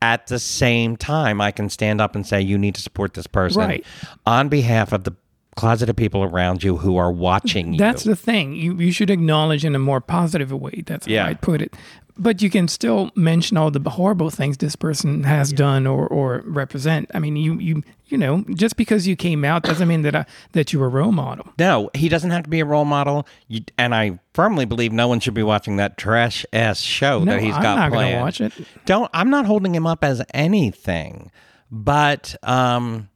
At 0.01 0.27
the 0.27 0.39
same 0.39 0.95
time, 0.95 1.41
I 1.41 1.51
can 1.51 1.69
stand 1.69 1.99
up 1.99 2.15
and 2.15 2.25
say, 2.25 2.39
you 2.39 2.57
need 2.57 2.75
to 2.75 2.81
support 2.81 3.13
this 3.15 3.27
person 3.27 3.61
Right. 3.61 3.85
on 4.25 4.47
behalf 4.47 4.93
of 4.93 5.03
the 5.03 5.13
closeted 5.59 5.97
people 5.97 6.23
around 6.23 6.63
you 6.63 6.77
who 6.77 6.97
are 6.97 7.11
watching 7.11 7.73
you. 7.73 7.79
That's 7.79 8.03
the 8.03 8.15
thing. 8.15 8.55
You 8.55 8.73
you 8.75 8.91
should 8.91 9.09
acknowledge 9.09 9.65
in 9.65 9.75
a 9.75 9.79
more 9.79 10.01
positive 10.01 10.51
way. 10.51 10.83
That's 10.85 11.07
Yeah. 11.07 11.23
how 11.23 11.29
I'd 11.29 11.41
put 11.41 11.61
it. 11.61 11.73
But 12.21 12.41
you 12.41 12.49
can 12.49 12.67
still 12.67 13.11
mention 13.15 13.55
all 13.55 13.71
the 13.71 13.89
horrible 13.89 14.29
things 14.29 14.57
this 14.57 14.75
person 14.75 15.23
has 15.23 15.53
done 15.53 15.87
or, 15.87 16.05
or 16.05 16.43
represent. 16.45 17.09
I 17.13 17.19
mean, 17.19 17.37
you 17.37 17.53
you 17.59 17.81
you 18.07 18.17
know, 18.17 18.43
just 18.55 18.75
because 18.75 19.07
you 19.07 19.15
came 19.15 19.45
out 19.45 19.63
doesn't 19.63 19.87
mean 19.87 20.01
that 20.01 20.15
I, 20.15 20.25
that 20.53 20.73
you're 20.73 20.85
a 20.85 20.89
role 20.89 21.11
model. 21.13 21.47
No, 21.59 21.89
he 21.93 22.09
doesn't 22.09 22.31
have 22.31 22.43
to 22.43 22.49
be 22.49 22.59
a 22.59 22.65
role 22.65 22.83
model. 22.85 23.25
You, 23.47 23.61
and 23.77 23.93
I 23.95 24.19
firmly 24.33 24.65
believe 24.65 24.91
no 24.91 25.07
one 25.07 25.19
should 25.19 25.33
be 25.35 25.43
watching 25.43 25.77
that 25.77 25.97
trash 25.97 26.45
ass 26.51 26.79
show 26.81 27.23
No, 27.23 27.33
that 27.33 27.41
he's 27.41 27.55
I'm 27.55 27.61
got 27.63 27.75
not 27.75 27.91
planned. 27.91 28.13
gonna 28.13 28.23
watch 28.25 28.41
it. 28.41 28.53
Don't. 28.85 29.09
I'm 29.13 29.29
not 29.29 29.45
holding 29.45 29.73
him 29.75 29.85
up 29.87 30.03
as 30.03 30.21
anything, 30.33 31.31
but 31.71 32.35
um, 32.43 33.08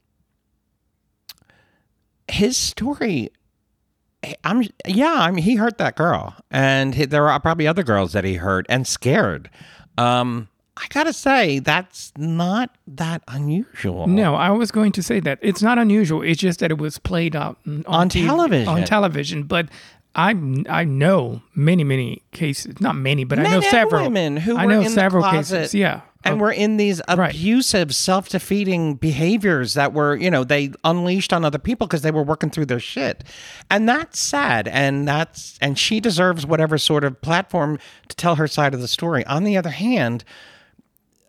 his 2.33 2.57
story. 2.57 3.29
I'm 4.43 4.63
yeah. 4.87 5.15
I 5.19 5.31
mean, 5.31 5.43
he 5.43 5.55
hurt 5.55 5.77
that 5.79 5.95
girl, 5.95 6.35
and 6.49 6.95
he, 6.95 7.05
there 7.05 7.27
are 7.29 7.39
probably 7.39 7.67
other 7.67 7.83
girls 7.83 8.13
that 8.13 8.23
he 8.23 8.35
hurt 8.35 8.65
and 8.69 8.87
scared. 8.87 9.49
Um, 9.97 10.47
I 10.77 10.87
gotta 10.89 11.13
say 11.13 11.59
that's 11.59 12.13
not 12.17 12.75
that 12.87 13.21
unusual. 13.27 14.07
No, 14.07 14.35
I 14.35 14.49
was 14.51 14.71
going 14.71 14.93
to 14.93 15.03
say 15.03 15.19
that 15.19 15.39
it's 15.41 15.61
not 15.61 15.77
unusual. 15.77 16.21
It's 16.21 16.39
just 16.39 16.59
that 16.59 16.71
it 16.71 16.77
was 16.77 16.99
played 16.99 17.35
out 17.35 17.57
on, 17.67 17.83
On 17.85 18.09
TV 18.09 18.25
television. 18.25 18.67
On 18.69 18.83
television, 18.83 19.43
but 19.43 19.67
I 20.15 20.29
I 20.69 20.83
know 20.85 21.41
many 21.53 21.83
many 21.83 22.23
cases, 22.31 22.79
not 22.79 22.95
many, 22.95 23.23
but 23.23 23.39
I 23.39 23.43
know 23.43 23.61
several 23.61 24.03
women 24.03 24.37
who 24.37 24.55
I 24.57 24.65
know 24.65 24.87
several 24.87 25.29
cases. 25.29 25.73
Yeah, 25.75 26.01
and 26.23 26.39
we're 26.41 26.51
in 26.51 26.77
these 26.77 27.01
Right. 27.07 27.33
abusive, 27.33 27.93
self-defeating 27.93 28.95
behaviors 28.95 29.73
that 29.73 29.93
were, 29.93 30.15
you 30.15 30.31
know, 30.31 30.43
they 30.43 30.71
unleashed 30.83 31.33
on 31.33 31.43
other 31.43 31.57
people 31.59 31.87
because 31.87 32.01
they 32.01 32.11
were 32.11 32.23
working 32.23 32.49
through 32.49 32.65
their 32.67 32.79
shit, 32.79 33.23
and 33.69 33.87
that's 33.87 34.19
sad. 34.19 34.67
And 34.67 35.07
that's 35.07 35.57
and 35.61 35.77
she 35.77 35.99
deserves 35.99 36.45
whatever 36.45 36.77
sort 36.77 37.03
of 37.03 37.21
platform 37.21 37.79
to 38.09 38.15
tell 38.15 38.35
her 38.35 38.47
side 38.47 38.73
of 38.73 38.81
the 38.81 38.87
story. 38.87 39.25
On 39.25 39.43
the 39.43 39.57
other 39.57 39.69
hand, 39.71 40.23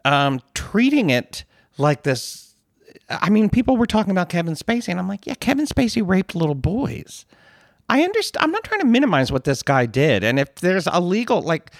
um, 0.04 0.40
treating 0.54 1.10
it 1.10 1.44
like 1.78 2.02
this. 2.02 2.54
I 3.10 3.28
mean, 3.30 3.50
people 3.50 3.76
were 3.76 3.86
talking 3.86 4.12
about 4.12 4.28
Kevin 4.28 4.54
Spacey, 4.54 4.88
and 4.88 4.98
I'm 4.98 5.08
like, 5.08 5.26
yeah, 5.26 5.34
Kevin 5.34 5.66
Spacey 5.66 6.06
raped 6.06 6.34
little 6.34 6.54
boys. 6.54 7.26
I 7.88 8.02
understand. 8.02 8.42
I'm 8.42 8.50
not 8.50 8.64
trying 8.64 8.80
to 8.80 8.86
minimize 8.86 9.30
what 9.30 9.44
this 9.44 9.62
guy 9.62 9.84
did, 9.86 10.24
and 10.24 10.38
if 10.38 10.54
there's 10.56 10.86
a 10.86 11.00
legal 11.00 11.42
like 11.42 11.70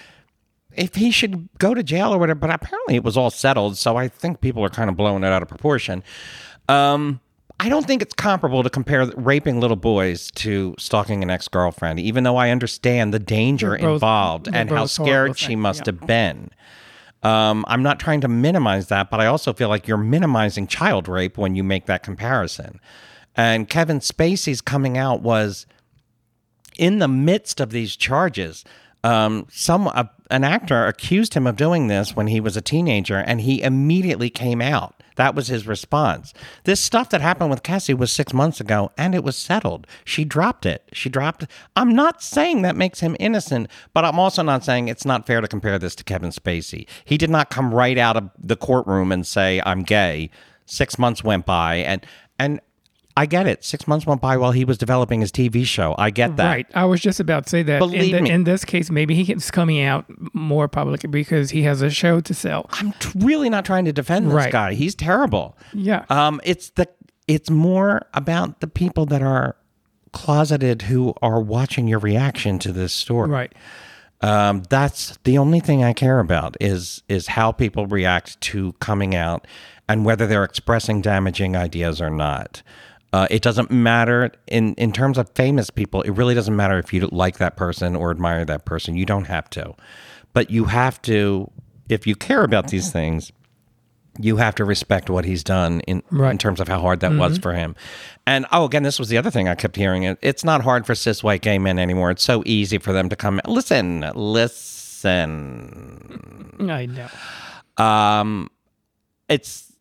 if 0.77 0.95
he 0.95 1.11
should 1.11 1.49
go 1.57 1.73
to 1.73 1.83
jail 1.83 2.13
or 2.13 2.17
whatever, 2.17 2.39
but 2.39 2.49
apparently 2.49 2.95
it 2.95 3.03
was 3.03 3.17
all 3.17 3.29
settled. 3.29 3.77
So 3.77 3.97
I 3.97 4.07
think 4.07 4.41
people 4.41 4.63
are 4.63 4.69
kind 4.69 4.89
of 4.89 4.95
blowing 4.95 5.23
it 5.23 5.27
out 5.27 5.41
of 5.41 5.47
proportion. 5.47 6.03
Um, 6.69 7.19
I 7.59 7.69
don't 7.69 7.87
think 7.87 8.01
it's 8.01 8.13
comparable 8.13 8.63
to 8.63 8.69
compare 8.69 9.05
raping 9.15 9.59
little 9.59 9.77
boys 9.77 10.29
to 10.31 10.75
stalking 10.77 11.23
an 11.23 11.29
ex 11.29 11.47
girlfriend, 11.47 11.99
even 11.99 12.23
though 12.23 12.35
I 12.35 12.49
understand 12.49 13.13
the 13.13 13.19
danger 13.19 13.77
both- 13.77 13.93
involved 13.93 14.49
and 14.51 14.69
how 14.69 14.85
scared 14.85 15.37
she 15.37 15.47
things, 15.47 15.61
must 15.61 15.79
yeah. 15.81 15.93
have 15.93 16.07
been. 16.07 16.49
Um, 17.23 17.65
I'm 17.67 17.81
not 17.81 17.99
trying 17.99 18.21
to 18.21 18.27
minimize 18.27 18.89
that, 18.89 19.09
but 19.09 19.19
I 19.19 19.25
also 19.25 19.51
feel 19.53 19.69
like 19.69 19.87
you're 19.87 19.97
minimizing 19.97 20.67
child 20.67 21.07
rape 21.07 21.37
when 21.37 21.55
you 21.55 21.63
make 21.63 21.85
that 21.87 22.03
comparison. 22.03 22.79
And 23.35 23.67
Kevin 23.67 23.99
Spacey's 23.99 24.61
coming 24.61 24.97
out 24.97 25.21
was 25.21 25.65
in 26.77 26.99
the 26.99 27.07
midst 27.07 27.59
of 27.59 27.71
these 27.71 27.95
charges, 27.95 28.63
um, 29.03 29.47
some 29.49 29.87
uh, 29.87 30.03
an 30.29 30.43
actor 30.43 30.85
accused 30.85 31.33
him 31.33 31.47
of 31.47 31.55
doing 31.55 31.87
this 31.87 32.15
when 32.15 32.27
he 32.27 32.39
was 32.39 32.57
a 32.57 32.61
teenager, 32.61 33.17
and 33.17 33.41
he 33.41 33.61
immediately 33.61 34.29
came 34.29 34.61
out. 34.61 35.01
That 35.15 35.35
was 35.35 35.47
his 35.47 35.65
response. 35.65 36.33
This 36.65 36.81
stuff 36.81 37.09
that 37.09 37.21
happened 37.21 37.49
with 37.49 37.63
Cassie 37.63 37.93
was 37.93 38.11
six 38.11 38.33
months 38.33 38.59
ago, 38.59 38.91
and 38.97 39.15
it 39.15 39.23
was 39.23 39.37
settled. 39.37 39.87
She 40.03 40.25
dropped 40.25 40.65
it. 40.65 40.89
She 40.91 41.09
dropped. 41.09 41.45
I'm 41.75 41.95
not 41.95 42.21
saying 42.21 42.61
that 42.61 42.75
makes 42.75 42.99
him 42.99 43.15
innocent, 43.19 43.69
but 43.93 44.03
I'm 44.03 44.19
also 44.19 44.43
not 44.43 44.65
saying 44.65 44.87
it's 44.87 45.05
not 45.05 45.25
fair 45.25 45.41
to 45.41 45.47
compare 45.47 45.79
this 45.79 45.95
to 45.95 46.03
Kevin 46.03 46.31
Spacey. 46.31 46.87
He 47.05 47.17
did 47.17 47.29
not 47.29 47.49
come 47.49 47.73
right 47.73 47.97
out 47.97 48.17
of 48.17 48.29
the 48.37 48.57
courtroom 48.57 49.11
and 49.11 49.25
say 49.25 49.61
I'm 49.65 49.83
gay. 49.83 50.29
Six 50.65 50.99
months 50.99 51.23
went 51.23 51.45
by, 51.45 51.75
and 51.75 52.05
and 52.37 52.59
I 53.17 53.25
get 53.25 53.47
it. 53.47 53.63
Six 53.63 53.87
months 53.87 54.05
went 54.05 54.19
by 54.19 54.35
while 54.35 54.51
he 54.51 54.65
was 54.65 54.77
developing 54.77 55.21
his 55.21 55.31
TV 55.31 55.65
show. 55.65 55.95
I 55.97 56.09
get 56.09 56.35
that. 56.35 56.47
Right. 56.49 56.67
I 56.75 56.83
was 56.85 56.99
just 56.99 57.19
about 57.21 57.43
to 57.45 57.49
say 57.49 57.63
that. 57.63 57.79
Believe 57.79 58.13
in, 58.13 58.23
the, 58.25 58.29
me. 58.29 58.29
in 58.29 58.43
this 58.43 58.65
case, 58.65 58.89
maybe 58.91 59.15
he's 59.23 59.49
coming 59.51 59.81
out 59.81 60.05
more 60.33 60.67
publicly 60.67 61.07
because 61.09 61.51
he 61.51 61.61
has 61.63 61.81
a 61.81 61.89
show 61.89 62.19
to 62.19 62.33
sell. 62.33 62.65
I'm 62.71 62.91
t- 62.93 63.09
really 63.15 63.49
not 63.49 63.63
trying 63.63 63.85
to 63.85 63.93
defend 63.93 64.27
this 64.27 64.33
Right. 64.33 64.51
guy. 64.51 64.73
He's 64.73 64.95
terrible. 64.95 65.57
Yeah. 65.73 66.03
Um, 66.09 66.41
it's 66.43 66.71
the 66.71 66.89
it's 67.27 67.49
more 67.49 68.05
about 68.13 68.59
the 68.59 68.67
people 68.67 69.05
that 69.07 69.21
are 69.23 69.55
closeted 70.11 70.83
who 70.83 71.13
are 71.21 71.41
watching 71.41 71.87
your 71.87 71.99
reaction 71.99 72.59
to 72.59 72.71
this 72.71 72.93
story. 72.93 73.29
right. 73.29 73.53
Um, 74.21 74.63
that's 74.69 75.17
the 75.23 75.37
only 75.37 75.59
thing 75.59 75.83
I 75.83 75.93
care 75.93 76.19
about 76.19 76.55
is 76.61 77.03
is 77.09 77.27
how 77.27 77.51
people 77.51 77.85
react 77.85 78.39
to 78.41 78.73
coming 78.73 79.13
out 79.13 79.45
and 79.89 80.05
whether 80.05 80.25
they're 80.25 80.43
expressing 80.45 81.01
damaging 81.01 81.55
ideas 81.55 82.01
or 82.01 82.09
not. 82.09 82.63
Uh, 83.15 83.27
it 83.31 83.41
doesn't 83.41 83.71
matter 83.71 84.29
in 84.47 84.73
in 84.73 84.91
terms 84.91 85.17
of 85.17 85.29
famous 85.35 85.69
people. 85.69 86.01
It 86.01 86.09
really 86.11 86.35
doesn't 86.35 86.53
matter 86.53 86.77
if 86.77 86.91
you 86.91 87.07
like 87.13 87.37
that 87.37 87.55
person 87.55 87.95
or 87.95 88.11
admire 88.11 88.43
that 88.43 88.65
person. 88.65 88.97
You 88.97 89.05
don't 89.05 89.27
have 89.27 89.49
to, 89.51 89.73
but 90.33 90.51
you 90.51 90.65
have 90.65 91.01
to 91.03 91.49
if 91.87 92.05
you 92.05 92.17
care 92.17 92.43
about 92.43 92.67
these 92.67 92.91
things. 92.91 93.31
You 94.19 94.35
have 94.35 94.55
to 94.55 94.65
respect 94.65 95.09
what 95.09 95.23
he's 95.23 95.45
done 95.45 95.79
in 95.81 96.03
in 96.11 96.37
terms 96.37 96.59
of 96.59 96.67
how 96.67 96.81
hard 96.81 96.99
that 96.99 97.13
was 97.13 97.37
for 97.37 97.53
him. 97.53 97.77
And 98.27 98.45
oh, 98.51 98.65
again, 98.65 98.83
this 98.83 98.99
was 98.99 99.07
the 99.07 99.17
other 99.17 99.31
thing 99.31 99.47
I 99.47 99.55
kept 99.55 99.77
hearing. 99.77 100.03
It 100.03 100.17
it's 100.21 100.43
not 100.43 100.61
hard 100.61 100.85
for 100.85 100.93
cis 100.93 101.23
white 101.23 101.41
gay 101.41 101.57
men 101.57 101.79
anymore. 101.79 102.11
It's 102.11 102.23
so 102.23 102.43
easy 102.45 102.79
for 102.79 102.91
them 102.91 103.07
to 103.07 103.15
come. 103.15 103.39
Listen, 103.47 104.11
listen. 104.13 105.07
I 106.69 106.85
know. 106.85 107.07
Um, 107.81 108.49
it's 109.29 109.71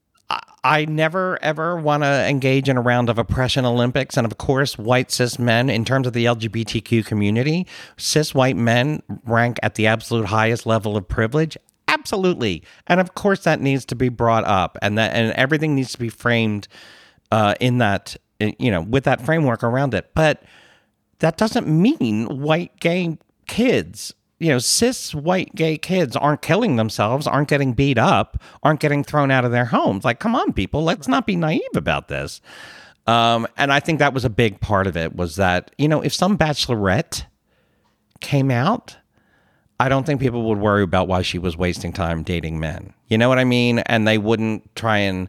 I, 0.62 0.84
never 0.86 1.38
ever 1.42 1.76
want 1.76 2.02
to 2.02 2.28
engage 2.28 2.68
in 2.68 2.76
a 2.76 2.80
round 2.80 3.10
of 3.10 3.18
oppression 3.18 3.64
Olympics, 3.64 4.16
and 4.16 4.26
of 4.26 4.38
course, 4.38 4.78
white 4.78 5.10
cis 5.10 5.38
men 5.38 5.68
in 5.68 5.84
terms 5.84 6.06
of 6.06 6.12
the 6.12 6.24
LGBTQ 6.24 7.04
community, 7.04 7.66
cis 7.96 8.34
white 8.34 8.56
men 8.56 9.02
rank 9.24 9.58
at 9.62 9.74
the 9.74 9.86
absolute 9.86 10.26
highest 10.26 10.66
level 10.66 10.96
of 10.96 11.06
privilege. 11.08 11.56
Absolutely, 11.88 12.62
and 12.86 13.00
of 13.00 13.14
course, 13.14 13.44
that 13.44 13.60
needs 13.60 13.84
to 13.86 13.94
be 13.94 14.08
brought 14.08 14.44
up, 14.44 14.78
and 14.82 14.96
that 14.98 15.14
and 15.14 15.32
everything 15.32 15.74
needs 15.74 15.92
to 15.92 15.98
be 15.98 16.08
framed 16.08 16.68
uh, 17.30 17.54
in 17.60 17.78
that 17.78 18.16
you 18.40 18.70
know 18.70 18.82
with 18.82 19.04
that 19.04 19.20
framework 19.20 19.62
around 19.62 19.94
it. 19.94 20.10
But 20.14 20.42
that 21.18 21.36
doesn't 21.36 21.66
mean 21.66 22.40
white 22.40 22.78
gay 22.80 23.18
kids 23.46 24.14
you 24.38 24.48
know, 24.48 24.58
cis 24.58 25.14
white 25.14 25.54
gay 25.54 25.78
kids 25.78 26.16
aren't 26.16 26.42
killing 26.42 26.76
themselves, 26.76 27.26
aren't 27.26 27.48
getting 27.48 27.72
beat 27.72 27.98
up, 27.98 28.42
aren't 28.62 28.80
getting 28.80 29.04
thrown 29.04 29.30
out 29.30 29.44
of 29.44 29.52
their 29.52 29.66
homes. 29.66 30.04
Like, 30.04 30.18
come 30.18 30.34
on, 30.34 30.52
people, 30.52 30.82
let's 30.82 31.08
not 31.08 31.26
be 31.26 31.36
naive 31.36 31.62
about 31.74 32.08
this. 32.08 32.40
Um, 33.06 33.46
and 33.56 33.72
I 33.72 33.80
think 33.80 33.98
that 33.98 34.14
was 34.14 34.24
a 34.24 34.30
big 34.30 34.60
part 34.60 34.86
of 34.86 34.96
it 34.96 35.14
was 35.14 35.36
that, 35.36 35.70
you 35.78 35.88
know, 35.88 36.00
if 36.00 36.14
some 36.14 36.38
bachelorette 36.38 37.24
came 38.20 38.50
out, 38.50 38.96
I 39.78 39.88
don't 39.88 40.06
think 40.06 40.20
people 40.20 40.44
would 40.48 40.58
worry 40.58 40.82
about 40.82 41.08
why 41.08 41.22
she 41.22 41.38
was 41.38 41.56
wasting 41.56 41.92
time 41.92 42.22
dating 42.22 42.60
men. 42.60 42.94
You 43.08 43.18
know 43.18 43.28
what 43.28 43.38
I 43.38 43.44
mean? 43.44 43.80
And 43.80 44.06
they 44.08 44.18
wouldn't 44.18 44.74
try 44.74 44.98
and 44.98 45.28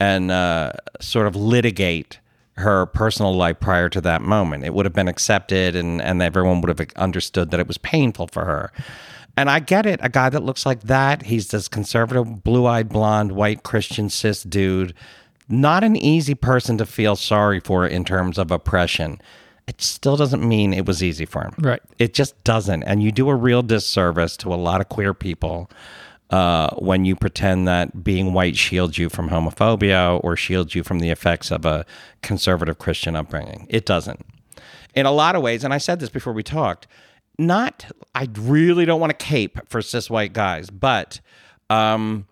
and 0.00 0.32
uh, 0.32 0.72
sort 1.00 1.28
of 1.28 1.36
litigate 1.36 2.18
her 2.56 2.86
personal 2.86 3.34
life 3.34 3.60
prior 3.60 3.88
to 3.88 4.00
that 4.02 4.22
moment. 4.22 4.64
It 4.64 4.74
would 4.74 4.86
have 4.86 4.92
been 4.92 5.08
accepted, 5.08 5.74
and 5.76 6.00
and 6.00 6.22
everyone 6.22 6.60
would 6.60 6.78
have 6.78 6.88
understood 6.96 7.50
that 7.50 7.60
it 7.60 7.68
was 7.68 7.78
painful 7.78 8.28
for 8.28 8.44
her. 8.44 8.72
And 9.36 9.48
I 9.48 9.60
get 9.60 9.86
it. 9.86 9.98
A 10.02 10.10
guy 10.10 10.28
that 10.28 10.42
looks 10.42 10.66
like 10.66 10.82
that, 10.82 11.22
he's 11.22 11.48
this 11.48 11.66
conservative, 11.66 12.44
blue 12.44 12.66
eyed, 12.66 12.90
blonde, 12.90 13.32
white 13.32 13.62
Christian 13.62 14.10
cis 14.10 14.42
dude. 14.42 14.92
Not 15.48 15.84
an 15.84 15.96
easy 15.96 16.34
person 16.34 16.76
to 16.78 16.86
feel 16.86 17.16
sorry 17.16 17.60
for 17.60 17.86
in 17.86 18.04
terms 18.04 18.38
of 18.38 18.50
oppression 18.50 19.20
it 19.66 19.80
still 19.80 20.16
doesn't 20.16 20.46
mean 20.46 20.74
it 20.74 20.86
was 20.86 21.02
easy 21.02 21.24
for 21.24 21.42
him. 21.42 21.54
Right. 21.58 21.82
It 21.98 22.14
just 22.14 22.42
doesn't. 22.44 22.82
And 22.82 23.02
you 23.02 23.12
do 23.12 23.28
a 23.28 23.34
real 23.34 23.62
disservice 23.62 24.36
to 24.38 24.52
a 24.52 24.56
lot 24.56 24.80
of 24.80 24.88
queer 24.88 25.14
people 25.14 25.70
uh, 26.32 26.74
when 26.76 27.04
you 27.04 27.14
pretend 27.14 27.68
that 27.68 28.02
being 28.02 28.32
white 28.32 28.56
shields 28.56 28.96
you 28.96 29.10
from 29.10 29.28
homophobia 29.28 30.18
or 30.24 30.34
shields 30.34 30.74
you 30.74 30.82
from 30.82 30.98
the 30.98 31.10
effects 31.10 31.50
of 31.50 31.66
a 31.66 31.84
conservative 32.22 32.78
Christian 32.78 33.14
upbringing. 33.14 33.66
It 33.68 33.84
doesn't. 33.84 34.24
In 34.94 35.04
a 35.04 35.12
lot 35.12 35.36
of 35.36 35.42
ways, 35.42 35.62
and 35.62 35.74
I 35.74 35.78
said 35.78 36.00
this 36.00 36.08
before 36.08 36.32
we 36.32 36.42
talked, 36.42 36.86
not, 37.38 37.84
I 38.14 38.28
really 38.38 38.86
don't 38.86 38.98
want 38.98 39.16
to 39.16 39.24
cape 39.24 39.58
for 39.68 39.82
cis 39.82 40.08
white 40.08 40.32
guys, 40.32 40.70
but 40.70 41.20
um, 41.68 42.26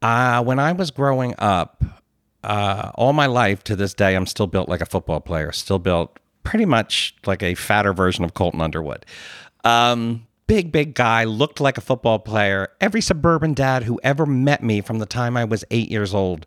uh, 0.00 0.42
when 0.42 0.58
I 0.58 0.72
was 0.72 0.90
growing 0.90 1.34
up, 1.36 1.84
uh, 2.42 2.92
all 2.94 3.12
my 3.12 3.26
life 3.26 3.62
to 3.64 3.76
this 3.76 3.92
day, 3.92 4.14
I'm 4.14 4.26
still 4.26 4.46
built 4.46 4.70
like 4.70 4.80
a 4.80 4.86
football 4.86 5.20
player, 5.20 5.52
still 5.52 5.78
built 5.78 6.18
pretty 6.44 6.64
much 6.64 7.14
like 7.26 7.42
a 7.42 7.54
fatter 7.54 7.92
version 7.92 8.24
of 8.24 8.32
Colton 8.32 8.62
Underwood. 8.62 9.04
Um, 9.64 10.25
big, 10.46 10.72
big 10.72 10.94
guy, 10.94 11.24
looked 11.24 11.60
like 11.60 11.78
a 11.78 11.80
football 11.80 12.18
player. 12.18 12.68
Every 12.80 13.00
suburban 13.00 13.54
dad 13.54 13.84
who 13.84 14.00
ever 14.02 14.26
met 14.26 14.62
me 14.62 14.80
from 14.80 14.98
the 14.98 15.06
time 15.06 15.36
I 15.36 15.44
was 15.44 15.64
eight 15.70 15.90
years 15.90 16.14
old 16.14 16.46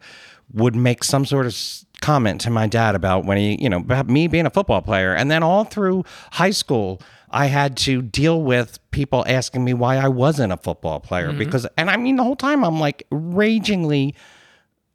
would 0.54 0.76
make 0.76 1.04
some 1.04 1.26
sort 1.26 1.45
of 1.45 1.56
comment 2.02 2.41
to 2.41 2.50
my 2.50 2.66
dad 2.66 2.95
about 2.95 3.26
when 3.26 3.38
he, 3.38 3.62
you 3.62 3.70
know, 3.70 3.78
about 3.78 4.08
me 4.08 4.28
being 4.28 4.45
a 4.45 4.50
football 4.50 4.82
player. 4.82 5.14
And 5.14 5.30
then 5.30 5.43
all 5.43 5.64
through 5.64 6.06
high 6.32 6.52
school, 6.52 7.02
I 7.30 7.47
had 7.47 7.78
to 7.78 8.02
deal 8.02 8.41
with 8.41 8.80
people 8.91 9.24
asking 9.28 9.64
me 9.64 9.74
why 9.74 9.97
I 9.97 10.08
wasn't 10.08 10.54
a 10.54 10.58
football 10.58 11.00
player 11.00 11.30
mm-hmm. 11.30 11.38
because, 11.38 11.68
and 11.78 11.89
I 11.89 11.97
mean, 11.97 12.16
the 12.16 12.24
whole 12.24 12.36
time 12.36 12.64
I'm 12.64 12.80
like 12.80 13.06
ragingly 13.12 14.16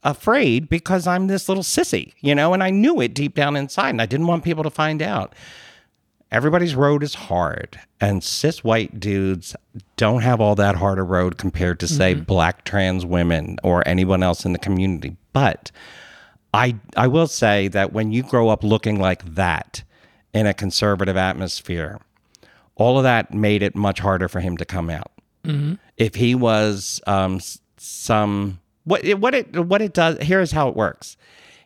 afraid 0.03 0.69
because 0.69 1.07
I'm 1.07 1.29
this 1.29 1.49
little 1.49 1.63
sissy, 1.63 2.13
you 2.21 2.35
know, 2.35 2.53
and 2.53 2.63
I 2.63 2.71
knew 2.71 3.01
it 3.01 3.15
deep 3.15 3.35
down 3.35 3.57
inside 3.57 3.91
and 3.91 4.03
I 4.03 4.07
didn't 4.07 4.27
want 4.27 4.45
people 4.45 4.65
to 4.65 4.71
find 4.71 5.01
out. 5.01 5.35
Everybody's 6.35 6.75
road 6.75 7.05
is 7.05 7.15
hard, 7.15 7.79
and 8.01 8.25
cis 8.25 8.65
white 8.65 8.99
dudes 8.99 9.55
don't 9.97 10.23
have 10.23 10.41
all 10.41 10.57
that 10.57 10.75
hard 10.75 10.99
a 10.99 11.05
road 11.05 11.39
compared 11.39 11.79
to, 11.79 11.87
say, 11.87 12.13
mm-hmm. 12.13 12.25
black 12.25 12.65
trans 12.65 13.07
women 13.07 13.57
or 13.63 13.87
anyone 13.87 14.21
else 14.21 14.45
in 14.45 14.53
the 14.53 14.59
community. 14.59 15.17
But 15.33 15.71
I, 16.53 16.75
I 16.97 17.07
will 17.07 17.29
say 17.29 17.69
that 17.69 17.93
when 17.93 18.11
you 18.11 18.25
grow 18.25 18.49
up 18.49 18.65
looking 18.65 18.99
like 18.99 19.25
that 19.37 19.85
in 20.33 20.49
a 20.49 20.53
conservative 20.53 21.17
atmosphere, 21.17 22.01
all 22.75 22.99
of 22.99 23.05
that 23.05 23.33
made 23.33 23.63
it 23.63 23.77
much 23.77 24.01
harder 24.01 24.29
for 24.29 24.41
him 24.41 24.57
to 24.57 24.65
come 24.65 24.91
out. 24.91 25.13
Mm-hmm. 25.45 25.75
If 25.97 26.17
he 26.17 26.35
was 26.35 27.01
um, 27.07 27.39
some 27.77 28.59
what 28.83 29.05
it, 29.05 29.21
what 29.21 29.37
it 29.37 29.57
what 29.67 29.81
it 29.81 29.93
does 29.93 30.19
here's 30.21 30.51
how 30.51 30.69
it 30.69 30.75
works. 30.75 31.17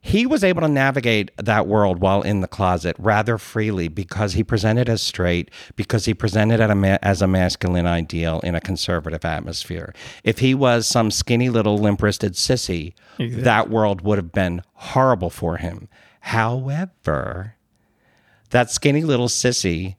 He 0.09 0.25
was 0.25 0.43
able 0.43 0.63
to 0.63 0.69
navigate 0.69 1.31
that 1.37 1.67
world 1.67 2.01
while 2.01 2.23
in 2.23 2.41
the 2.41 2.49
closet 2.49 2.97
rather 2.99 3.37
freely 3.37 3.89
because 3.89 4.33
he 4.33 4.43
presented 4.43 4.89
as 4.89 5.03
straight, 5.03 5.51
because 5.77 6.07
he 6.07 6.15
presented 6.15 6.63
as 6.63 7.21
a 7.21 7.27
masculine 7.27 7.87
ideal 7.87 8.41
in 8.41 8.55
a 8.55 8.61
conservative 8.61 9.27
atmosphere. 9.27 9.95
If 10.25 10.39
he 10.39 10.55
was 10.55 10.87
some 10.87 11.11
skinny 11.11 11.51
little 11.51 11.77
limp 11.77 12.01
wristed 12.03 12.33
sissy, 12.33 12.95
exactly. 13.19 13.43
that 13.43 13.69
world 13.69 14.01
would 14.01 14.17
have 14.17 14.33
been 14.33 14.63
horrible 14.73 15.29
for 15.29 15.59
him. 15.59 15.91
However, 16.21 17.57
that 18.49 18.71
skinny 18.71 19.05
little 19.05 19.29
sissy 19.29 19.97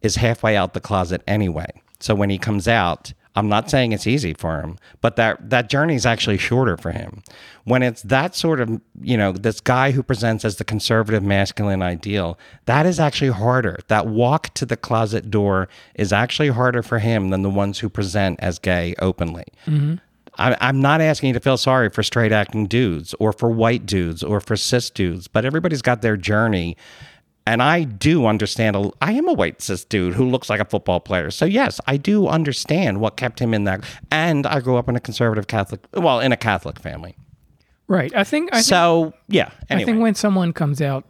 is 0.00 0.16
halfway 0.16 0.56
out 0.56 0.72
the 0.72 0.80
closet 0.80 1.22
anyway. 1.26 1.82
So 1.98 2.14
when 2.14 2.30
he 2.30 2.38
comes 2.38 2.66
out, 2.66 3.12
I'm 3.36 3.48
not 3.48 3.70
saying 3.70 3.92
it's 3.92 4.06
easy 4.06 4.34
for 4.34 4.60
him, 4.60 4.76
but 5.00 5.16
that 5.16 5.50
that 5.50 5.68
journey 5.68 5.94
is 5.94 6.04
actually 6.04 6.38
shorter 6.38 6.76
for 6.76 6.90
him. 6.90 7.22
When 7.64 7.82
it's 7.82 8.02
that 8.02 8.34
sort 8.34 8.60
of, 8.60 8.80
you 9.00 9.16
know, 9.16 9.32
this 9.32 9.60
guy 9.60 9.92
who 9.92 10.02
presents 10.02 10.44
as 10.44 10.56
the 10.56 10.64
conservative 10.64 11.22
masculine 11.22 11.82
ideal, 11.82 12.38
that 12.64 12.86
is 12.86 12.98
actually 12.98 13.30
harder. 13.30 13.78
That 13.86 14.08
walk 14.08 14.52
to 14.54 14.66
the 14.66 14.76
closet 14.76 15.30
door 15.30 15.68
is 15.94 16.12
actually 16.12 16.48
harder 16.48 16.82
for 16.82 16.98
him 16.98 17.30
than 17.30 17.42
the 17.42 17.50
ones 17.50 17.78
who 17.78 17.88
present 17.88 18.40
as 18.40 18.58
gay 18.58 18.94
openly. 18.98 19.44
Mm-hmm. 19.66 19.94
I, 20.38 20.56
I'm 20.60 20.80
not 20.80 21.00
asking 21.00 21.28
you 21.28 21.34
to 21.34 21.40
feel 21.40 21.56
sorry 21.56 21.90
for 21.90 22.02
straight 22.02 22.32
acting 22.32 22.66
dudes 22.66 23.14
or 23.20 23.32
for 23.32 23.50
white 23.50 23.86
dudes 23.86 24.24
or 24.24 24.40
for 24.40 24.56
cis 24.56 24.90
dudes, 24.90 25.28
but 25.28 25.44
everybody's 25.44 25.82
got 25.82 26.02
their 26.02 26.16
journey 26.16 26.76
and 27.50 27.64
I 27.64 27.82
do 27.82 28.26
understand. 28.26 28.76
A, 28.76 28.92
I 29.02 29.12
am 29.12 29.28
a 29.28 29.32
white 29.32 29.60
cis 29.60 29.84
dude 29.84 30.14
who 30.14 30.24
looks 30.24 30.48
like 30.48 30.60
a 30.60 30.64
football 30.64 31.00
player. 31.00 31.32
So 31.32 31.44
yes, 31.44 31.80
I 31.88 31.96
do 31.96 32.28
understand 32.28 33.00
what 33.00 33.16
kept 33.16 33.40
him 33.40 33.52
in 33.52 33.64
that. 33.64 33.84
And 34.12 34.46
I 34.46 34.60
grew 34.60 34.76
up 34.76 34.88
in 34.88 34.94
a 34.94 35.00
conservative 35.00 35.48
Catholic, 35.48 35.80
well, 35.92 36.20
in 36.20 36.30
a 36.30 36.36
Catholic 36.36 36.78
family. 36.78 37.16
Right. 37.88 38.14
I 38.14 38.22
think. 38.22 38.50
I 38.52 38.60
so 38.60 39.02
think, 39.02 39.14
yeah. 39.28 39.50
Anyway. 39.68 39.82
I 39.82 39.84
think 39.84 40.00
when 40.00 40.14
someone 40.14 40.52
comes 40.52 40.80
out, 40.80 41.04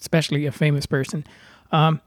especially 0.00 0.46
a 0.46 0.52
famous 0.52 0.84
person, 0.84 1.24
um, 1.70 2.00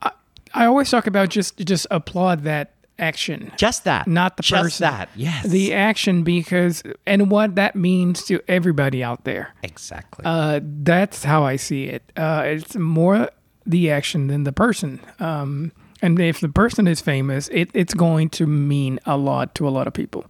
I, 0.00 0.12
I 0.54 0.64
always 0.64 0.90
talk 0.90 1.06
about 1.06 1.28
just 1.28 1.58
just 1.58 1.86
applaud 1.90 2.44
that 2.44 2.73
action. 2.98 3.52
Just 3.56 3.84
that. 3.84 4.06
Not 4.06 4.36
the 4.36 4.42
Just 4.42 4.62
person. 4.62 4.84
that. 4.84 5.08
Yes. 5.16 5.46
The 5.46 5.72
action 5.72 6.22
because 6.22 6.82
and 7.06 7.30
what 7.30 7.56
that 7.56 7.76
means 7.76 8.24
to 8.26 8.40
everybody 8.48 9.02
out 9.02 9.24
there. 9.24 9.54
Exactly. 9.62 10.24
Uh, 10.24 10.60
that's 10.62 11.24
how 11.24 11.44
I 11.44 11.56
see 11.56 11.84
it. 11.84 12.10
Uh, 12.16 12.42
it's 12.46 12.76
more 12.76 13.30
the 13.66 13.90
action 13.90 14.28
than 14.28 14.44
the 14.44 14.52
person. 14.52 15.00
Um, 15.18 15.72
and 16.02 16.20
if 16.20 16.40
the 16.40 16.48
person 16.48 16.86
is 16.86 17.00
famous, 17.00 17.48
it, 17.48 17.70
it's 17.72 17.94
going 17.94 18.28
to 18.30 18.46
mean 18.46 19.00
a 19.06 19.16
lot 19.16 19.54
to 19.56 19.66
a 19.66 19.70
lot 19.70 19.86
of 19.86 19.94
people, 19.94 20.26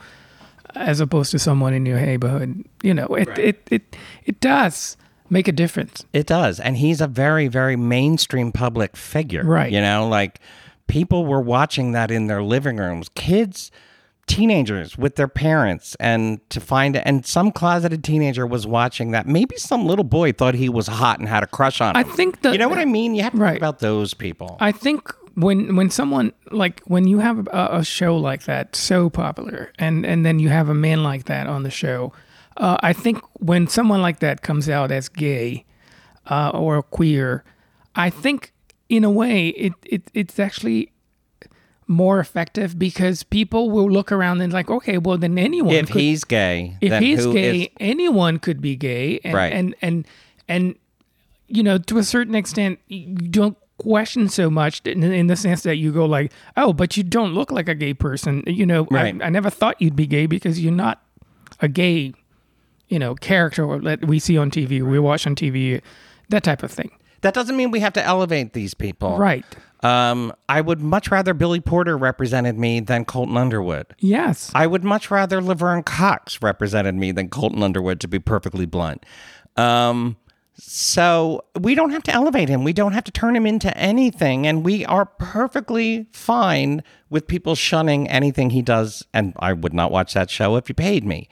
as 0.74 1.00
opposed 1.00 1.32
to 1.32 1.38
someone 1.38 1.74
in 1.74 1.84
your 1.84 2.00
neighborhood. 2.00 2.64
You 2.82 2.94
know, 2.94 3.06
it 3.06 3.28
right. 3.28 3.38
it, 3.38 3.68
it 3.70 3.96
it 4.24 4.40
does 4.40 4.96
make 5.30 5.48
a 5.48 5.52
difference. 5.52 6.04
It 6.12 6.26
does, 6.26 6.60
and 6.60 6.76
he's 6.76 7.00
a 7.00 7.08
very 7.08 7.48
very 7.48 7.74
mainstream 7.74 8.52
public 8.52 8.96
figure. 8.96 9.42
Right. 9.42 9.72
You 9.72 9.80
know, 9.80 10.06
like 10.06 10.38
people 10.86 11.26
were 11.26 11.40
watching 11.40 11.92
that 11.92 12.10
in 12.10 12.26
their 12.26 12.42
living 12.42 12.76
rooms. 12.76 13.08
Kids, 13.14 13.70
teenagers 14.26 14.96
with 14.96 15.16
their 15.16 15.28
parents, 15.28 15.96
and 16.00 16.48
to 16.50 16.60
find 16.60 16.96
it, 16.96 17.02
and 17.04 17.26
some 17.26 17.52
closeted 17.52 18.02
teenager 18.04 18.46
was 18.46 18.66
watching 18.66 19.10
that. 19.12 19.26
Maybe 19.26 19.56
some 19.56 19.86
little 19.86 20.04
boy 20.04 20.32
thought 20.32 20.54
he 20.54 20.68
was 20.68 20.86
hot 20.86 21.18
and 21.18 21.28
had 21.28 21.42
a 21.42 21.46
crush 21.46 21.80
on 21.80 21.90
him. 21.90 21.96
I 21.96 22.02
think 22.02 22.42
that 22.42 22.52
you 22.52 22.58
know 22.58 22.68
what 22.68 22.78
I 22.78 22.84
mean. 22.84 23.14
You 23.14 23.22
have 23.22 23.32
to 23.32 23.38
right. 23.38 23.50
think 23.50 23.60
about 23.60 23.80
those 23.80 24.14
people. 24.14 24.56
I 24.60 24.72
think 24.72 25.12
when 25.34 25.76
when 25.76 25.90
someone 25.90 26.32
like 26.50 26.80
when 26.84 27.06
you 27.06 27.18
have 27.18 27.48
a, 27.48 27.68
a, 27.72 27.84
show 27.84 28.16
like 28.16 28.44
that 28.44 28.76
so 28.76 29.10
popular, 29.10 29.72
and 29.78 30.06
and 30.06 30.24
then 30.24 30.38
you 30.38 30.48
have 30.48 30.68
a 30.68 30.74
man 30.74 31.02
like 31.02 31.24
that 31.24 31.46
on 31.46 31.62
the 31.62 31.70
show. 31.70 32.12
Uh, 32.56 32.76
I 32.80 32.92
think 32.92 33.20
when 33.40 33.66
someone 33.66 34.00
like 34.00 34.20
that 34.20 34.42
comes 34.42 34.68
out 34.68 34.92
as 34.92 35.08
gay 35.08 35.64
uh, 36.30 36.50
or 36.54 36.82
queer, 36.84 37.42
I 37.96 38.10
think 38.10 38.53
in 38.88 39.04
a 39.04 39.10
way, 39.10 39.48
it, 39.48 39.72
it 39.84 40.02
it's 40.14 40.38
actually 40.38 40.92
more 41.86 42.18
effective 42.18 42.78
because 42.78 43.22
people 43.22 43.70
will 43.70 43.90
look 43.90 44.10
around 44.10 44.40
and 44.40 44.52
like, 44.52 44.70
okay, 44.70 44.98
well 44.98 45.18
then 45.18 45.38
anyone. 45.38 45.74
If 45.74 45.88
could, 45.88 46.00
he's 46.00 46.24
gay, 46.24 46.76
if 46.80 47.00
he's 47.00 47.26
gay, 47.26 47.62
is... 47.62 47.68
anyone 47.80 48.38
could 48.38 48.60
be 48.60 48.76
gay, 48.76 49.20
and, 49.24 49.34
right? 49.34 49.52
And 49.52 49.74
and 49.82 50.06
and 50.48 50.76
you 51.48 51.62
know, 51.62 51.78
to 51.78 51.98
a 51.98 52.04
certain 52.04 52.34
extent, 52.34 52.78
you 52.88 53.28
don't 53.28 53.56
question 53.78 54.28
so 54.28 54.48
much 54.48 54.80
in, 54.84 55.02
in, 55.02 55.26
the 55.26 55.36
sense 55.36 55.62
that 55.64 55.76
you 55.76 55.92
go 55.92 56.06
like, 56.06 56.32
oh, 56.56 56.72
but 56.72 56.96
you 56.96 57.02
don't 57.02 57.34
look 57.34 57.50
like 57.50 57.68
a 57.68 57.74
gay 57.74 57.92
person. 57.92 58.42
You 58.46 58.64
know, 58.66 58.86
right. 58.90 59.20
I, 59.20 59.26
I 59.26 59.28
never 59.28 59.50
thought 59.50 59.80
you'd 59.80 59.96
be 59.96 60.06
gay 60.06 60.26
because 60.26 60.60
you're 60.60 60.72
not 60.72 61.02
a 61.60 61.68
gay, 61.68 62.14
you 62.88 62.98
know, 62.98 63.14
character 63.14 63.78
that 63.80 64.06
we 64.06 64.18
see 64.18 64.38
on 64.38 64.50
TV, 64.50 64.82
we 64.82 64.98
watch 64.98 65.26
on 65.26 65.34
TV, 65.34 65.82
that 66.28 66.44
type 66.44 66.62
of 66.62 66.70
thing. 66.70 66.90
That 67.24 67.32
doesn't 67.32 67.56
mean 67.56 67.70
we 67.70 67.80
have 67.80 67.94
to 67.94 68.04
elevate 68.04 68.52
these 68.52 68.74
people. 68.74 69.16
Right. 69.16 69.44
Um, 69.82 70.32
I 70.46 70.60
would 70.60 70.80
much 70.80 71.10
rather 71.10 71.32
Billy 71.32 71.60
Porter 71.60 71.96
represented 71.96 72.58
me 72.58 72.80
than 72.80 73.06
Colton 73.06 73.38
Underwood. 73.38 73.94
Yes. 73.98 74.50
I 74.54 74.66
would 74.66 74.84
much 74.84 75.10
rather 75.10 75.40
Laverne 75.40 75.82
Cox 75.82 76.42
represented 76.42 76.94
me 76.94 77.12
than 77.12 77.30
Colton 77.30 77.62
Underwood, 77.62 77.98
to 78.00 78.08
be 78.08 78.18
perfectly 78.18 78.66
blunt. 78.66 79.06
Um, 79.56 80.16
So 80.56 81.44
we 81.58 81.74
don't 81.74 81.90
have 81.90 82.02
to 82.04 82.12
elevate 82.12 82.48
him. 82.48 82.62
We 82.62 82.72
don't 82.72 82.92
have 82.92 83.04
to 83.04 83.12
turn 83.12 83.34
him 83.34 83.46
into 83.46 83.76
anything. 83.76 84.46
And 84.46 84.64
we 84.64 84.84
are 84.84 85.06
perfectly 85.06 86.06
fine 86.12 86.82
with 87.10 87.26
people 87.26 87.54
shunning 87.54 88.08
anything 88.08 88.50
he 88.50 88.62
does. 88.62 89.04
And 89.12 89.32
I 89.38 89.52
would 89.52 89.74
not 89.74 89.90
watch 89.90 90.14
that 90.14 90.30
show 90.30 90.56
if 90.56 90.68
you 90.68 90.74
paid 90.74 91.04
me. 91.04 91.28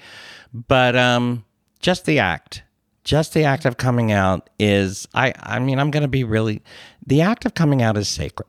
But 0.53 0.97
um, 0.97 1.45
just 1.81 2.05
the 2.05 2.19
act, 2.19 2.63
just 3.05 3.35
the 3.35 3.45
act 3.45 3.65
of 3.65 3.77
coming 3.77 4.13
out 4.13 4.49
is, 4.59 5.09
I, 5.15 5.35
I 5.41 5.59
mean, 5.59 5.79
I'm 5.79 5.91
going 5.91 6.03
to 6.03 6.09
be 6.09 6.25
really, 6.25 6.63
the 7.05 7.21
act 7.21 7.45
of 7.45 7.55
coming 7.55 7.83
out 7.83 7.97
is 7.97 8.09
sacred 8.09 8.49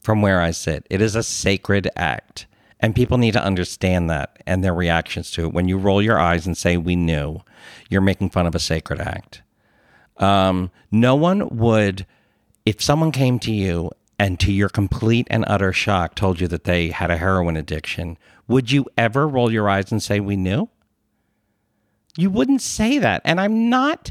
from 0.00 0.22
where 0.22 0.40
I 0.40 0.50
sit. 0.50 0.86
It 0.90 1.00
is 1.00 1.16
a 1.16 1.22
sacred 1.22 1.88
act. 1.96 2.46
And 2.80 2.96
people 2.96 3.16
need 3.16 3.32
to 3.32 3.44
understand 3.44 4.10
that 4.10 4.42
and 4.44 4.64
their 4.64 4.74
reactions 4.74 5.30
to 5.32 5.44
it. 5.44 5.52
When 5.52 5.68
you 5.68 5.78
roll 5.78 6.02
your 6.02 6.18
eyes 6.18 6.46
and 6.46 6.56
say, 6.56 6.76
we 6.76 6.96
knew, 6.96 7.40
you're 7.88 8.00
making 8.00 8.30
fun 8.30 8.46
of 8.46 8.56
a 8.56 8.60
sacred 8.60 9.00
act. 9.00 9.42
Um, 10.16 10.70
no 10.90 11.14
one 11.14 11.48
would, 11.56 12.06
if 12.66 12.82
someone 12.82 13.12
came 13.12 13.38
to 13.40 13.52
you 13.52 13.92
and 14.18 14.38
to 14.40 14.52
your 14.52 14.68
complete 14.68 15.28
and 15.30 15.44
utter 15.46 15.72
shock 15.72 16.16
told 16.16 16.40
you 16.40 16.48
that 16.48 16.64
they 16.64 16.88
had 16.88 17.10
a 17.10 17.18
heroin 17.18 17.56
addiction, 17.56 18.18
would 18.48 18.72
you 18.72 18.86
ever 18.98 19.28
roll 19.28 19.52
your 19.52 19.68
eyes 19.68 19.92
and 19.92 20.02
say, 20.02 20.18
We 20.20 20.36
knew? 20.36 20.68
You 22.16 22.30
wouldn't 22.30 22.62
say 22.62 22.98
that. 22.98 23.22
And 23.24 23.40
I'm 23.40 23.70
not 23.70 24.10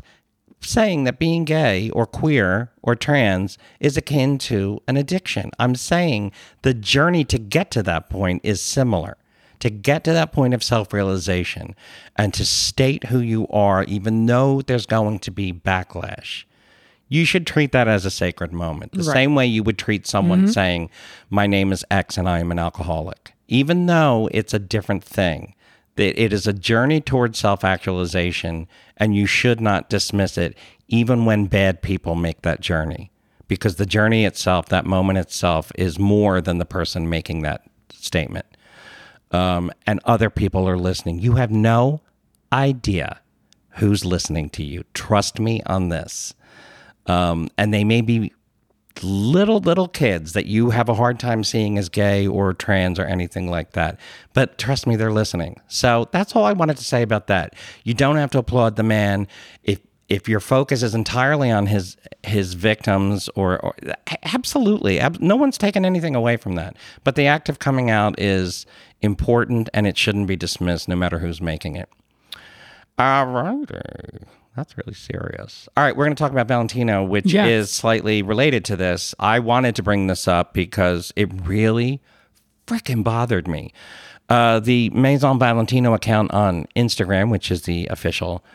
saying 0.59 1.05
that 1.05 1.19
being 1.19 1.43
gay 1.43 1.89
or 1.89 2.05
queer 2.05 2.71
or 2.81 2.95
trans 2.95 3.57
is 3.79 3.97
akin 3.97 4.37
to 4.37 4.81
an 4.87 4.97
addiction. 4.97 5.51
I'm 5.59 5.75
saying 5.75 6.31
the 6.61 6.73
journey 6.73 7.23
to 7.25 7.39
get 7.39 7.71
to 7.71 7.83
that 7.83 8.09
point 8.09 8.41
is 8.43 8.61
similar 8.61 9.17
to 9.61 9.69
get 9.69 10.03
to 10.03 10.13
that 10.13 10.31
point 10.31 10.53
of 10.53 10.63
self 10.63 10.91
realization 10.91 11.75
and 12.17 12.33
to 12.33 12.43
state 12.43 13.05
who 13.05 13.19
you 13.19 13.47
are, 13.47 13.83
even 13.85 14.25
though 14.25 14.61
there's 14.61 14.85
going 14.85 15.19
to 15.19 15.31
be 15.31 15.53
backlash, 15.53 16.43
you 17.07 17.25
should 17.25 17.47
treat 17.47 17.71
that 17.71 17.87
as 17.87 18.05
a 18.05 18.11
sacred 18.11 18.51
moment. 18.51 18.91
The 18.91 19.03
right. 19.03 19.13
same 19.13 19.35
way 19.35 19.45
you 19.45 19.63
would 19.63 19.77
treat 19.77 20.05
someone 20.05 20.43
mm-hmm. 20.43 20.51
saying, 20.51 20.89
My 21.29 21.47
name 21.47 21.71
is 21.71 21.85
X 21.89 22.17
and 22.17 22.27
I 22.27 22.39
am 22.39 22.51
an 22.51 22.59
alcoholic, 22.59 23.33
even 23.47 23.85
though 23.85 24.29
it's 24.31 24.53
a 24.53 24.59
different 24.59 25.03
thing. 25.03 25.55
That 25.95 26.21
it 26.21 26.31
is 26.31 26.47
a 26.47 26.53
journey 26.53 27.01
towards 27.01 27.37
self 27.37 27.63
actualization, 27.63 28.67
and 28.97 29.15
you 29.15 29.25
should 29.25 29.59
not 29.59 29.89
dismiss 29.89 30.37
it, 30.37 30.57
even 30.87 31.25
when 31.25 31.47
bad 31.47 31.81
people 31.81 32.15
make 32.15 32.41
that 32.43 32.61
journey. 32.61 33.11
Because 33.47 33.75
the 33.75 33.85
journey 33.85 34.23
itself, 34.25 34.67
that 34.67 34.85
moment 34.85 35.19
itself, 35.19 35.71
is 35.75 35.99
more 35.99 36.39
than 36.39 36.57
the 36.57 36.65
person 36.65 37.09
making 37.09 37.41
that 37.41 37.63
statement 37.91 38.45
um, 39.31 39.71
and 39.87 39.99
other 40.05 40.29
people 40.29 40.67
are 40.67 40.77
listening. 40.77 41.19
You 41.19 41.33
have 41.33 41.51
no 41.51 42.01
idea 42.51 43.21
who's 43.75 44.03
listening 44.05 44.49
to 44.51 44.63
you. 44.63 44.83
Trust 44.93 45.39
me 45.39 45.61
on 45.65 45.89
this. 45.89 46.33
Um, 47.07 47.49
and 47.57 47.73
they 47.73 47.83
may 47.83 48.01
be 48.01 48.33
little, 49.03 49.59
little 49.59 49.87
kids 49.87 50.33
that 50.33 50.45
you 50.45 50.69
have 50.69 50.89
a 50.89 50.93
hard 50.93 51.19
time 51.19 51.43
seeing 51.43 51.77
as 51.77 51.89
gay 51.89 52.27
or 52.27 52.53
trans 52.53 52.99
or 52.99 53.05
anything 53.05 53.49
like 53.49 53.71
that. 53.73 53.99
But 54.33 54.57
trust 54.57 54.87
me, 54.87 54.95
they're 54.95 55.11
listening. 55.11 55.59
So 55.67 56.07
that's 56.11 56.35
all 56.35 56.45
I 56.45 56.53
wanted 56.53 56.77
to 56.77 56.83
say 56.83 57.01
about 57.01 57.27
that. 57.27 57.55
You 57.83 57.93
don't 57.93 58.17
have 58.17 58.31
to 58.31 58.39
applaud 58.39 58.75
the 58.75 58.83
man. 58.83 59.27
If 59.63 59.79
if 60.11 60.27
your 60.27 60.41
focus 60.41 60.83
is 60.83 60.93
entirely 60.93 61.49
on 61.49 61.67
his 61.67 61.95
his 62.23 62.53
victims 62.53 63.29
or, 63.35 63.59
or 63.59 63.73
absolutely 64.23 64.99
ab- 64.99 65.21
no 65.21 65.37
one's 65.37 65.57
taken 65.57 65.85
anything 65.85 66.15
away 66.15 66.35
from 66.35 66.55
that 66.55 66.75
but 67.05 67.15
the 67.15 67.25
act 67.25 67.47
of 67.47 67.59
coming 67.59 67.89
out 67.89 68.19
is 68.19 68.65
important 69.01 69.69
and 69.73 69.87
it 69.87 69.97
shouldn't 69.97 70.27
be 70.27 70.35
dismissed 70.35 70.89
no 70.89 70.97
matter 70.97 71.19
who's 71.19 71.39
making 71.41 71.77
it 71.77 71.87
all 72.99 73.25
right 73.27 73.65
that's 74.61 74.77
really 74.77 74.93
serious. 74.93 75.67
All 75.75 75.83
right 75.83 75.95
we're 75.95 76.05
going 76.05 76.15
to 76.15 76.19
talk 76.19 76.31
about 76.31 76.47
valentino 76.47 77.03
which 77.03 77.33
yes. 77.33 77.47
is 77.47 77.71
slightly 77.71 78.21
related 78.21 78.63
to 78.65 78.75
this. 78.75 79.15
I 79.19 79.39
wanted 79.39 79.75
to 79.77 79.83
bring 79.83 80.05
this 80.05 80.27
up 80.27 80.53
because 80.53 81.11
it 81.15 81.29
really 81.47 82.01
freaking 82.67 83.03
bothered 83.03 83.47
me. 83.47 83.73
Uh, 84.29 84.59
the 84.59 84.91
maison 84.91 85.39
valentino 85.39 85.93
account 85.93 86.31
on 86.31 86.65
instagram 86.75 87.29
which 87.31 87.51
is 87.51 87.63
the 87.63 87.87
official 87.87 88.45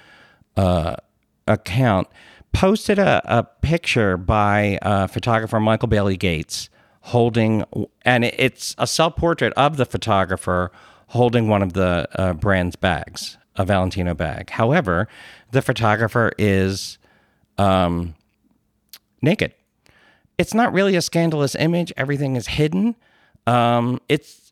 uh, 0.56 0.96
account 1.48 2.08
posted 2.52 2.98
a, 2.98 3.20
a 3.24 3.42
picture 3.42 4.16
by 4.16 4.78
uh, 4.80 5.06
photographer 5.06 5.60
Michael 5.60 5.88
Bailey 5.88 6.16
Gates 6.16 6.70
holding, 7.00 7.64
and 8.02 8.24
it's 8.24 8.74
a 8.78 8.86
self 8.86 9.16
portrait 9.16 9.52
of 9.54 9.76
the 9.76 9.84
photographer 9.84 10.72
holding 11.08 11.48
one 11.48 11.62
of 11.62 11.74
the 11.74 12.08
uh, 12.14 12.32
brand's 12.32 12.76
bags, 12.76 13.36
a 13.56 13.64
Valentino 13.64 14.14
bag. 14.14 14.50
However, 14.50 15.08
the 15.50 15.62
photographer 15.62 16.32
is 16.38 16.98
um, 17.58 18.14
naked. 19.22 19.54
It's 20.38 20.54
not 20.54 20.72
really 20.72 20.96
a 20.96 21.02
scandalous 21.02 21.54
image. 21.54 21.92
Everything 21.96 22.36
is 22.36 22.46
hidden. 22.46 22.94
Um, 23.46 24.00
it's 24.08 24.46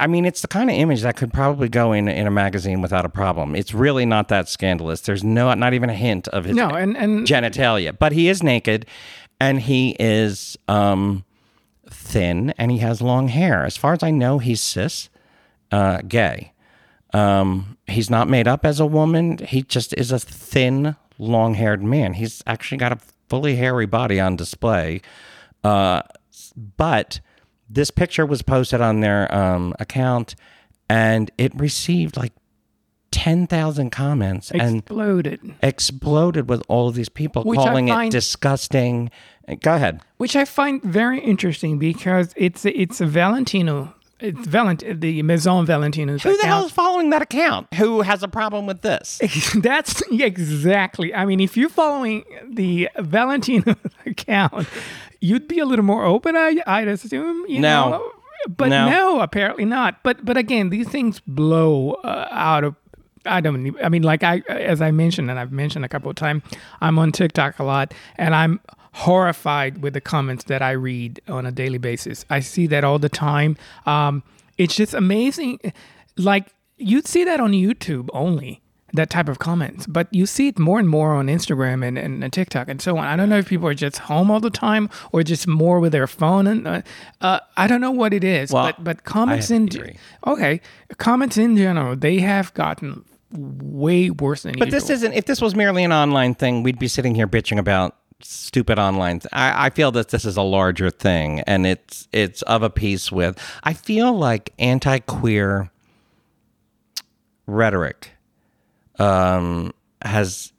I 0.00 0.06
mean, 0.06 0.24
it's 0.24 0.40
the 0.40 0.48
kind 0.48 0.70
of 0.70 0.76
image 0.76 1.02
that 1.02 1.16
could 1.16 1.32
probably 1.32 1.68
go 1.68 1.92
in 1.92 2.08
in 2.08 2.26
a 2.26 2.30
magazine 2.30 2.80
without 2.80 3.04
a 3.04 3.10
problem. 3.10 3.54
It's 3.54 3.74
really 3.74 4.06
not 4.06 4.28
that 4.28 4.48
scandalous. 4.48 5.02
There's 5.02 5.22
no, 5.22 5.52
not 5.52 5.74
even 5.74 5.90
a 5.90 5.94
hint 5.94 6.26
of 6.28 6.46
his 6.46 6.56
no, 6.56 6.70
and, 6.70 6.96
and 6.96 7.26
genitalia, 7.26 7.96
but 7.98 8.12
he 8.12 8.28
is 8.28 8.42
naked, 8.42 8.86
and 9.38 9.60
he 9.60 9.94
is 10.00 10.56
um, 10.68 11.24
thin, 11.90 12.54
and 12.56 12.70
he 12.70 12.78
has 12.78 13.02
long 13.02 13.28
hair. 13.28 13.64
As 13.64 13.76
far 13.76 13.92
as 13.92 14.02
I 14.02 14.10
know, 14.10 14.38
he's 14.38 14.62
cis, 14.62 15.10
uh, 15.70 15.98
gay. 16.08 16.53
Um, 17.14 17.78
he's 17.86 18.10
not 18.10 18.28
made 18.28 18.48
up 18.48 18.64
as 18.64 18.80
a 18.80 18.86
woman. 18.86 19.38
He 19.38 19.62
just 19.62 19.94
is 19.94 20.10
a 20.12 20.18
thin, 20.18 20.96
long-haired 21.18 21.82
man. 21.82 22.14
He's 22.14 22.42
actually 22.46 22.78
got 22.78 22.92
a 22.92 22.98
fully 23.28 23.56
hairy 23.56 23.86
body 23.86 24.20
on 24.20 24.36
display, 24.36 25.00
uh, 25.62 26.02
but 26.76 27.20
this 27.70 27.90
picture 27.90 28.26
was 28.26 28.42
posted 28.42 28.80
on 28.80 29.00
their 29.00 29.32
um, 29.34 29.74
account 29.78 30.34
and 30.88 31.30
it 31.38 31.54
received 31.58 32.16
like 32.16 32.32
10,000 33.10 33.90
comments 33.90 34.50
exploded. 34.50 35.40
and 35.42 35.54
exploded 35.62 36.48
with 36.48 36.62
all 36.68 36.88
of 36.88 36.94
these 36.94 37.08
people 37.08 37.44
which 37.44 37.58
calling 37.58 37.88
find, 37.88 38.12
it 38.12 38.16
disgusting. 38.16 39.10
Go 39.60 39.74
ahead. 39.76 40.00
Which 40.16 40.34
I 40.34 40.44
find 40.44 40.82
very 40.82 41.20
interesting 41.20 41.78
because 41.78 42.34
it's 42.36 42.64
it's 42.64 43.00
a 43.00 43.06
Valentino 43.06 43.94
it's 44.24 44.46
Valent 44.46 44.82
the 45.00 45.22
Maison 45.22 45.66
Valentino's 45.66 46.22
Who 46.22 46.36
the 46.36 46.46
hell 46.46 46.64
is 46.64 46.72
following 46.72 47.10
that 47.10 47.22
account? 47.22 47.72
Who 47.74 48.00
has 48.00 48.22
a 48.22 48.28
problem 48.28 48.66
with 48.66 48.80
this? 48.80 49.20
That's 49.54 50.02
exactly. 50.10 51.14
I 51.14 51.26
mean, 51.26 51.40
if 51.40 51.56
you're 51.56 51.68
following 51.68 52.24
the 52.48 52.88
Valentino 52.98 53.76
account, 54.06 54.66
you'd 55.20 55.46
be 55.46 55.58
a 55.58 55.66
little 55.66 55.84
more 55.84 56.04
open. 56.04 56.36
I, 56.36 56.56
I'd 56.66 56.88
assume. 56.88 57.44
You 57.48 57.60
no. 57.60 57.90
Know? 57.90 58.12
But 58.48 58.68
no. 58.68 58.88
no. 58.88 59.20
apparently 59.20 59.64
not. 59.64 60.02
But 60.02 60.24
but 60.24 60.36
again, 60.36 60.70
these 60.70 60.88
things 60.88 61.20
blow 61.26 61.92
uh, 62.04 62.28
out 62.30 62.64
of 62.64 62.76
I 63.26 63.40
don't. 63.40 63.76
I 63.82 63.88
mean, 63.88 64.02
like 64.02 64.22
I, 64.22 64.42
as 64.48 64.82
I 64.82 64.90
mentioned, 64.90 65.30
and 65.30 65.38
I've 65.38 65.52
mentioned 65.52 65.84
a 65.84 65.88
couple 65.88 66.10
of 66.10 66.16
times, 66.16 66.42
I'm 66.80 66.98
on 66.98 67.12
TikTok 67.12 67.58
a 67.58 67.64
lot, 67.64 67.94
and 68.16 68.34
I'm 68.34 68.60
horrified 68.94 69.82
with 69.82 69.92
the 69.92 70.00
comments 70.00 70.44
that 70.44 70.62
I 70.62 70.70
read 70.70 71.20
on 71.26 71.46
a 71.46 71.52
daily 71.52 71.78
basis. 71.78 72.24
I 72.30 72.38
see 72.40 72.68
that 72.68 72.84
all 72.84 73.00
the 73.00 73.08
time. 73.08 73.56
Um, 73.86 74.22
it's 74.56 74.76
just 74.76 74.94
amazing. 74.94 75.58
Like 76.16 76.54
you'd 76.76 77.08
see 77.08 77.24
that 77.24 77.40
on 77.40 77.52
YouTube 77.52 78.08
only 78.12 78.62
that 78.92 79.10
type 79.10 79.28
of 79.28 79.40
comments, 79.40 79.88
but 79.88 80.06
you 80.12 80.24
see 80.24 80.46
it 80.46 80.60
more 80.60 80.78
and 80.78 80.88
more 80.88 81.12
on 81.12 81.26
Instagram 81.26 81.84
and, 81.84 81.98
and, 81.98 82.22
and, 82.22 82.32
TikTok 82.32 82.68
and 82.68 82.80
so 82.80 82.96
on. 82.96 83.04
I 83.04 83.16
don't 83.16 83.28
know 83.28 83.38
if 83.38 83.48
people 83.48 83.66
are 83.66 83.74
just 83.74 83.98
home 83.98 84.30
all 84.30 84.38
the 84.38 84.50
time 84.50 84.88
or 85.10 85.24
just 85.24 85.48
more 85.48 85.80
with 85.80 85.90
their 85.90 86.06
phone, 86.06 86.46
and 86.46 86.68
uh, 86.68 86.82
uh, 87.20 87.40
I 87.56 87.66
don't 87.66 87.80
know 87.80 87.90
what 87.90 88.14
it 88.14 88.22
is. 88.22 88.52
Well, 88.52 88.66
but 88.66 88.84
but 88.84 89.04
comments 89.04 89.50
in 89.50 89.68
okay, 90.24 90.60
comments 90.98 91.36
in 91.36 91.56
general 91.56 91.96
they 91.96 92.20
have 92.20 92.54
gotten 92.54 93.04
way 93.32 94.10
worse 94.10 94.44
than. 94.44 94.52
But 94.52 94.66
usual. 94.68 94.80
this 94.80 94.90
isn't. 94.90 95.12
If 95.14 95.24
this 95.24 95.40
was 95.40 95.56
merely 95.56 95.82
an 95.82 95.92
online 95.92 96.36
thing, 96.36 96.62
we'd 96.62 96.78
be 96.78 96.86
sitting 96.86 97.16
here 97.16 97.26
bitching 97.26 97.58
about 97.58 97.96
stupid 98.20 98.78
online. 98.78 99.20
Th- 99.20 99.30
I, 99.32 99.66
I 99.66 99.70
feel 99.70 99.90
that 99.92 100.08
this 100.08 100.24
is 100.24 100.36
a 100.36 100.42
larger 100.42 100.90
thing, 100.90 101.40
and 101.40 101.66
it's 101.66 102.08
it's 102.12 102.42
of 102.42 102.62
a 102.62 102.70
piece 102.70 103.12
with. 103.12 103.38
I 103.62 103.72
feel 103.72 104.12
like 104.12 104.52
anti-queer 104.58 105.70
rhetoric 107.46 108.12
um, 108.98 109.72
has 110.02 110.52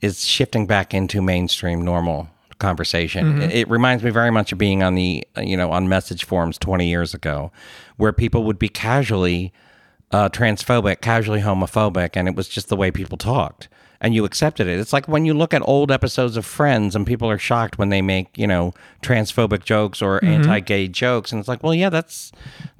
is 0.00 0.24
shifting 0.24 0.66
back 0.66 0.92
into 0.92 1.22
mainstream 1.22 1.82
normal 1.82 2.28
conversation. 2.58 3.24
Mm-hmm. 3.24 3.42
It, 3.42 3.52
it, 3.52 3.70
reminds 3.70 4.04
me 4.04 4.10
very 4.10 4.30
much 4.30 4.52
of 4.52 4.58
being 4.58 4.82
on 4.82 4.94
the 4.94 5.26
you 5.36 5.56
know 5.56 5.72
on 5.72 5.88
message 5.88 6.24
forums 6.24 6.58
20 6.58 6.86
years 6.86 7.14
ago, 7.14 7.50
where 7.96 8.12
people 8.12 8.44
would 8.44 8.58
be 8.58 8.68
casually 8.68 9.52
uh, 10.12 10.28
transphobic, 10.28 11.00
casually 11.00 11.40
homophobic, 11.40 12.10
and 12.14 12.28
it 12.28 12.34
was 12.34 12.48
just 12.48 12.68
the 12.68 12.76
way 12.76 12.90
people 12.90 13.18
talked. 13.18 13.68
And 14.04 14.14
you 14.14 14.26
accepted 14.26 14.66
it. 14.66 14.78
It's 14.78 14.92
like 14.92 15.08
when 15.08 15.24
you 15.24 15.32
look 15.32 15.54
at 15.54 15.62
old 15.66 15.90
episodes 15.90 16.36
of 16.36 16.44
Friends 16.44 16.94
and 16.94 17.06
people 17.06 17.30
are 17.30 17.38
shocked 17.38 17.78
when 17.78 17.88
they 17.88 18.02
make, 18.02 18.36
you 18.36 18.46
know, 18.46 18.74
transphobic 19.00 19.64
jokes 19.64 20.02
or 20.02 20.22
anti 20.22 20.60
gay 20.60 20.88
jokes. 20.88 21.32
And 21.32 21.38
it's 21.38 21.48
like, 21.48 21.62
well, 21.62 21.74
yeah, 21.74 21.88
that's 21.88 22.30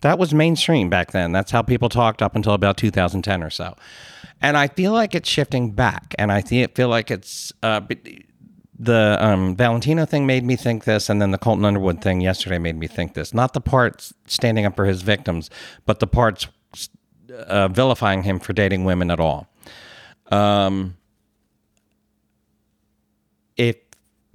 that 0.03 0.19
was 0.19 0.35
mainstream 0.35 0.91
back 0.91 1.13
then. 1.13 1.33
That's 1.33 1.51
how 1.51 1.63
people 1.63 1.89
talked 1.89 2.21
up 2.21 2.37
until 2.37 2.53
about 2.53 2.77
2010 2.77 3.43
or 3.43 3.49
so. 3.49 3.75
And 4.43 4.59
I 4.59 4.69
feel 4.69 4.93
like 4.93 5.15
it's 5.15 5.29
shifting 5.29 5.71
back. 5.71 6.15
And 6.19 6.31
I 6.31 6.43
feel 6.43 6.69
feel 6.75 6.89
like 6.89 7.11
it's 7.11 7.55
uh, 7.63 7.81
the 8.79 9.17
um, 9.21 9.57
Valentino 9.57 10.05
thing 10.05 10.27
made 10.27 10.45
me 10.45 10.57
think 10.57 10.85
this, 10.85 11.09
and 11.09 11.23
then 11.23 11.31
the 11.31 11.39
Colton 11.39 11.65
Underwood 11.65 12.03
thing 12.03 12.21
yesterday 12.21 12.59
made 12.59 12.77
me 12.77 12.87
think 12.87 13.15
this. 13.15 13.33
Not 13.33 13.55
the 13.55 13.61
parts 13.61 14.13
standing 14.27 14.67
up 14.67 14.77
for 14.77 14.85
his 14.85 15.03
victims, 15.03 15.49
but 15.87 16.01
the 16.01 16.07
parts 16.07 16.49
uh, 17.47 17.69
vilifying 17.69 18.25
him 18.25 18.39
for 18.39 18.53
dating 18.53 18.85
women 18.85 19.11
at 19.11 19.21
all. 19.21 19.47
Um, 20.31 20.97
if 23.57 23.77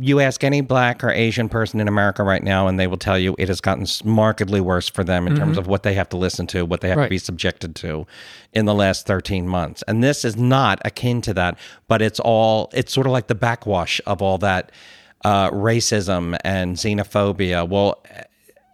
you 0.02 0.22
ask 0.22 0.46
any 0.46 0.62
black 0.62 1.04
or 1.04 1.10
Asian 1.10 1.50
person 1.50 1.82
in 1.82 1.88
America 1.90 2.24
right 2.24 2.42
now, 2.42 2.68
and 2.68 2.80
they 2.80 2.88
will 2.88 2.98
tell 2.98 3.20
you 3.20 3.36
it 3.38 3.50
has 3.50 3.60
gotten 3.60 3.86
markedly 4.06 4.62
worse 4.62 4.88
for 4.88 5.04
them 5.04 5.28
in 5.28 5.36
terms 5.36 5.58
of 5.58 5.68
what 5.68 5.84
they 5.84 5.94
have 5.94 6.08
to 6.08 6.16
listen 6.18 6.48
to, 6.48 6.66
what 6.66 6.80
they 6.80 6.88
have 6.88 6.98
Right. 6.98 7.06
to 7.08 7.10
be 7.10 7.18
subjected 7.18 7.76
to 7.78 8.08
in 8.54 8.64
the 8.64 8.74
last 8.74 9.06
13 9.06 9.46
months. 9.46 9.84
And 9.90 10.02
this 10.02 10.24
is 10.24 10.38
not 10.38 10.80
akin 10.86 11.20
to 11.24 11.34
that, 11.34 11.58
but 11.90 12.02
it's 12.02 12.20
all, 12.22 12.70
it's 12.74 12.94
sort 12.94 13.08
of 13.08 13.12
like 13.12 13.28
the 13.28 13.36
backwash 13.36 14.00
of 14.06 14.22
all 14.22 14.38
that 14.38 14.72
uh, 15.26 15.50
racism 15.52 16.38
and 16.46 16.78
xenophobia. 16.78 17.68
Well, 17.68 18.02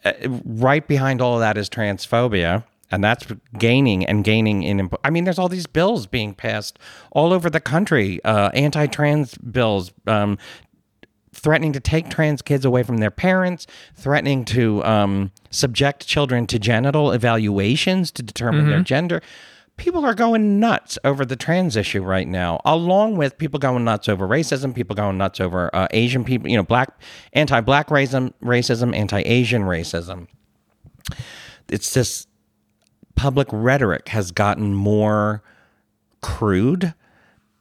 uh, 0.05 0.11
right 0.45 0.87
behind 0.87 1.21
all 1.21 1.33
of 1.33 1.39
that 1.39 1.57
is 1.57 1.67
transphobia. 1.71 2.63
And 2.91 3.03
that's 3.03 3.25
gaining 3.57 4.05
and 4.05 4.23
gaining 4.23 4.63
in. 4.63 4.79
imp- 4.79 4.99
I 5.03 5.09
mean, 5.09 5.23
there's 5.23 5.39
all 5.39 5.49
these 5.49 5.67
bills 5.67 6.05
being 6.05 6.33
passed 6.35 6.77
all 7.11 7.33
over 7.33 7.49
the 7.49 7.59
country, 7.59 8.23
uh, 8.23 8.49
anti-trans 8.53 9.35
bills, 9.39 9.91
um, 10.05 10.37
threatening 11.33 11.73
to 11.73 11.79
take 11.79 12.09
trans 12.09 12.41
kids 12.41 12.63
away 12.63 12.83
from 12.83 12.97
their 12.97 13.11
parents, 13.11 13.67
threatening 13.95 14.45
to 14.45 14.83
um, 14.85 15.31
subject 15.49 16.07
children 16.07 16.47
to 16.47 16.59
genital 16.59 17.11
evaluations 17.11 18.11
to 18.11 18.23
determine 18.23 18.69
their 18.69 18.81
gender. 18.83 19.21
People 19.77 20.05
are 20.05 20.13
going 20.13 20.61
nuts 20.61 20.97
over 21.03 21.25
the 21.25 21.35
trans 21.35 21.75
issue 21.75 22.01
right 22.01 22.27
now, 22.27 22.61
along 22.63 23.17
with 23.17 23.37
people 23.37 23.59
going 23.59 23.83
nuts 23.83 24.07
over 24.07 24.25
racism, 24.25 24.73
people 24.73 24.95
going 24.95 25.17
nuts 25.17 25.41
over 25.41 25.69
uh, 25.75 25.87
Asian 25.91 26.23
people, 26.23 26.49
you 26.49 26.55
know, 26.55 26.63
black, 26.63 27.01
anti-black 27.33 27.89
racism, 27.89 28.31
racism, 28.41 28.95
anti-Asian 28.95 29.63
racism. 29.63 30.27
It's 31.67 31.93
this 31.93 32.27
public 33.15 33.47
rhetoric 33.51 34.09
has 34.09 34.31
gotten 34.31 34.73
more 34.73 35.41
crude, 36.21 36.93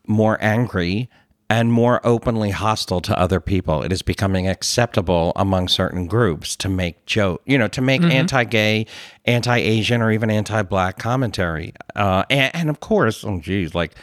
more 0.07 0.39
angry, 0.41 1.09
and 1.51 1.71
more 1.71 2.01
openly 2.05 2.51
hostile 2.51 3.01
to 3.03 3.17
other 3.19 3.39
people. 3.39 3.83
It 3.83 3.93
is 3.93 4.01
becoming 4.03 4.49
acceptable 4.49 5.33
among 5.37 5.69
certain 5.69 6.07
groups 6.07 6.57
to 6.57 6.69
make 6.69 7.05
joke, 7.05 7.43
you 7.45 7.59
know, 7.59 7.69
to 7.69 7.83
make 7.83 8.03
anti-gay, 8.03 8.87
anti-Asian, 9.27 10.01
or 10.01 10.11
even 10.11 10.31
anti-black 10.31 10.99
commentary. 10.99 11.75
Uh, 11.95 12.25
and, 12.31 12.55
and 12.57 12.71
of 12.71 12.81
course, 12.81 13.25
oh 13.25 13.41
geez, 13.41 13.75
like 13.75 13.95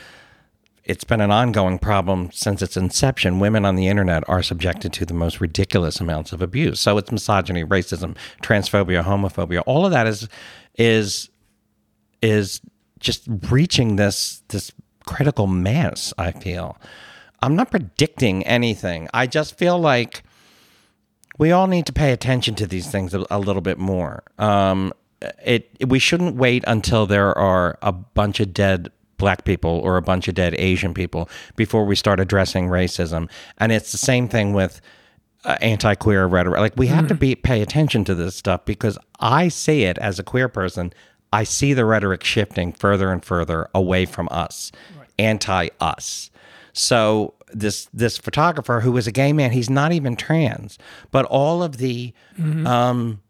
it's 0.83 1.03
been 1.03 1.19
an 1.19 1.31
ongoing 1.31 1.79
problem 1.79 2.29
since 2.31 2.61
its 2.61 2.77
inception. 2.77 3.39
Women 3.39 3.65
on 3.65 3.75
the 3.75 3.87
internet 3.87 4.23
are 4.29 4.43
subjected 4.43 4.93
to 4.93 5.05
the 5.05 5.13
most 5.15 5.41
ridiculous 5.41 5.99
amounts 5.99 6.31
of 6.33 6.43
abuse. 6.43 6.79
So 6.79 6.97
it's 6.99 7.11
misogyny, 7.11 7.65
racism, 7.65 8.15
transphobia, 8.43 9.03
homophobia. 9.03 9.63
All 9.65 9.85
of 9.85 9.91
that 9.91 10.05
is 10.05 10.29
is 10.77 11.30
is 12.21 12.61
just 12.99 13.23
reaching 13.49 13.95
this 13.95 14.43
this 14.49 14.71
critical 15.05 15.47
mass. 15.47 16.13
I 16.17 16.31
feel. 16.31 16.77
I'm 17.41 17.55
not 17.55 17.71
predicting 17.71 18.45
anything. 18.45 19.09
I 19.13 19.25
just 19.25 19.57
feel 19.57 19.79
like 19.79 20.23
we 21.39 21.51
all 21.51 21.67
need 21.67 21.87
to 21.87 21.93
pay 21.93 22.11
attention 22.11 22.53
to 22.55 22.67
these 22.67 22.89
things 22.91 23.13
a, 23.13 23.25
a 23.31 23.39
little 23.39 23.61
bit 23.61 23.79
more. 23.79 24.23
Um, 24.37 24.93
it 25.43 25.69
we 25.87 25.99
shouldn't 25.99 26.35
wait 26.35 26.63
until 26.67 27.05
there 27.05 27.35
are 27.37 27.77
a 27.81 27.91
bunch 27.91 28.39
of 28.39 28.53
dead 28.53 28.91
black 29.17 29.45
people 29.45 29.79
or 29.83 29.97
a 29.97 30.01
bunch 30.01 30.27
of 30.27 30.35
dead 30.35 30.55
Asian 30.57 30.93
people 30.93 31.29
before 31.55 31.85
we 31.85 31.95
start 31.95 32.19
addressing 32.19 32.67
racism. 32.67 33.29
And 33.59 33.71
it's 33.71 33.91
the 33.91 33.97
same 33.99 34.27
thing 34.27 34.53
with 34.53 34.81
uh, 35.45 35.57
anti-queer 35.61 36.25
rhetoric. 36.25 36.59
Like 36.59 36.73
we 36.75 36.87
have 36.87 37.07
to 37.07 37.15
be 37.15 37.35
pay 37.35 37.61
attention 37.61 38.03
to 38.05 38.15
this 38.15 38.35
stuff 38.35 38.65
because 38.65 38.97
I 39.19 39.47
see 39.47 39.83
it 39.83 39.97
as 39.99 40.19
a 40.19 40.23
queer 40.23 40.49
person. 40.49 40.93
I 41.33 41.43
see 41.43 41.73
the 41.73 41.85
rhetoric 41.85 42.23
shifting 42.23 42.73
further 42.73 43.11
and 43.11 43.23
further 43.23 43.69
away 43.73 44.05
from 44.05 44.27
us, 44.31 44.71
anti 45.17 45.69
us. 45.79 46.29
So 46.73 47.33
this 47.53 47.87
this 47.93 48.17
photographer 48.17 48.81
who 48.81 48.95
is 48.97 49.07
a 49.07 49.11
gay 49.11 49.33
man, 49.33 49.51
he's 49.51 49.69
not 49.69 49.91
even 49.91 50.15
trans, 50.15 50.77
but 51.11 51.25
all 51.25 51.63
of 51.63 51.77
the 51.77 52.13
um 52.65 53.21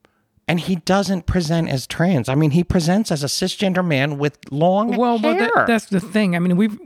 and 0.47 0.60
he 0.60 0.76
doesn't 0.78 1.28
present 1.28 1.70
as 1.70 1.88
trans. 1.88 2.28
I 2.28 2.36
mean, 2.36 2.52
he 2.52 2.64
presents 2.64 3.12
as 3.12 3.24
a 3.24 3.28
cisgender 3.28 3.86
man 3.86 4.18
with 4.18 4.38
long 4.52 4.97
Well, 4.97 5.18
but 5.18 5.38
hair. 5.38 5.49
that, 5.56 5.68
that's 5.68 5.86
the 5.86 5.99
thing. 6.02 6.36
I 6.36 6.39
mean, 6.39 6.58
we've 6.58 6.78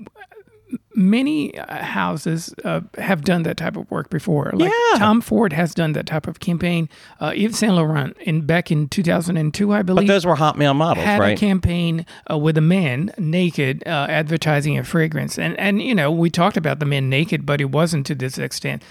many 0.96 1.58
uh, 1.58 1.84
houses 1.84 2.54
uh, 2.64 2.82
have 2.98 3.24
done 3.24 3.44
that 3.44 3.58
type 3.58 3.76
of 3.78 3.90
work 3.92 4.10
before. 4.10 4.52
Like 4.54 4.72
Yeah. 4.72 5.00
Tom 5.00 5.22
Ford 5.22 5.54
has 5.54 5.74
done 5.74 5.92
that 5.94 6.06
type 6.08 6.28
of 6.28 6.40
campaign. 6.40 6.90
Uh, 7.20 7.34
Yves 7.36 7.58
Saint 7.60 7.74
Laurent 7.74 8.16
in 8.22 8.42
back 8.46 8.72
in 8.72 8.88
2002, 8.90 9.74
I 9.74 9.82
believe. 9.82 10.08
but 10.08 10.14
those 10.14 10.26
were 10.26 10.36
hot 10.36 10.58
male 10.58 10.74
models, 10.74 11.06
had 11.06 11.20
a 11.20 11.24
right? 11.24 11.38
campaign 11.38 12.06
uh, 12.32 12.38
with 12.38 12.58
a 12.58 12.62
man 12.62 13.12
naked 13.18 13.84
uh, 13.86 14.08
advertising 14.10 14.78
a 14.78 14.84
fragrance 14.84 15.38
and 15.38 15.58
and 15.60 15.82
you 15.82 15.94
know 15.96 16.12
we 16.12 16.30
talked 16.30 16.58
about 16.58 16.80
the 16.80 16.86
men 16.86 17.10
naked 17.10 17.46
but 17.46 17.62
it 17.62 17.72
wasn't 17.72 18.06
to 18.06 18.16
this 18.16 18.38
extent 18.38 18.84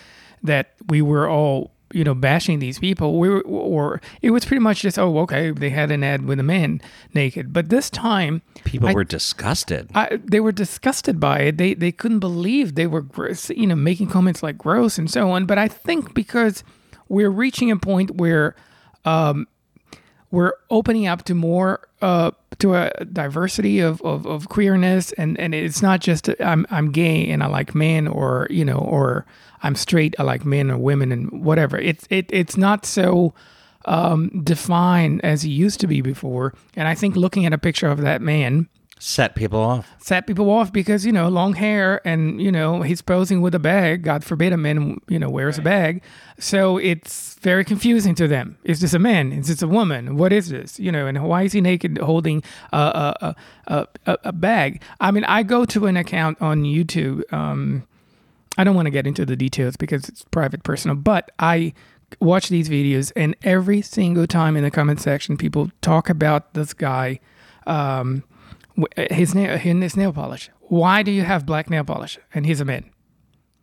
that 0.43 0.73
we 0.89 1.01
were 1.03 1.29
all 1.29 1.73
you 1.95 2.05
know 2.05 2.15
bashing 2.15 2.59
these 2.59 2.79
people 2.79 3.19
we 3.19 3.29
were, 3.29 3.41
or 3.43 4.01
it 4.21 4.31
was 4.31 4.45
pretty 4.45 4.61
much 4.61 4.83
just 4.83 4.99
oh 4.99 5.19
okay 5.19 5.51
they 5.53 5.71
had 5.71 5.91
an 5.91 6.03
ad 6.03 6.25
with 6.27 6.39
a 6.41 6.43
man 6.43 6.81
naked 7.15 7.53
but 7.53 7.69
this 7.69 7.89
time 7.89 8.43
People 8.65 8.89
I- 8.89 8.93
were 8.95 9.05
disgusted. 9.05 9.91
I, 9.95 10.19
they 10.25 10.41
were 10.41 10.53
disgusted 10.53 11.21
by 11.21 11.41
it. 11.41 11.57
They 11.59 11.75
they 11.75 11.93
couldn't 11.93 12.19
believe 12.21 12.75
they 12.75 12.87
were 12.87 13.03
gross, 13.03 13.51
you 13.51 13.67
know 13.67 13.77
making 13.77 14.09
comments 14.09 14.43
like 14.43 14.59
gross 14.59 14.99
and 14.99 15.11
so 15.11 15.31
on. 15.31 15.47
But 15.47 15.59
I 15.59 15.69
think 15.69 16.15
because 16.15 16.65
we're 17.09 17.31
reaching 17.31 17.71
a 17.71 17.77
point 17.77 18.13
where 18.13 18.57
um, 19.05 19.47
we're 20.31 20.53
opening 20.71 21.07
up 21.07 21.25
to 21.25 21.35
more 21.35 21.87
uh, 22.03 22.31
to 22.59 22.75
a 22.75 22.91
diversity 23.13 23.81
of, 23.81 24.01
of, 24.03 24.27
of 24.27 24.49
queerness, 24.49 25.13
and, 25.13 25.39
and 25.39 25.55
it's 25.55 25.83
not 25.83 26.01
just 26.01 26.29
I'm 26.41 26.67
I'm 26.71 26.93
gay 26.93 27.29
and 27.29 27.43
I 27.43 27.47
like 27.47 27.75
men, 27.75 28.07
or 28.07 28.47
you 28.51 28.65
know, 28.65 28.79
or 28.79 29.27
I'm 29.63 29.75
straight 29.75 30.15
I 30.19 30.23
like 30.23 30.45
men 30.45 30.71
or 30.71 30.79
women 30.79 31.13
and 31.13 31.31
whatever. 31.45 31.79
It's 31.79 32.07
it 32.11 32.27
it's 32.31 32.57
not 32.57 32.87
so 32.87 33.35
um, 33.87 34.43
defined 34.43 35.25
as 35.25 35.45
it 35.45 35.49
used 35.49 35.81
to 35.81 35.87
be 35.87 36.01
before. 36.01 36.55
And 36.75 36.89
I 36.89 36.95
think 36.95 37.17
looking 37.17 37.47
at 37.47 37.53
a 37.53 37.59
picture 37.59 37.89
of 37.89 38.01
that 38.01 38.23
man 38.23 38.69
Set 39.07 39.35
people 39.35 39.61
off. 39.61 39.95
set 39.99 40.27
people 40.27 40.49
off 40.49 40.73
because 40.73 41.05
you 41.05 41.13
know 41.13 41.29
long 41.29 41.53
hair 41.53 42.01
and 42.07 42.41
you 42.41 42.51
know 42.51 42.81
he's 42.81 43.03
posing 43.03 43.43
with 43.43 43.55
a 43.55 43.59
bag. 43.59 44.03
God 44.03 44.25
forbid 44.25 44.55
a 44.55 44.57
man 44.57 44.99
you 45.09 45.19
know 45.19 45.29
wears 45.29 45.59
a 45.59 45.63
bag. 45.63 46.03
So 46.39 46.79
it's 46.79 47.35
very 47.35 47.67
confusing 47.67 48.15
to 48.15 48.27
them. 48.27 48.57
Is 48.65 48.81
this 48.81 48.95
a 48.95 48.99
man? 48.99 49.31
Is 49.31 49.49
this 49.49 49.61
a 49.61 49.69
woman? 49.69 50.17
What 50.17 50.33
is 50.33 50.49
this? 50.49 50.81
You 50.81 50.91
know 50.91 51.07
and 51.07 51.23
why 51.23 51.43
is 51.43 51.53
he 51.53 51.61
naked 51.61 51.99
holding 51.99 52.43
a 52.73 53.35
a, 53.67 53.87
a, 54.07 54.19
a, 54.25 54.33
bag? 54.33 54.81
I 55.01 55.11
mean 55.11 55.25
i 55.25 55.43
go 55.43 55.67
to 55.67 55.85
an 55.87 55.99
account 55.99 56.41
on 56.41 56.63
youtube 56.63 57.31
um 57.31 57.87
i 58.57 58.65
don't 58.65 58.75
want 58.75 58.87
to 58.87 58.91
get 58.91 59.07
into 59.07 59.27
the 59.27 59.37
details 59.37 59.77
because 59.77 60.09
it's 60.09 60.25
private 60.31 60.63
personal 60.63 60.97
but 60.97 61.31
i 61.39 61.75
watch 62.21 62.49
these 62.49 62.69
videos 62.69 63.13
and 63.17 63.37
every 63.43 63.83
single 63.83 64.27
time 64.27 64.57
in 64.57 64.63
the 64.65 64.71
comment 64.71 65.01
section 65.01 65.37
people 65.37 65.71
talk 65.83 66.09
about 66.09 66.55
this 66.55 66.73
guy 66.73 67.21
um 67.67 68.23
Uh, 68.77 69.05
his 69.11 69.35
nail 69.35 69.55
uh, 69.55 69.59
his 69.59 69.97
nail 69.97 70.13
polish. 70.13 70.51
Why 70.63 71.03
do 71.03 71.11
you 71.11 71.23
have 71.23 71.47
black 71.47 71.71
nail 71.71 71.85
polish? 71.85 72.19
And 72.35 72.47
he's 72.47 72.61
a 72.61 72.65
man. 72.65 72.91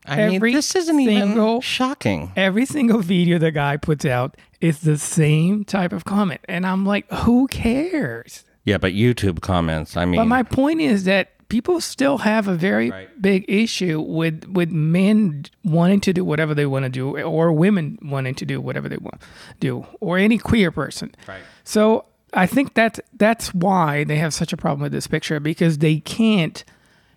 I 0.06 0.22
Every 0.22 0.40
mean, 0.40 0.54
this 0.54 0.76
isn't 0.76 1.00
even 1.00 1.62
shocking. 1.62 2.32
Every 2.36 2.66
single 2.66 3.00
video 3.02 3.38
the 3.38 3.52
guy 3.52 3.78
puts 3.78 4.04
out 4.04 4.36
is 4.60 4.82
the 4.82 4.98
same 4.98 5.64
type 5.64 5.94
of 5.94 6.06
comment, 6.06 6.42
and 6.46 6.66
I'm 6.66 6.86
like, 6.86 7.12
who 7.12 7.48
cares? 7.48 8.46
Yeah, 8.64 8.78
but 8.78 8.94
YouTube 8.94 9.42
comments. 9.42 9.98
I 9.98 10.06
mean, 10.06 10.20
But 10.20 10.26
my 10.26 10.44
point 10.44 10.82
is 10.82 11.04
that 11.06 11.48
people 11.50 11.82
still 11.82 12.20
have 12.20 12.48
a 12.48 12.56
very 12.56 12.92
big 13.20 13.46
issue 13.48 14.00
with 14.00 14.46
with 14.48 14.72
men 14.72 15.46
wanting 15.64 16.00
to 16.02 16.14
do 16.14 16.24
whatever 16.24 16.56
they 16.56 16.66
want 16.66 16.84
to 16.86 16.90
do, 16.90 17.20
or 17.20 17.52
women 17.52 18.00
wanting 18.02 18.36
to 18.36 18.46
do 18.46 18.60
whatever 18.62 18.90
they 18.90 18.98
want 18.98 19.22
to 19.22 19.28
do, 19.60 19.86
or 20.00 20.18
any 20.18 20.38
queer 20.38 20.72
person. 20.72 21.14
Right. 21.28 21.42
So 21.64 22.06
I 22.34 22.46
think 22.46 22.74
that's 22.74 23.00
that's 23.14 23.54
why 23.54 24.04
they 24.04 24.18
have 24.18 24.34
such 24.34 24.54
a 24.54 24.58
problem 24.58 24.82
with 24.82 24.92
this 24.92 25.08
picture 25.08 25.40
because 25.40 25.80
they 25.80 25.98
can't 26.00 26.64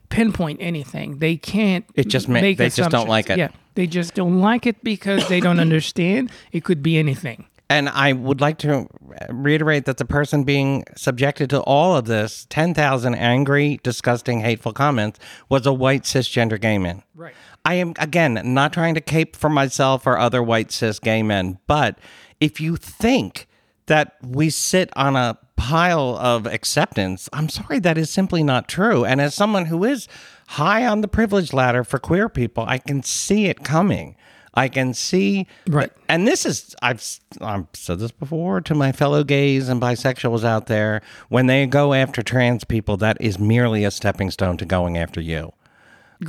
pinpoint 0.08 0.58
anything. 0.60 1.18
They 1.18 1.36
can't. 1.36 1.84
It 1.94 2.08
just 2.08 2.28
ma- 2.28 2.40
make 2.40 2.58
they 2.58 2.70
just 2.70 2.90
don't 2.90 3.08
like 3.08 3.30
it. 3.30 3.38
Yeah, 3.38 3.48
they 3.74 3.86
just 3.86 4.14
don't 4.14 4.40
like 4.40 4.66
it 4.66 4.82
because 4.82 5.28
they 5.28 5.40
don't 5.40 5.60
understand. 5.60 6.30
It 6.52 6.64
could 6.64 6.82
be 6.82 6.98
anything. 6.98 7.46
And 7.70 7.88
I 7.88 8.12
would 8.12 8.40
like 8.40 8.58
to 8.58 8.88
reiterate 9.30 9.86
that 9.86 9.96
the 9.96 10.04
person 10.04 10.44
being 10.44 10.84
subjected 10.96 11.48
to 11.50 11.60
all 11.62 11.96
of 11.96 12.04
this 12.04 12.46
10,000 12.50 13.14
angry, 13.14 13.80
disgusting, 13.82 14.40
hateful 14.40 14.72
comments 14.72 15.18
was 15.48 15.66
a 15.66 15.72
white 15.72 16.02
cisgender 16.02 16.60
gay 16.60 16.76
man. 16.76 17.02
Right. 17.14 17.34
I 17.64 17.74
am, 17.74 17.94
again, 17.98 18.38
not 18.44 18.74
trying 18.74 18.94
to 18.96 19.00
cape 19.00 19.34
for 19.34 19.48
myself 19.48 20.06
or 20.06 20.18
other 20.18 20.42
white 20.42 20.70
cis 20.72 20.98
gay 20.98 21.22
men, 21.22 21.58
but 21.66 21.98
if 22.38 22.60
you 22.60 22.76
think 22.76 23.48
that 23.86 24.16
we 24.22 24.50
sit 24.50 24.90
on 24.96 25.16
a 25.16 25.38
pile 25.56 26.16
of 26.16 26.46
acceptance, 26.46 27.28
I'm 27.32 27.48
sorry, 27.48 27.78
that 27.80 27.98
is 27.98 28.10
simply 28.10 28.42
not 28.42 28.68
true. 28.68 29.04
And 29.04 29.20
as 29.20 29.34
someone 29.34 29.66
who 29.66 29.84
is 29.84 30.08
high 30.48 30.86
on 30.86 31.00
the 31.00 31.08
privilege 31.08 31.52
ladder 31.52 31.84
for 31.84 31.98
queer 31.98 32.28
people, 32.28 32.64
I 32.66 32.78
can 32.78 33.02
see 33.02 33.46
it 33.46 33.64
coming. 33.64 34.16
I 34.56 34.68
can 34.68 34.94
see, 34.94 35.48
Right. 35.66 35.90
And 36.08 36.28
this 36.28 36.46
is 36.46 36.76
I've 36.80 37.04
I've 37.40 37.66
said 37.72 37.98
this 37.98 38.12
before 38.12 38.60
to 38.60 38.74
my 38.74 38.92
fellow 38.92 39.24
gays 39.24 39.68
and 39.68 39.80
bisexuals 39.80 40.44
out 40.44 40.66
there. 40.66 41.02
When 41.28 41.46
they 41.46 41.66
go 41.66 41.92
after 41.92 42.22
trans 42.22 42.62
people, 42.62 42.96
that 42.98 43.16
is 43.20 43.38
merely 43.38 43.84
a 43.84 43.90
stepping 43.90 44.30
stone 44.30 44.56
to 44.58 44.64
going 44.64 44.96
after 44.96 45.20
you. 45.20 45.52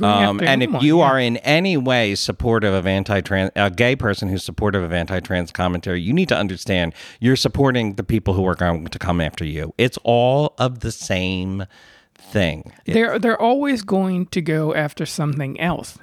Um, 0.02 0.40
and 0.40 0.62
if 0.62 0.82
you 0.82 0.98
yeah. 0.98 1.04
are 1.04 1.18
in 1.18 1.36
any 1.38 1.76
way 1.76 2.14
supportive 2.14 2.74
of 2.74 2.86
anti-trans, 2.86 3.50
a 3.56 3.70
gay 3.70 3.96
person 3.96 4.28
who's 4.28 4.44
supportive 4.44 4.82
of 4.82 4.92
anti-trans 4.92 5.52
commentary, 5.52 6.00
you 6.00 6.12
need 6.12 6.28
to 6.28 6.36
understand 6.36 6.94
you're 7.20 7.36
supporting 7.36 7.94
the 7.94 8.04
people 8.04 8.34
who 8.34 8.46
are 8.46 8.54
going 8.54 8.86
to 8.86 8.98
come 8.98 9.20
after 9.20 9.44
you. 9.44 9.72
It's 9.78 9.98
all 10.04 10.54
of 10.58 10.80
the 10.80 10.92
same 10.92 11.66
thing, 12.14 12.72
they're 12.86 13.18
they're 13.18 13.40
always 13.40 13.82
going 13.82 14.26
to 14.26 14.40
go 14.40 14.74
after 14.74 15.06
something 15.06 15.60
else 15.60 15.96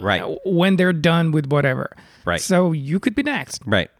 right? 0.00 0.22
when 0.44 0.76
they're 0.76 0.92
done 0.92 1.32
with 1.32 1.46
whatever. 1.46 1.96
Right. 2.24 2.40
So 2.40 2.72
you 2.72 3.00
could 3.00 3.14
be 3.14 3.22
next. 3.22 3.62
Right. 3.64 3.90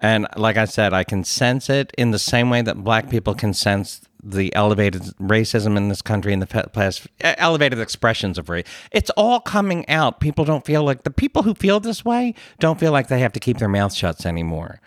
And 0.00 0.26
like 0.36 0.56
I 0.56 0.64
said, 0.64 0.92
I 0.92 1.04
can 1.04 1.24
sense 1.24 1.70
it 1.70 1.92
in 1.96 2.10
the 2.10 2.18
same 2.18 2.50
way 2.50 2.62
that 2.62 2.82
black 2.82 3.08
people 3.08 3.34
can 3.34 3.54
sense 3.54 4.02
the 4.24 4.54
elevated 4.54 5.02
racism 5.20 5.76
in 5.76 5.88
this 5.88 6.02
country 6.02 6.32
in 6.32 6.40
the 6.40 6.46
past, 6.46 7.06
elevated 7.20 7.78
expressions 7.78 8.38
of 8.38 8.48
race. 8.48 8.66
It's 8.90 9.10
all 9.10 9.40
coming 9.40 9.88
out. 9.88 10.20
People 10.20 10.44
don't 10.44 10.64
feel 10.64 10.82
like 10.82 11.02
the 11.02 11.10
people 11.10 11.42
who 11.42 11.54
feel 11.54 11.78
this 11.80 12.04
way 12.04 12.34
don't 12.58 12.80
feel 12.80 12.92
like 12.92 13.08
they 13.08 13.20
have 13.20 13.32
to 13.34 13.40
keep 13.40 13.58
their 13.58 13.68
mouths 13.68 13.96
shut 13.96 14.24
anymore. 14.24 14.80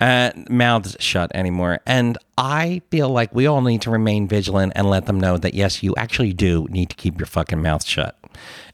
Uh, 0.00 0.30
mouths 0.48 0.96
shut 1.00 1.30
anymore. 1.34 1.80
And 1.84 2.16
I 2.36 2.82
feel 2.90 3.08
like 3.08 3.34
we 3.34 3.46
all 3.46 3.60
need 3.60 3.82
to 3.82 3.90
remain 3.90 4.28
vigilant 4.28 4.72
and 4.76 4.88
let 4.88 5.06
them 5.06 5.18
know 5.18 5.36
that 5.38 5.54
yes, 5.54 5.82
you 5.82 5.92
actually 5.96 6.32
do 6.32 6.66
need 6.70 6.90
to 6.90 6.96
keep 6.96 7.18
your 7.18 7.26
fucking 7.26 7.60
mouth 7.60 7.84
shut. 7.84 8.16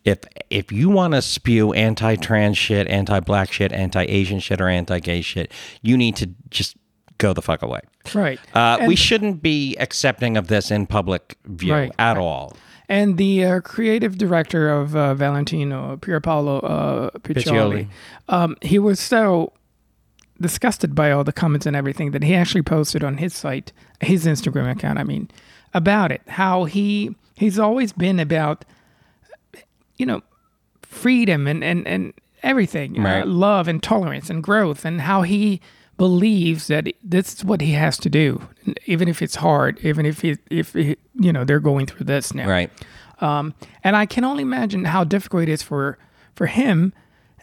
If 0.04 0.18
if 0.50 0.70
you 0.70 0.90
want 0.90 1.14
to 1.14 1.22
spew 1.22 1.72
anti-trans 1.72 2.58
shit, 2.58 2.86
anti-black 2.88 3.50
shit, 3.50 3.72
anti-Asian 3.72 4.38
shit, 4.40 4.60
or 4.60 4.68
anti-gay 4.68 5.22
shit, 5.22 5.50
you 5.80 5.96
need 5.96 6.16
to 6.16 6.28
just 6.50 6.76
go 7.16 7.32
the 7.32 7.40
fuck 7.40 7.62
away. 7.62 7.80
Right. 8.12 8.38
Uh, 8.54 8.84
we 8.86 8.96
shouldn't 8.96 9.42
be 9.42 9.76
accepting 9.76 10.36
of 10.36 10.48
this 10.48 10.70
in 10.70 10.86
public 10.86 11.38
view 11.46 11.72
Right, 11.72 11.92
at 11.98 12.18
all. 12.18 12.56
And 12.88 13.16
the 13.16 13.44
uh, 13.44 13.60
creative 13.60 14.18
director 14.18 14.68
of 14.68 14.94
uh, 14.94 15.14
Valentino, 15.14 15.96
Pierpaolo 15.96 16.62
uh, 16.62 17.10
Piccioli, 17.20 17.44
Piccioli. 17.44 17.88
Um, 18.28 18.56
he 18.60 18.78
was 18.78 19.00
so 19.00 19.52
disgusted 20.40 20.94
by 20.94 21.10
all 21.12 21.24
the 21.24 21.32
comments 21.32 21.64
and 21.64 21.74
everything 21.74 22.10
that 22.10 22.22
he 22.22 22.34
actually 22.34 22.62
posted 22.62 23.02
on 23.02 23.16
his 23.18 23.32
site, 23.34 23.72
his 24.00 24.26
Instagram 24.26 24.70
account, 24.70 24.98
I 24.98 25.04
mean, 25.04 25.30
about 25.72 26.12
it. 26.12 26.20
How 26.28 26.64
he 26.64 27.14
he's 27.36 27.58
always 27.58 27.92
been 27.92 28.20
about, 28.20 28.64
you 29.96 30.04
know, 30.06 30.22
freedom 30.82 31.46
and 31.46 31.64
and 31.64 31.86
and 31.86 32.12
everything, 32.42 32.98
uh, 32.98 33.02
Right. 33.02 33.26
love 33.26 33.66
and 33.68 33.82
tolerance 33.82 34.28
and 34.28 34.42
growth, 34.42 34.84
and 34.84 35.00
how 35.00 35.22
he 35.22 35.60
believes 35.96 36.66
that 36.68 36.88
this 37.02 37.34
is 37.34 37.44
what 37.44 37.60
he 37.60 37.72
has 37.72 37.96
to 37.98 38.10
do, 38.10 38.46
even 38.86 39.08
if 39.08 39.22
it's 39.22 39.36
hard, 39.36 39.78
even 39.80 40.06
if 40.06 40.20
he, 40.20 40.36
if 40.50 40.72
he, 40.72 40.96
you 41.14 41.32
know 41.32 41.44
they're 41.44 41.60
going 41.60 41.86
through 41.86 42.06
this 42.06 42.34
now. 42.34 42.48
Right. 42.48 42.70
Um, 43.20 43.54
and 43.84 43.96
I 43.96 44.06
can 44.06 44.24
only 44.24 44.42
imagine 44.42 44.84
how 44.84 45.04
difficult 45.04 45.44
it 45.44 45.48
is 45.48 45.62
for 45.62 45.98
for 46.34 46.46
him, 46.46 46.92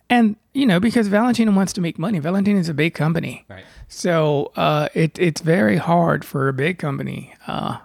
and 0.09 0.35
you 0.53 0.65
know 0.65 0.79
because 0.79 1.07
Valentino 1.07 1.51
wants 1.53 1.73
to 1.73 1.81
make 1.81 1.97
money. 1.97 2.19
Valentino 2.19 2.59
is 2.59 2.67
a 2.69 2.73
big 2.73 2.93
company, 2.93 3.45
Right. 3.49 3.63
so 3.87 4.51
uh, 4.55 4.89
it 4.93 5.17
it's 5.17 5.41
very 5.41 5.77
hard 5.77 6.25
for 6.25 6.47
a 6.49 6.53
big 6.53 6.77
company 6.77 7.33
uh, 7.47 7.77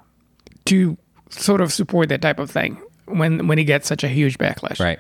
to 0.67 0.97
sort 1.31 1.61
of 1.61 1.73
support 1.73 2.09
that 2.09 2.23
type 2.23 2.39
of 2.41 2.51
thing 2.51 2.81
when 3.07 3.47
when 3.47 3.57
he 3.59 3.65
gets 3.65 3.87
such 3.87 4.03
a 4.03 4.09
huge 4.09 4.37
backlash. 4.39 4.81
Right. 4.81 4.99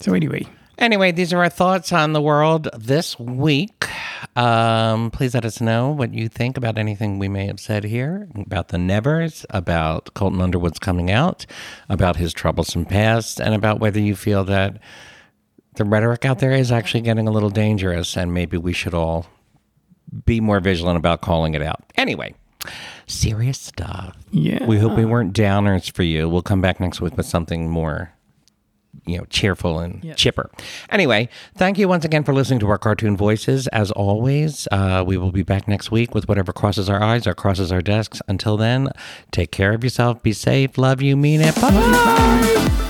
So 0.00 0.14
anyway, 0.14 0.46
Anyway, 0.80 1.12
these 1.12 1.30
are 1.32 1.38
our 1.40 1.50
thoughts 1.50 1.92
on 1.92 2.14
the 2.14 2.22
world 2.22 2.66
this 2.76 3.18
week. 3.18 3.86
Um, 4.34 5.10
please 5.10 5.34
let 5.34 5.44
us 5.44 5.60
know 5.60 5.90
what 5.90 6.14
you 6.14 6.26
think 6.28 6.56
about 6.56 6.78
anything 6.78 7.18
we 7.18 7.28
may 7.28 7.46
have 7.46 7.60
said 7.60 7.84
here, 7.84 8.28
about 8.34 8.68
the 8.68 8.78
Nevers, 8.78 9.44
about 9.50 10.14
Colton 10.14 10.40
Underwood's 10.40 10.78
coming 10.78 11.10
out, 11.10 11.44
about 11.90 12.16
his 12.16 12.32
troublesome 12.32 12.86
past, 12.86 13.40
and 13.40 13.54
about 13.54 13.78
whether 13.78 14.00
you 14.00 14.16
feel 14.16 14.42
that 14.44 14.78
the 15.74 15.84
rhetoric 15.84 16.24
out 16.24 16.38
there 16.38 16.52
is 16.52 16.72
actually 16.72 17.02
getting 17.02 17.28
a 17.28 17.30
little 17.30 17.50
dangerous 17.50 18.16
and 18.16 18.32
maybe 18.32 18.56
we 18.56 18.72
should 18.72 18.94
all 18.94 19.26
be 20.24 20.40
more 20.40 20.60
vigilant 20.60 20.96
about 20.96 21.20
calling 21.20 21.54
it 21.54 21.62
out. 21.62 21.82
Anyway, 21.96 22.34
serious 23.06 23.58
stuff. 23.60 24.16
yeah, 24.30 24.64
We 24.66 24.78
hope 24.78 24.96
we 24.96 25.04
weren't 25.04 25.34
downers 25.34 25.92
for 25.94 26.02
you. 26.02 26.26
We'll 26.28 26.42
come 26.42 26.60
back 26.62 26.80
next 26.80 27.00
week 27.02 27.16
with 27.16 27.26
something 27.26 27.68
more, 27.68 28.12
you 29.06 29.16
know, 29.18 29.24
cheerful 29.30 29.78
and 29.78 30.02
Yes. 30.02 30.16
chipper. 30.16 30.50
Anyway, 30.90 31.28
thank 31.56 31.78
you 31.78 31.88
once 31.88 32.04
again 32.04 32.24
for 32.24 32.34
listening 32.34 32.58
to 32.60 32.68
our 32.68 32.78
cartoon 32.78 33.16
voices. 33.16 33.66
As 33.68 33.90
always, 33.92 34.66
uh, 34.72 35.04
we 35.06 35.16
will 35.16 35.32
be 35.32 35.42
back 35.42 35.68
next 35.68 35.90
week 35.90 36.14
with 36.14 36.28
whatever 36.28 36.52
crosses 36.52 36.88
our 36.90 37.02
eyes 37.02 37.26
or 37.26 37.34
crosses 37.34 37.70
our 37.72 37.82
desks. 37.82 38.20
Until 38.28 38.56
then, 38.56 38.90
take 39.30 39.50
care 39.52 39.72
of 39.72 39.84
yourself, 39.84 40.22
be 40.22 40.32
safe, 40.32 40.76
love 40.76 41.00
you, 41.02 41.16
mean 41.16 41.40
it. 41.40 41.54
Bye. 41.56 42.86